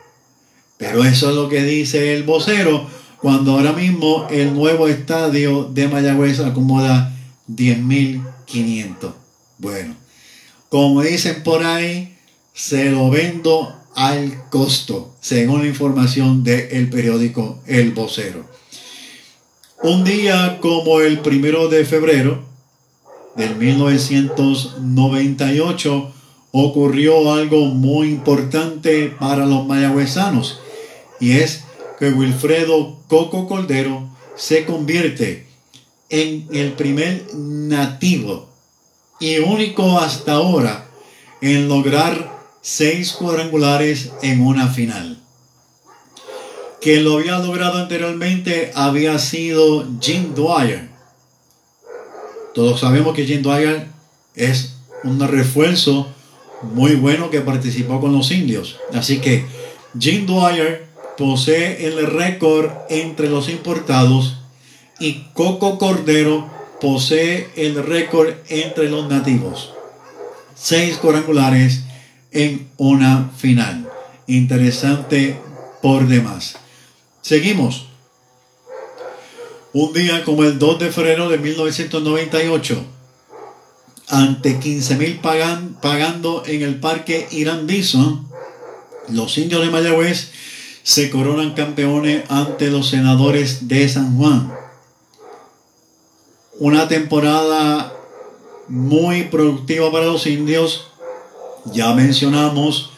pero 0.78 1.04
eso 1.04 1.30
es 1.30 1.36
lo 1.36 1.48
que 1.48 1.62
dice 1.64 2.14
el 2.14 2.22
vocero 2.22 2.88
cuando 3.20 3.52
ahora 3.52 3.72
mismo 3.72 4.28
el 4.30 4.54
nuevo 4.54 4.86
estadio 4.86 5.64
de 5.64 5.88
Mayagüez 5.88 6.38
acomoda 6.40 7.12
10.500. 7.48 9.12
Bueno, 9.58 9.96
como 10.68 11.02
dicen 11.02 11.42
por 11.42 11.64
ahí, 11.64 12.16
se 12.54 12.90
lo 12.90 13.10
vendo 13.10 13.74
al 13.96 14.48
costo, 14.48 15.16
según 15.20 15.62
la 15.62 15.66
información 15.66 16.44
del 16.44 16.88
periódico 16.88 17.60
El 17.66 17.90
Vocero. 17.92 18.48
Un 19.82 20.04
día 20.04 20.58
como 20.60 21.00
el 21.00 21.18
primero 21.18 21.68
de 21.68 21.84
febrero 21.84 22.49
del 23.36 23.56
1998 23.56 26.12
ocurrió 26.52 27.32
algo 27.32 27.66
muy 27.66 28.08
importante 28.08 29.08
para 29.08 29.46
los 29.46 29.66
mayagüezanos 29.66 30.60
y 31.20 31.32
es 31.32 31.64
que 31.98 32.10
Wilfredo 32.10 32.98
Coco 33.08 33.46
Cordero 33.46 34.08
se 34.36 34.64
convierte 34.64 35.46
en 36.08 36.48
el 36.52 36.72
primer 36.72 37.26
nativo 37.34 38.48
y 39.20 39.38
único 39.38 39.98
hasta 39.98 40.32
ahora 40.32 40.86
en 41.40 41.68
lograr 41.68 42.40
seis 42.62 43.12
cuadrangulares 43.12 44.10
en 44.22 44.42
una 44.42 44.68
final. 44.68 45.18
Quien 46.80 47.04
lo 47.04 47.18
había 47.18 47.38
logrado 47.38 47.78
anteriormente 47.78 48.72
había 48.74 49.18
sido 49.18 49.86
Jim 50.00 50.34
Dwyer. 50.34 50.89
Todos 52.54 52.80
sabemos 52.80 53.14
que 53.14 53.26
Jim 53.26 53.42
Dwyer 53.42 53.86
es 54.34 54.76
un 55.04 55.20
refuerzo 55.20 56.08
muy 56.74 56.94
bueno 56.94 57.30
que 57.30 57.40
participó 57.40 58.00
con 58.00 58.12
los 58.12 58.30
indios. 58.30 58.78
Así 58.92 59.18
que 59.18 59.46
Jim 59.98 60.26
Dwyer 60.26 60.86
posee 61.16 61.86
el 61.86 62.06
récord 62.06 62.70
entre 62.88 63.28
los 63.28 63.48
importados 63.48 64.38
y 64.98 65.24
Coco 65.32 65.78
Cordero 65.78 66.50
posee 66.80 67.50
el 67.56 67.82
récord 67.84 68.34
entre 68.48 68.88
los 68.88 69.08
nativos. 69.08 69.72
Seis 70.54 70.96
cuadrangulares 70.96 71.82
en 72.32 72.68
una 72.76 73.30
final. 73.36 73.88
Interesante 74.26 75.38
por 75.82 76.06
demás. 76.06 76.56
Seguimos. 77.22 77.89
Un 79.72 79.92
día 79.92 80.24
como 80.24 80.42
el 80.42 80.58
2 80.58 80.80
de 80.80 80.90
febrero 80.90 81.28
de 81.28 81.38
1998, 81.38 82.84
ante 84.08 84.58
15 84.58 84.96
mil 84.96 85.20
pagando 85.20 86.42
en 86.44 86.62
el 86.62 86.80
parque 86.80 87.28
Irán 87.30 87.68
los 89.08 89.38
indios 89.38 89.64
de 89.64 89.70
Mayagüez 89.70 90.32
se 90.82 91.10
coronan 91.10 91.54
campeones 91.54 92.24
ante 92.28 92.70
los 92.70 92.88
senadores 92.88 93.68
de 93.68 93.88
San 93.88 94.16
Juan. 94.16 94.52
Una 96.58 96.88
temporada 96.88 97.92
muy 98.68 99.24
productiva 99.24 99.90
para 99.92 100.06
los 100.06 100.26
indios. 100.26 100.88
Ya 101.72 101.94
mencionamos 101.94 102.90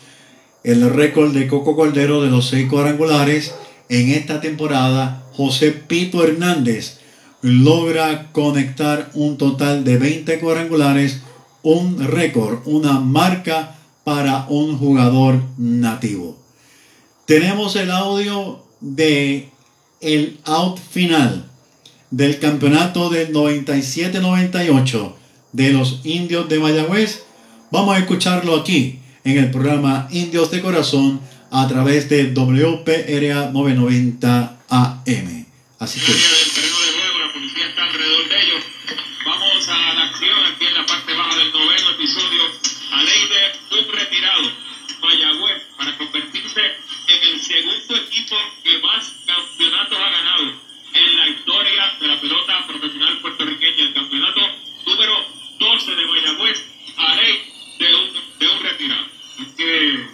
el 0.64 0.88
récord 0.90 1.32
de 1.32 1.48
Coco 1.48 1.76
Cordero 1.76 2.22
de 2.22 2.30
los 2.30 2.48
seis 2.48 2.68
cuadrangulares. 2.70 3.54
En 3.88 4.10
esta 4.10 4.40
temporada, 4.40 5.21
José 5.34 5.72
Pito 5.72 6.22
Hernández 6.22 6.98
logra 7.42 8.30
conectar 8.32 9.10
un 9.14 9.36
total 9.36 9.84
de 9.84 9.98
20 9.98 10.38
cuadrangulares, 10.38 11.20
un 11.62 11.98
récord, 11.98 12.60
una 12.66 13.00
marca 13.00 13.76
para 14.04 14.46
un 14.48 14.78
jugador 14.78 15.40
nativo. 15.58 16.38
Tenemos 17.26 17.76
el 17.76 17.90
audio 17.90 18.64
de 18.80 19.48
el 20.00 20.38
out 20.44 20.78
final 20.78 21.46
del 22.10 22.38
campeonato 22.38 23.08
del 23.10 23.32
97-98 23.32 25.12
de 25.52 25.70
los 25.72 26.00
indios 26.04 26.48
de 26.48 26.58
Mayagüez. 26.58 27.22
Vamos 27.70 27.96
a 27.96 27.98
escucharlo 27.98 28.56
aquí 28.56 28.98
en 29.24 29.38
el 29.38 29.50
programa 29.50 30.08
Indios 30.10 30.50
de 30.50 30.60
Corazón 30.60 31.20
a 31.52 31.68
través 31.68 32.08
de 32.08 32.32
WPRA 32.32 33.50
990 33.52 34.58
AM. 34.68 35.46
Así 35.78 36.00
que... 36.00 36.12
Segundo 47.42 47.96
equipo 47.96 48.36
que 48.62 48.78
más 48.78 49.12
campeonatos 49.26 49.98
ha 49.98 50.10
ganado 50.10 50.54
en 50.94 51.16
la 51.16 51.28
historia 51.28 51.94
de 52.00 52.08
la 52.08 52.20
pelota 52.20 52.66
profesional 52.66 53.18
puertorriqueña. 53.18 53.82
El 53.84 53.92
campeonato 53.92 54.40
número 54.86 55.26
12 55.58 55.94
de 55.94 56.06
Mayagüez 56.06 56.64
a 56.96 57.16
ley 57.16 57.52
de 57.78 57.94
un, 57.94 58.38
de 58.38 58.48
un 58.48 58.62
retirado. 58.62 59.06
que 59.56 60.06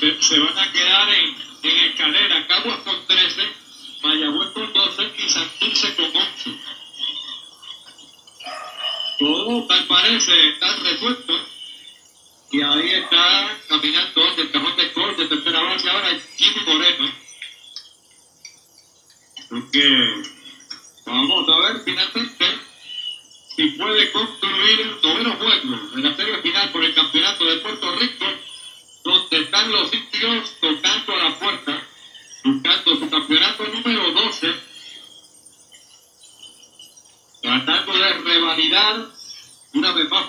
se, 0.00 0.22
se, 0.22 0.38
van 0.40 0.58
a 0.58 0.72
quedar 0.72 1.08
en, 1.10 1.36
en 1.62 1.78
escalera, 1.90 2.46
Caguas 2.46 2.78
con 2.80 3.06
13, 3.06 3.42
Mayagüez 4.02 4.50
con 4.50 4.72
12 4.72 5.12
y 5.18 5.28
Santurce 5.28 5.94
con 5.94 6.16
11. 6.16 6.58
parece 9.88 10.48
estar 10.48 10.82
resuelto. 10.82 11.34
Y 12.50 12.62
ahí 12.62 12.90
está 12.92 13.58
caminando 13.68 14.34
del 14.36 14.50
cajón 14.50 14.76
de 14.76 14.88
gol 14.88 15.16
de 15.16 15.26
tercera 15.26 15.62
base 15.62 15.90
ahora 15.90 16.18
Jimmy 16.36 16.64
Moreno. 16.66 17.12
Porque 19.50 20.22
vamos 21.04 21.48
a 21.48 21.58
ver 21.60 21.82
finalmente 21.84 22.46
si 23.54 23.68
puede 23.70 24.12
construir 24.12 24.80
el 24.80 25.00
noveno 25.02 25.36
juego 25.36 25.78
en 25.94 26.02
la 26.02 26.16
serie 26.16 26.38
final 26.38 26.72
por 26.72 26.84
el 26.84 26.94
campeonato 26.94 27.44
de 27.44 27.56
Puerto 27.58 27.96
Rico, 27.96 28.24
donde 29.04 29.38
están 29.40 29.70
los 29.70 29.92
indios 29.92 30.54
tocando 30.58 31.12
a 31.12 31.16
la 31.16 31.38
puerta, 31.38 31.82
buscando 32.44 32.96
su 32.96 33.10
campeonato 33.10 33.64
número 33.66 34.10
12, 34.12 34.54
tratando 37.42 37.92
de 37.92 38.12
revalidar 38.14 39.06
una 39.74 39.92
vez 39.92 40.08
más 40.08 40.26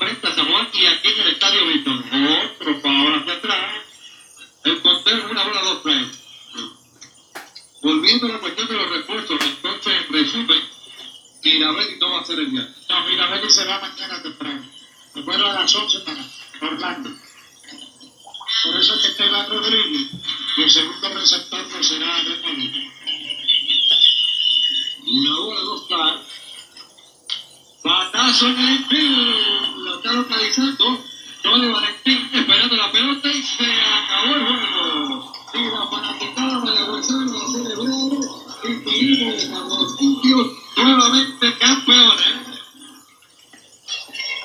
y 0.74 0.86
aquí 0.86 1.07
en 1.07 1.22
el 1.22 1.28
estadio 1.30 1.68
Víctor. 1.68 1.95
Otro 1.95 2.82
para 2.82 3.18
hacia 3.18 3.34
atrás. 3.34 3.76
El 4.66 4.82
conteo 4.82 5.30
una 5.30 5.43
bola 5.43 5.62
dos 5.62 5.84
tres. 5.84 6.07
Volviendo 7.82 8.28
a 8.28 8.30
la 8.30 8.39
cuestión 8.39 8.68
de 8.68 8.74
los 8.74 8.89
refuerzos, 8.89 9.39
entonces 9.41 9.93
en 9.93 10.14
resumen, 10.14 10.62
Miravelli 11.43 11.97
no 11.97 12.12
va 12.12 12.20
a 12.20 12.26
ser 12.26 12.39
el 12.39 12.51
día. 12.51 12.76
No, 12.89 13.07
Miravelli 13.07 13.49
se 13.49 13.66
va 13.66 13.80
mañana 13.80 14.22
temprano. 14.22 14.66
Me 15.16 15.22
vuelvo 15.22 15.47
a 15.47 15.53
las 15.53 15.74
11 15.74 15.99
para 15.99 16.26
Orlando. 16.62 17.10
Por 18.64 18.76
eso 18.76 18.95
es 18.95 19.01
que 19.01 19.07
Esteban 19.07 19.49
Rodríguez, 19.49 20.12
y 20.57 20.62
el 20.62 20.70
segundo 20.70 21.10
receptor, 21.10 21.66
no 21.68 21.84
será 21.84 22.24
de 22.24 22.38
Molina. 22.39 22.93
Una 25.05 25.39
bola 25.39 25.60
dos 25.62 25.88
tres. 25.88 26.28
Batazo 27.84 28.47
en 28.47 28.59
el 28.59 28.69
infield. 28.71 29.77
Lo 29.77 29.95
está 29.95 30.13
localizando. 30.13 31.03
Tony 31.41 31.71
Valentín 31.71 32.30
esperando 32.34 32.75
la 32.75 32.91
pelota 32.91 33.30
y 33.30 33.41
se 33.41 33.65
acabó 33.65 34.36
el 34.36 34.45
juego. 34.45 35.34
Y 35.53 35.63
la 35.63 35.88
fanaticada 35.88 36.59
mayagüezana 36.59 37.34
va 37.34 37.45
a 37.45 37.51
celebrar 37.51 38.39
y 38.63 38.73
seguimos 38.84 39.43
a 39.45 39.82
los 39.82 40.01
indios 40.01 40.47
nuevamente 40.75 41.57
campeones. 41.57 42.34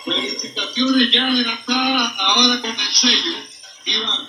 Felicitaciones 0.05 1.11
ya 1.11 1.27
adelantadas 1.27 2.13
ahora 2.19 2.61
con 2.61 2.71
el 2.71 2.95
sello. 2.95 3.37
Iván. 3.87 4.29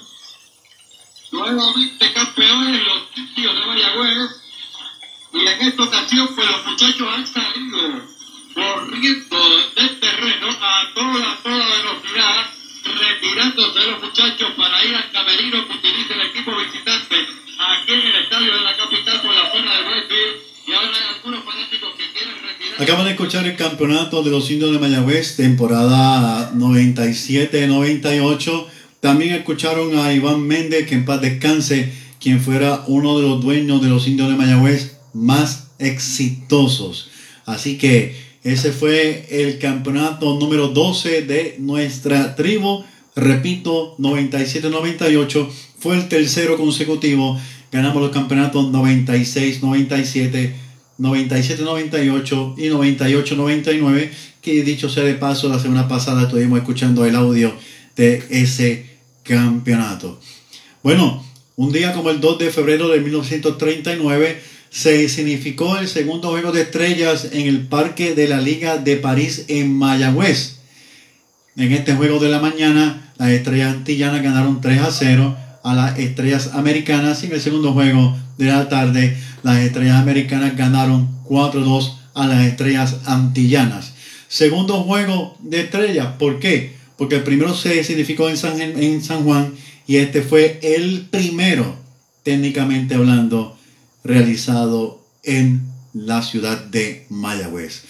Nuevamente 1.32 2.14
campeones 2.14 2.84
los 2.84 3.04
indios 3.16 3.54
de 3.54 3.66
Mayagüez. 3.66 4.32
Y 5.34 5.48
en 5.48 5.62
esta 5.62 5.84
ocasión, 5.84 6.30
pues 6.34 6.50
los 6.50 6.66
muchachos 6.66 7.08
han 7.14 7.28
salido 7.28 8.15
corriendo 8.56 9.38
del 9.76 10.00
terreno 10.00 10.48
a 10.50 10.90
toda, 10.96 11.38
toda 11.44 11.66
velocidad, 11.76 12.48
retirándose 12.88 13.92
los 13.92 14.02
muchachos 14.02 14.52
para 14.58 14.84
ir 14.86 14.96
al 14.96 15.12
camerino 15.12 15.68
que 15.68 15.74
utiliza 15.74 16.14
el 16.16 16.22
equipo 16.32 16.56
visitante 16.56 17.18
aquí 17.60 17.94
en 17.94 18.02
el 18.02 18.16
estadio 18.24 18.56
de 18.56 18.62
la 18.62 18.76
capital 18.78 19.22
por 19.22 19.36
la 19.36 19.52
zona 19.52 19.76
de 19.76 19.84
Redfield. 19.84 20.56
Y 20.68 20.72
ahora 20.72 20.98
hay 20.98 21.04
algunos 21.16 21.46
fanáticos 21.46 21.94
que 21.96 22.12
quieren 22.12 22.34
retirar. 22.42 22.82
Acaban 22.82 23.06
de 23.06 23.12
escuchar 23.12 23.46
el 23.46 23.56
campeonato 23.56 24.24
de 24.24 24.32
los 24.32 24.50
indios 24.50 24.72
de 24.72 24.80
Mayagüez, 24.80 25.36
temporada 25.36 26.52
97-98. 26.54 28.66
También 29.00 29.36
escucharon 29.36 30.00
a 30.00 30.12
Iván 30.14 30.42
Méndez, 30.42 30.88
que 30.88 30.96
en 30.96 31.06
paz 31.06 31.22
descanse, 31.22 31.94
quien 32.20 32.42
fuera 32.42 32.84
uno 32.88 33.20
de 33.20 33.28
los 33.28 33.42
dueños 33.42 33.80
de 33.82 33.90
los 33.90 34.08
indios 34.08 34.30
de 34.30 34.36
Mayagüez 34.36 34.98
más 35.14 35.68
exitosos. 35.78 37.12
Así 37.46 37.78
que 37.78 38.25
ese 38.46 38.72
fue 38.72 39.26
el 39.32 39.58
campeonato 39.58 40.38
número 40.40 40.68
12 40.68 41.24
de 41.24 41.56
nuestra 41.58 42.36
tribu. 42.36 42.84
Repito, 43.16 43.98
97-98 43.98 45.50
fue 45.80 45.96
el 45.96 46.08
tercero 46.08 46.56
consecutivo. 46.56 47.42
Ganamos 47.72 48.04
los 48.04 48.12
campeonatos 48.12 48.68
96-97, 48.68 50.52
97-98 51.00 52.54
y 52.58 52.68
98-99. 52.68 54.10
Que 54.44 54.62
dicho 54.62 54.90
sea 54.90 55.06
de 55.06 55.16
paso, 55.16 55.50
la 55.50 55.58
semana 55.58 55.88
pasada 55.88 56.26
estuvimos 56.26 56.60
escuchando 56.60 57.04
el 57.04 57.16
audio 57.16 57.52
de 57.96 58.24
ese 58.30 58.86
campeonato. 59.24 60.20
Bueno, 60.84 61.26
un 61.56 61.72
día 61.72 61.94
como 61.94 62.12
el 62.12 62.22
2 62.22 62.38
de 62.38 62.52
febrero 62.52 62.90
de 62.90 63.00
1939 63.00 64.40
se 64.76 65.08
significó 65.08 65.78
el 65.78 65.88
segundo 65.88 66.32
juego 66.32 66.52
de 66.52 66.64
estrellas 66.64 67.30
en 67.32 67.48
el 67.48 67.62
Parque 67.62 68.14
de 68.14 68.28
la 68.28 68.42
Liga 68.42 68.78
de 68.78 68.98
París 68.98 69.46
en 69.48 69.74
Mayagüez. 69.74 70.58
En 71.56 71.72
este 71.72 71.96
juego 71.96 72.20
de 72.20 72.28
la 72.28 72.42
mañana, 72.42 73.14
las 73.18 73.30
estrellas 73.30 73.74
antillanas 73.74 74.22
ganaron 74.22 74.60
3 74.60 74.82
a 74.82 74.92
0 74.92 75.38
a 75.64 75.74
las 75.74 75.98
estrellas 75.98 76.50
americanas 76.56 77.24
y 77.24 77.28
en 77.28 77.32
el 77.32 77.40
segundo 77.40 77.72
juego 77.72 78.18
de 78.38 78.48
la 78.48 78.68
tarde, 78.68 79.16
las 79.44 79.60
estrellas 79.60 79.96
americanas 79.96 80.58
ganaron 80.58 81.22
4 81.24 81.62
a 81.62 81.64
2 81.64 81.98
a 82.14 82.28
las 82.28 82.46
estrellas 82.46 82.98
antillanas. 83.06 83.94
Segundo 84.28 84.84
juego 84.84 85.38
de 85.40 85.62
estrellas, 85.62 86.08
¿por 86.20 86.42
qué? 86.42 86.76
Porque 86.98 87.16
el 87.16 87.24
primero 87.24 87.56
se 87.56 87.82
significó 87.86 88.30
en 88.30 88.36
San, 88.36 88.60
en 88.60 89.02
San 89.02 89.24
Juan 89.24 89.54
y 89.88 89.96
este 89.96 90.22
fue 90.22 90.60
el 90.62 91.08
primero, 91.10 91.78
técnicamente 92.24 92.96
hablando, 92.96 93.56
realizado 94.06 95.04
en 95.24 95.62
la 95.94 96.22
ciudad 96.22 96.64
de 96.66 97.06
Mayagüez. 97.10 97.84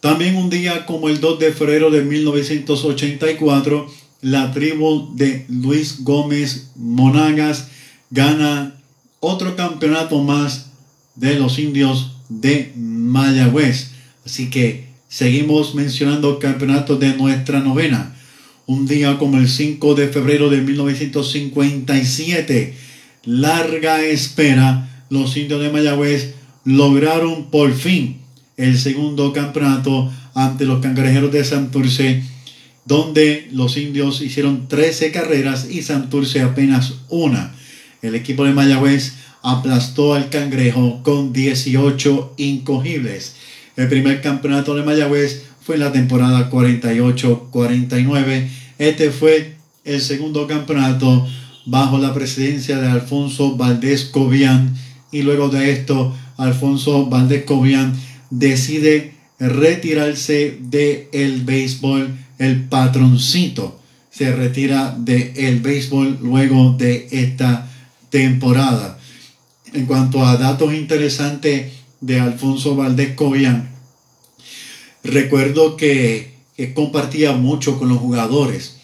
También 0.00 0.36
un 0.36 0.48
día 0.48 0.86
como 0.86 1.08
el 1.08 1.20
2 1.20 1.40
de 1.40 1.52
febrero 1.52 1.90
de 1.90 2.02
1984, 2.02 3.90
la 4.22 4.52
tribu 4.52 5.14
de 5.14 5.44
Luis 5.48 6.04
Gómez 6.04 6.70
Monagas 6.76 7.68
gana 8.10 8.74
otro 9.20 9.56
campeonato 9.56 10.22
más 10.22 10.70
de 11.16 11.34
los 11.34 11.58
indios 11.58 12.12
de 12.28 12.72
Mayagüez. 12.76 13.90
Así 14.24 14.50
que 14.50 14.86
seguimos 15.08 15.74
mencionando 15.74 16.38
campeonatos 16.38 17.00
de 17.00 17.16
nuestra 17.16 17.58
novena. 17.60 18.14
Un 18.66 18.86
día 18.86 19.18
como 19.18 19.38
el 19.38 19.48
5 19.48 19.94
de 19.94 20.08
febrero 20.08 20.50
de 20.50 20.60
1957, 20.60 22.74
larga 23.24 24.04
espera, 24.04 24.88
los 25.10 25.36
indios 25.36 25.60
de 25.60 25.70
Mayagüez 25.70 26.34
lograron 26.64 27.50
por 27.50 27.72
fin 27.72 28.18
el 28.56 28.78
segundo 28.78 29.32
campeonato 29.32 30.12
ante 30.34 30.64
los 30.64 30.80
cangrejeros 30.80 31.32
de 31.32 31.44
Santurce, 31.44 32.22
donde 32.84 33.48
los 33.52 33.76
indios 33.76 34.20
hicieron 34.20 34.68
13 34.68 35.10
carreras 35.12 35.68
y 35.70 35.82
Santurce 35.82 36.42
apenas 36.42 36.94
una. 37.08 37.54
El 38.02 38.14
equipo 38.14 38.44
de 38.44 38.52
Mayagüez 38.52 39.14
aplastó 39.42 40.14
al 40.14 40.28
cangrejo 40.30 41.02
con 41.02 41.32
18 41.32 42.34
incogibles. 42.36 43.36
El 43.76 43.88
primer 43.88 44.20
campeonato 44.20 44.74
de 44.74 44.82
Mayagüez 44.82 45.44
fue 45.60 45.76
en 45.76 45.82
la 45.82 45.92
temporada 45.92 46.50
48-49. 46.50 48.48
Este 48.78 49.10
fue 49.10 49.56
el 49.84 50.00
segundo 50.00 50.46
campeonato 50.46 51.26
bajo 51.66 51.98
la 51.98 52.14
presidencia 52.14 52.78
de 52.78 52.88
Alfonso 52.88 53.56
Valdés 53.56 54.06
Cobian 54.06 54.74
y 55.10 55.22
luego 55.22 55.48
de 55.48 55.72
esto 55.72 56.14
Alfonso 56.36 57.06
Valdés 57.06 57.44
Cobian 57.44 57.94
decide 58.30 59.14
retirarse 59.38 60.58
del 60.60 61.08
el 61.12 61.42
béisbol, 61.42 62.16
el 62.38 62.64
patroncito 62.64 63.78
se 64.10 64.32
retira 64.32 64.96
del 64.98 65.32
el 65.36 65.60
béisbol 65.60 66.18
luego 66.20 66.72
de 66.72 67.06
esta 67.12 67.70
temporada. 68.10 68.98
En 69.72 69.86
cuanto 69.86 70.24
a 70.24 70.36
datos 70.36 70.74
interesantes 70.74 71.72
de 72.00 72.20
Alfonso 72.20 72.74
Valdés 72.74 73.14
Cobian, 73.14 73.68
recuerdo 75.04 75.76
que, 75.76 76.34
que 76.56 76.74
compartía 76.74 77.32
mucho 77.32 77.78
con 77.78 77.88
los 77.88 77.98
jugadores. 77.98 78.76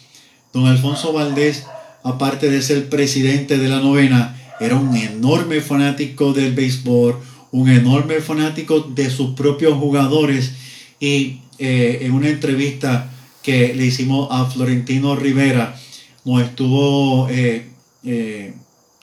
Don 0.53 0.67
Alfonso 0.67 1.11
Valdés, 1.11 1.65
aparte 2.03 2.49
de 2.49 2.61
ser 2.61 2.87
presidente 2.87 3.57
de 3.57 3.67
la 3.67 3.81
novena, 3.81 4.39
era 4.59 4.75
un 4.75 4.95
enorme 4.95 5.61
fanático 5.61 6.33
del 6.33 6.53
béisbol, 6.53 7.19
un 7.51 7.69
enorme 7.69 8.21
fanático 8.21 8.81
de 8.81 9.09
sus 9.09 9.31
propios 9.35 9.77
jugadores 9.77 10.53
y 10.99 11.39
eh, 11.57 11.99
en 12.01 12.11
una 12.13 12.29
entrevista 12.29 13.11
que 13.41 13.73
le 13.73 13.85
hicimos 13.85 14.27
a 14.31 14.45
Florentino 14.45 15.15
Rivera 15.15 15.79
nos 16.25 16.41
estuvo 16.41 17.29
eh, 17.29 17.67
eh, 18.03 18.53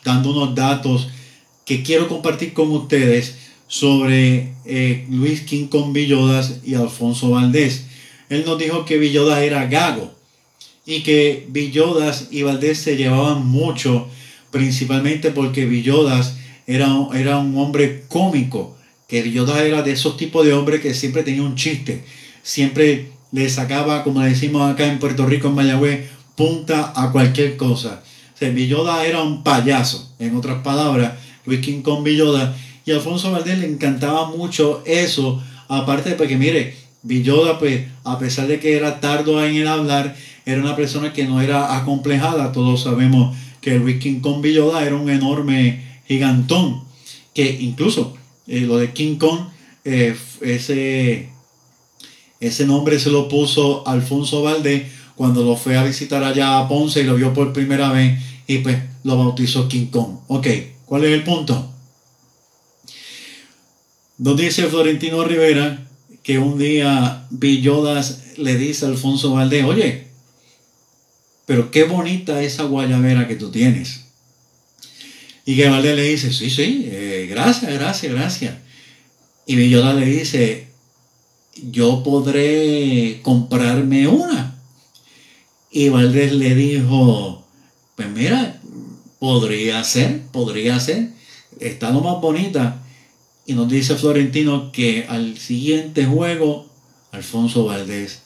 dando 0.05 0.33
unos 0.33 0.55
datos 0.55 1.09
que 1.65 1.83
quiero 1.83 2.09
compartir 2.09 2.53
con 2.53 2.71
ustedes 2.73 3.37
sobre 3.69 4.53
Luis 5.09 5.43
Quincón 5.43 5.93
Villodas 5.93 6.61
y 6.65 6.75
Alfonso 6.75 7.31
Valdés. 7.31 7.87
Él 8.29 8.45
nos 8.45 8.59
dijo 8.59 8.85
que 8.85 8.99
Villodas 8.99 9.43
era 9.43 9.67
gago 9.67 10.13
y 10.85 11.03
que 11.03 11.47
Villodas 11.49 12.29
y 12.31 12.43
Valdés 12.43 12.79
se 12.79 12.97
llevaban 12.97 13.47
mucho, 13.47 14.09
principalmente 14.53 15.33
porque 15.33 15.67
Villodas 15.67 16.37
era, 16.69 16.95
era 17.15 17.39
un 17.39 17.57
hombre 17.59 18.05
cómico, 18.07 18.77
que 19.09 19.23
Villodas 19.23 19.63
era 19.63 19.83
de 19.83 19.93
esos 19.93 20.17
tipos 20.17 20.47
de 20.47 20.53
hombres 20.53 20.81
que 20.81 20.95
siempre 20.95 21.25
tenía 21.25 21.43
un 21.43 21.57
chiste, 21.57 22.05
siempre 22.45 23.09
le 23.33 23.49
sacaba, 23.49 24.05
como 24.05 24.21
decimos 24.21 24.71
acá 24.71 24.87
en 24.87 25.01
Puerto 25.01 25.27
Rico, 25.27 25.49
en 25.49 25.55
Mayagüez, 25.55 26.09
punta 26.37 26.93
a 26.95 27.11
cualquier 27.11 27.57
cosa. 27.57 28.03
O 28.41 28.53
Villoda 28.53 29.07
era 29.07 29.23
un 29.23 29.43
payaso, 29.43 30.15
en 30.19 30.37
otras 30.37 30.63
palabras, 30.63 31.13
Luis 31.47 31.61
King 31.61 31.83
con 31.83 32.05
Villoda. 32.05 32.57
Y 32.85 32.91
Alfonso 32.91 33.31
Valdés 33.31 33.59
le 33.59 33.69
encantaba 33.69 34.29
mucho 34.29 34.83
eso, 34.85 35.43
aparte 35.69 36.11
de 36.11 36.17
porque, 36.17 36.37
mire, 36.37 36.75
Villoda, 37.03 37.59
pues, 37.59 37.87
a 38.05 38.19
pesar 38.19 38.49
de 38.49 38.59
que 38.59 38.77
era 38.77 39.01
tardo 39.01 39.45
en 39.45 39.57
el 39.57 39.69
hablar, 39.69 40.17
era 40.45 40.61
una 40.61 40.77
persona 40.77 41.13
que 41.13 41.25
no 41.25 41.41
era 41.41 41.77
acomplejada. 41.77 42.53
Todos 42.53 42.83
sabemos 42.83 43.37
que 43.63 43.79
Luis 43.79 43.99
King 43.99 44.21
Kong 44.21 44.43
Villoda 44.43 44.85
era 44.85 44.97
un 44.97 45.09
enorme 45.09 46.03
gigantón, 46.07 46.85
que 47.33 47.59
incluso 47.61 48.15
eh, 48.47 48.61
lo 48.61 48.77
de 48.77 48.93
King 48.93 49.17
Kong, 49.17 49.47
eh, 49.85 50.15
ese, 50.43 51.31
ese 52.41 52.67
nombre 52.67 52.99
se 52.99 53.11
lo 53.11 53.29
puso 53.29 53.87
Alfonso 53.89 54.43
Valdés 54.43 54.83
cuando 55.15 55.45
lo 55.45 55.57
fue 55.57 55.79
a 55.79 55.85
visitar 55.85 56.25
allá 56.25 56.59
a 56.59 56.69
Ponce 56.69 57.01
y 57.01 57.05
lo 57.05 57.15
vio 57.15 57.33
por 57.33 57.53
primera 57.53 57.93
vez 57.93 58.21
y 58.47 58.59
pues 58.59 58.79
lo 59.05 59.17
bautizó 59.17 59.69
King 59.69 59.87
Kong. 59.87 60.19
Ok, 60.27 60.47
¿cuál 60.85 61.05
es 61.05 61.13
el 61.13 61.23
punto? 61.23 61.71
Donde 64.19 64.45
dice 64.45 64.67
Florentino 64.67 65.25
Rivera 65.25 65.87
que 66.23 66.39
un 66.39 66.59
día 66.59 67.27
Villodas 67.31 68.37
le 68.37 68.57
dice 68.57 68.87
a 68.87 68.89
Alfonso 68.89 69.33
Valdés, 69.33 69.65
oye, 69.65 70.12
pero 71.47 71.71
qué 71.71 71.85
bonita 71.85 72.43
esa 72.43 72.65
guayabera 72.65 73.29
que 73.29 73.37
tú 73.37 73.51
tienes. 73.51 74.05
Y 75.45 75.57
que 75.57 75.69
Valdés 75.69 75.97
le 75.97 76.03
dice, 76.05 76.33
sí, 76.33 76.51
sí, 76.51 76.89
eh, 76.91 77.27
gracias, 77.29 77.73
gracias, 77.73 78.13
gracias. 78.13 78.55
Y 79.45 79.57
Villodas 79.57 79.97
le 79.97 80.07
dice, 80.07 80.69
yo 81.71 82.03
podré 82.05 83.21
comprarme 83.23 84.07
una. 84.07 84.57
Y 85.71 85.89
Valdés 85.89 86.33
le 86.33 86.55
dijo, 86.55 87.45
pues 87.97 88.09
mira, 88.11 88.61
podría 89.19 89.83
ser, 89.83 90.23
podría 90.31 90.79
ser, 90.79 91.11
está 91.59 91.91
lo 91.91 92.03
más 92.03 92.21
bonita. 92.21 92.83
Y 93.45 93.55
nos 93.55 93.69
dice 93.69 93.97
Florentino 93.97 94.71
que 94.71 95.07
al 95.09 95.39
siguiente 95.39 96.07
juego, 96.07 96.71
Alfonso 97.11 97.65
Valdés 97.65 98.23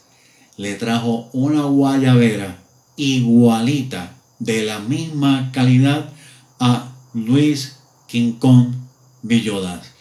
le 0.57 0.75
trajo 0.75 1.29
una 1.33 1.63
guayabera 1.63 2.66
igualita, 2.97 4.13
de 4.39 4.63
la 4.63 4.79
misma 4.79 5.51
calidad 5.51 6.11
a 6.59 6.91
Luis 7.13 7.77
Quincón 8.07 8.75
Villodas. 9.23 9.93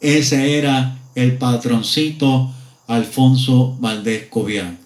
Ese 0.00 0.58
era 0.58 0.98
el 1.14 1.36
patroncito 1.38 2.52
Alfonso 2.86 3.76
Valdés 3.80 4.26
Cobian. 4.28 4.78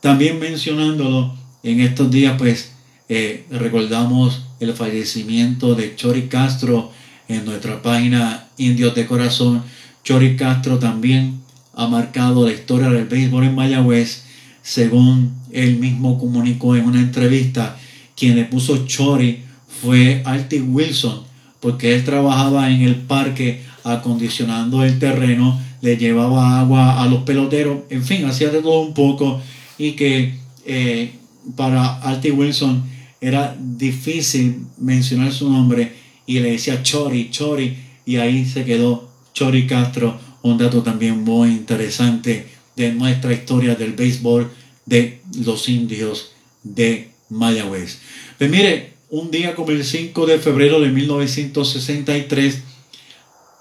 También 0.00 0.38
mencionándolo, 0.38 1.34
en 1.62 1.80
estos 1.80 2.10
días 2.10 2.36
pues 2.38 2.72
eh, 3.08 3.44
recordamos 3.50 4.46
el 4.60 4.72
fallecimiento 4.72 5.74
de 5.74 5.94
Chori 5.96 6.28
Castro 6.28 6.92
en 7.28 7.44
nuestra 7.44 7.82
página 7.82 8.48
Indios 8.56 8.94
de 8.94 9.06
Corazón. 9.06 9.62
Chori 10.02 10.36
Castro 10.36 10.78
también 10.78 11.42
ha 11.74 11.86
marcado 11.86 12.46
la 12.46 12.52
historia 12.52 12.88
del 12.88 13.06
béisbol 13.06 13.44
en 13.44 13.54
Mayagüez, 13.54 14.24
según 14.64 15.34
él 15.52 15.76
mismo 15.76 16.18
comunicó 16.18 16.74
en 16.74 16.86
una 16.86 16.98
entrevista. 16.98 17.76
Quien 18.16 18.34
le 18.34 18.44
puso 18.44 18.86
Chori 18.86 19.40
fue 19.82 20.22
Artie 20.24 20.62
Wilson, 20.62 21.22
porque 21.60 21.94
él 21.94 22.02
trabajaba 22.02 22.70
en 22.70 22.80
el 22.80 22.96
parque 22.96 23.62
acondicionando 23.84 24.82
el 24.82 24.98
terreno, 24.98 25.60
le 25.82 25.98
llevaba 25.98 26.60
agua 26.60 27.02
a 27.02 27.06
los 27.06 27.24
peloteros, 27.24 27.80
en 27.90 28.02
fin, 28.02 28.24
hacía 28.24 28.48
de 28.48 28.62
todo 28.62 28.80
un 28.80 28.94
poco 28.94 29.40
y 29.76 29.92
que 29.92 30.34
eh, 30.64 31.12
para 31.54 31.96
Artie 31.96 32.32
Wilson 32.32 32.82
era 33.20 33.54
difícil 33.60 34.64
mencionar 34.78 35.32
su 35.32 35.50
nombre 35.50 35.92
y 36.24 36.40
le 36.40 36.52
decía 36.52 36.82
Chori, 36.82 37.28
Chori, 37.30 37.76
y 38.06 38.16
ahí 38.16 38.46
se 38.46 38.64
quedó 38.64 39.10
Chori 39.34 39.66
Castro, 39.66 40.18
un 40.40 40.56
dato 40.56 40.82
también 40.82 41.22
muy 41.22 41.50
interesante 41.50 42.53
de 42.76 42.92
nuestra 42.92 43.32
historia 43.32 43.74
del 43.74 43.92
béisbol 43.92 44.50
de 44.86 45.20
los 45.44 45.68
indios 45.68 46.32
de 46.62 47.10
Mayagüez. 47.30 47.98
Pues 48.38 48.50
mire, 48.50 48.94
un 49.10 49.30
día 49.30 49.54
como 49.54 49.70
el 49.70 49.84
5 49.84 50.26
de 50.26 50.38
febrero 50.38 50.80
de 50.80 50.88
1963, 50.88 52.62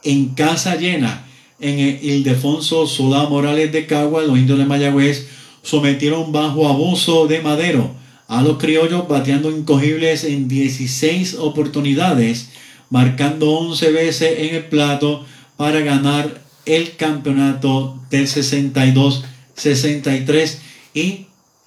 en 0.04 0.30
casa 0.30 0.76
llena, 0.76 1.26
en 1.60 1.80
el 1.80 2.04
Ildefonso 2.04 2.88
Solá 2.88 3.30
Morales 3.30 3.72
de 3.72 3.86
Cagua, 3.86 4.24
los 4.24 4.38
indios 4.38 4.58
de 4.58 4.66
Mayagüez 4.66 5.28
sometieron 5.62 6.32
bajo 6.32 6.68
abuso 6.68 7.28
de 7.28 7.42
madero 7.42 7.96
a 8.28 8.42
los 8.42 8.58
criollos 8.58 9.08
bateando 9.08 9.52
incogibles 9.52 10.24
en 10.24 10.48
16 10.48 11.36
oportunidades, 11.36 12.50
marcando 12.90 13.52
11 13.52 13.92
veces 13.92 14.40
en 14.40 14.56
el 14.56 14.66
plato 14.66 15.26
para 15.56 15.80
ganar 15.82 16.43
el 16.66 16.96
campeonato 16.96 18.00
del 18.10 18.26
62-63 18.28 20.58
y 20.94 21.26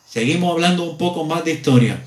seguimos 0.09 0.53
hablando 0.53 0.90
un 0.90 0.97
poco 0.99 1.24
más 1.24 1.44
de 1.44 1.53
historia. 1.53 2.03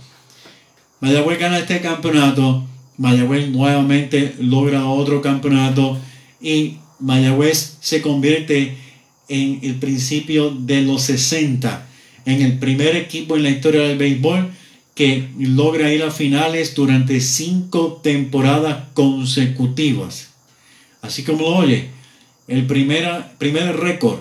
Mayagüez 0.99 1.39
gana 1.39 1.59
este 1.59 1.79
campeonato, 1.81 2.67
Mayagüez 2.97 3.49
nuevamente 3.49 4.35
logra 4.39 4.85
otro 4.85 5.21
campeonato 5.21 5.97
y 6.41 6.77
Mayagüez 6.99 7.77
se 7.79 8.01
convierte 8.01 8.75
en 9.27 9.59
el 9.63 9.75
principio 9.75 10.51
de 10.51 10.81
los 10.81 11.03
60 11.03 11.85
en 12.25 12.41
el 12.41 12.59
primer 12.59 12.95
equipo 12.95 13.35
en 13.35 13.43
la 13.43 13.49
historia 13.49 13.81
del 13.81 13.97
béisbol 13.97 14.51
que 14.95 15.29
logra 15.39 15.93
ir 15.93 16.03
a 16.03 16.11
finales 16.11 16.75
durante 16.75 17.21
cinco 17.21 18.01
temporadas 18.03 18.89
consecutivas. 18.93 20.29
Así 21.01 21.23
como 21.23 21.43
lo 21.43 21.55
oye, 21.55 21.89
el 22.49 22.65
primer, 22.65 23.07
primer 23.37 23.77
récord 23.77 24.19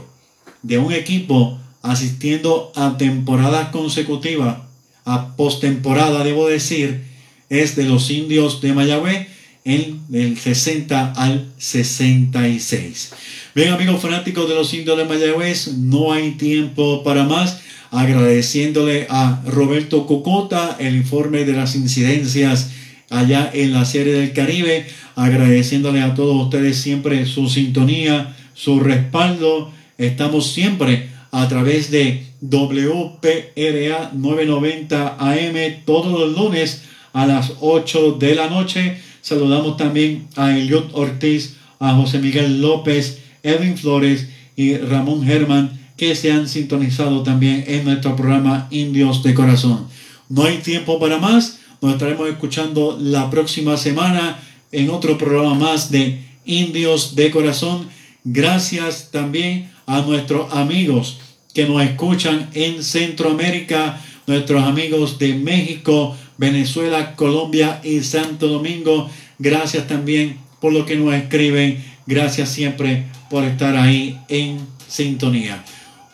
de 0.62 0.78
un 0.78 0.92
equipo 0.92 1.58
asistiendo 1.82 2.72
a 2.76 2.96
temporadas 2.96 3.70
consecutivas, 3.70 4.58
a 5.04 5.34
postemporada 5.36 6.22
debo 6.22 6.46
decir, 6.46 7.04
es 7.48 7.76
de 7.76 7.84
los 7.84 8.10
indios 8.10 8.60
de 8.60 8.74
Mayagüez 8.74 9.28
en 9.64 10.00
el 10.12 10.38
60 10.38 11.12
al 11.12 11.50
66. 11.56 13.12
Bien 13.54 13.72
amigos 13.72 14.00
fanáticos 14.00 14.48
de 14.48 14.54
los 14.54 14.72
indios 14.74 14.98
de 14.98 15.04
Mayagüez, 15.04 15.68
no 15.78 16.12
hay 16.12 16.32
tiempo 16.32 17.02
para 17.02 17.24
más 17.24 17.60
agradeciéndole 17.90 19.06
a 19.08 19.42
Roberto 19.46 20.06
Cocota 20.06 20.76
el 20.78 20.96
informe 20.96 21.44
de 21.44 21.54
las 21.54 21.74
incidencias 21.74 22.70
allá 23.10 23.50
en 23.52 23.72
la 23.72 23.84
serie 23.86 24.12
del 24.12 24.32
Caribe, 24.32 24.86
agradeciéndole 25.18 26.00
a 26.00 26.14
todos 26.14 26.44
ustedes 26.44 26.78
siempre 26.78 27.26
su 27.26 27.48
sintonía, 27.48 28.36
su 28.54 28.78
respaldo. 28.78 29.72
Estamos 29.98 30.52
siempre 30.52 31.08
a 31.32 31.48
través 31.48 31.90
de 31.90 32.24
WPRA 32.40 34.12
990 34.14 35.16
AM 35.18 35.56
todos 35.84 36.20
los 36.20 36.38
lunes 36.38 36.84
a 37.12 37.26
las 37.26 37.54
8 37.60 38.12
de 38.12 38.36
la 38.36 38.48
noche. 38.48 38.98
Saludamos 39.20 39.76
también 39.76 40.28
a 40.36 40.56
Eliot 40.56 40.90
Ortiz, 40.92 41.56
a 41.80 41.94
José 41.94 42.20
Miguel 42.20 42.62
López, 42.62 43.18
Edwin 43.42 43.76
Flores 43.76 44.28
y 44.54 44.76
Ramón 44.76 45.24
Germán 45.24 45.80
que 45.96 46.14
se 46.14 46.30
han 46.30 46.46
sintonizado 46.46 47.24
también 47.24 47.64
en 47.66 47.84
nuestro 47.84 48.14
programa 48.14 48.68
Indios 48.70 49.24
de 49.24 49.34
Corazón. 49.34 49.88
No 50.28 50.44
hay 50.44 50.58
tiempo 50.58 51.00
para 51.00 51.18
más. 51.18 51.58
Nos 51.82 51.94
estaremos 51.94 52.28
escuchando 52.28 52.96
la 53.00 53.28
próxima 53.30 53.76
semana 53.76 54.38
en 54.72 54.90
otro 54.90 55.16
programa 55.18 55.54
más 55.54 55.90
de 55.90 56.22
Indios 56.44 57.14
de 57.14 57.30
Corazón. 57.30 57.88
Gracias 58.24 59.10
también 59.10 59.70
a 59.86 60.00
nuestros 60.02 60.52
amigos 60.52 61.18
que 61.54 61.66
nos 61.66 61.82
escuchan 61.82 62.50
en 62.54 62.82
Centroamérica, 62.82 64.00
nuestros 64.26 64.62
amigos 64.62 65.18
de 65.18 65.34
México, 65.34 66.16
Venezuela, 66.36 67.14
Colombia 67.16 67.80
y 67.82 68.00
Santo 68.00 68.48
Domingo. 68.48 69.10
Gracias 69.38 69.86
también 69.88 70.38
por 70.60 70.72
lo 70.72 70.84
que 70.84 70.96
nos 70.96 71.14
escriben. 71.14 71.82
Gracias 72.06 72.50
siempre 72.50 73.06
por 73.30 73.44
estar 73.44 73.76
ahí 73.76 74.18
en 74.28 74.58
sintonía. 74.88 75.64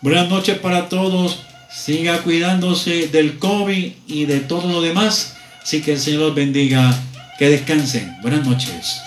Buenas 0.01 0.29
noches 0.29 0.57
para 0.59 0.89
todos. 0.89 1.41
Siga 1.71 2.23
cuidándose 2.23 3.07
del 3.07 3.37
COVID 3.37 3.91
y 4.07 4.25
de 4.25 4.39
todo 4.39 4.71
lo 4.71 4.81
demás. 4.81 5.35
Así 5.61 5.81
que 5.81 5.93
el 5.93 5.99
Señor 5.99 6.21
los 6.21 6.35
bendiga. 6.35 6.97
Que 7.37 7.49
descansen. 7.49 8.17
Buenas 8.21 8.45
noches. 8.45 9.03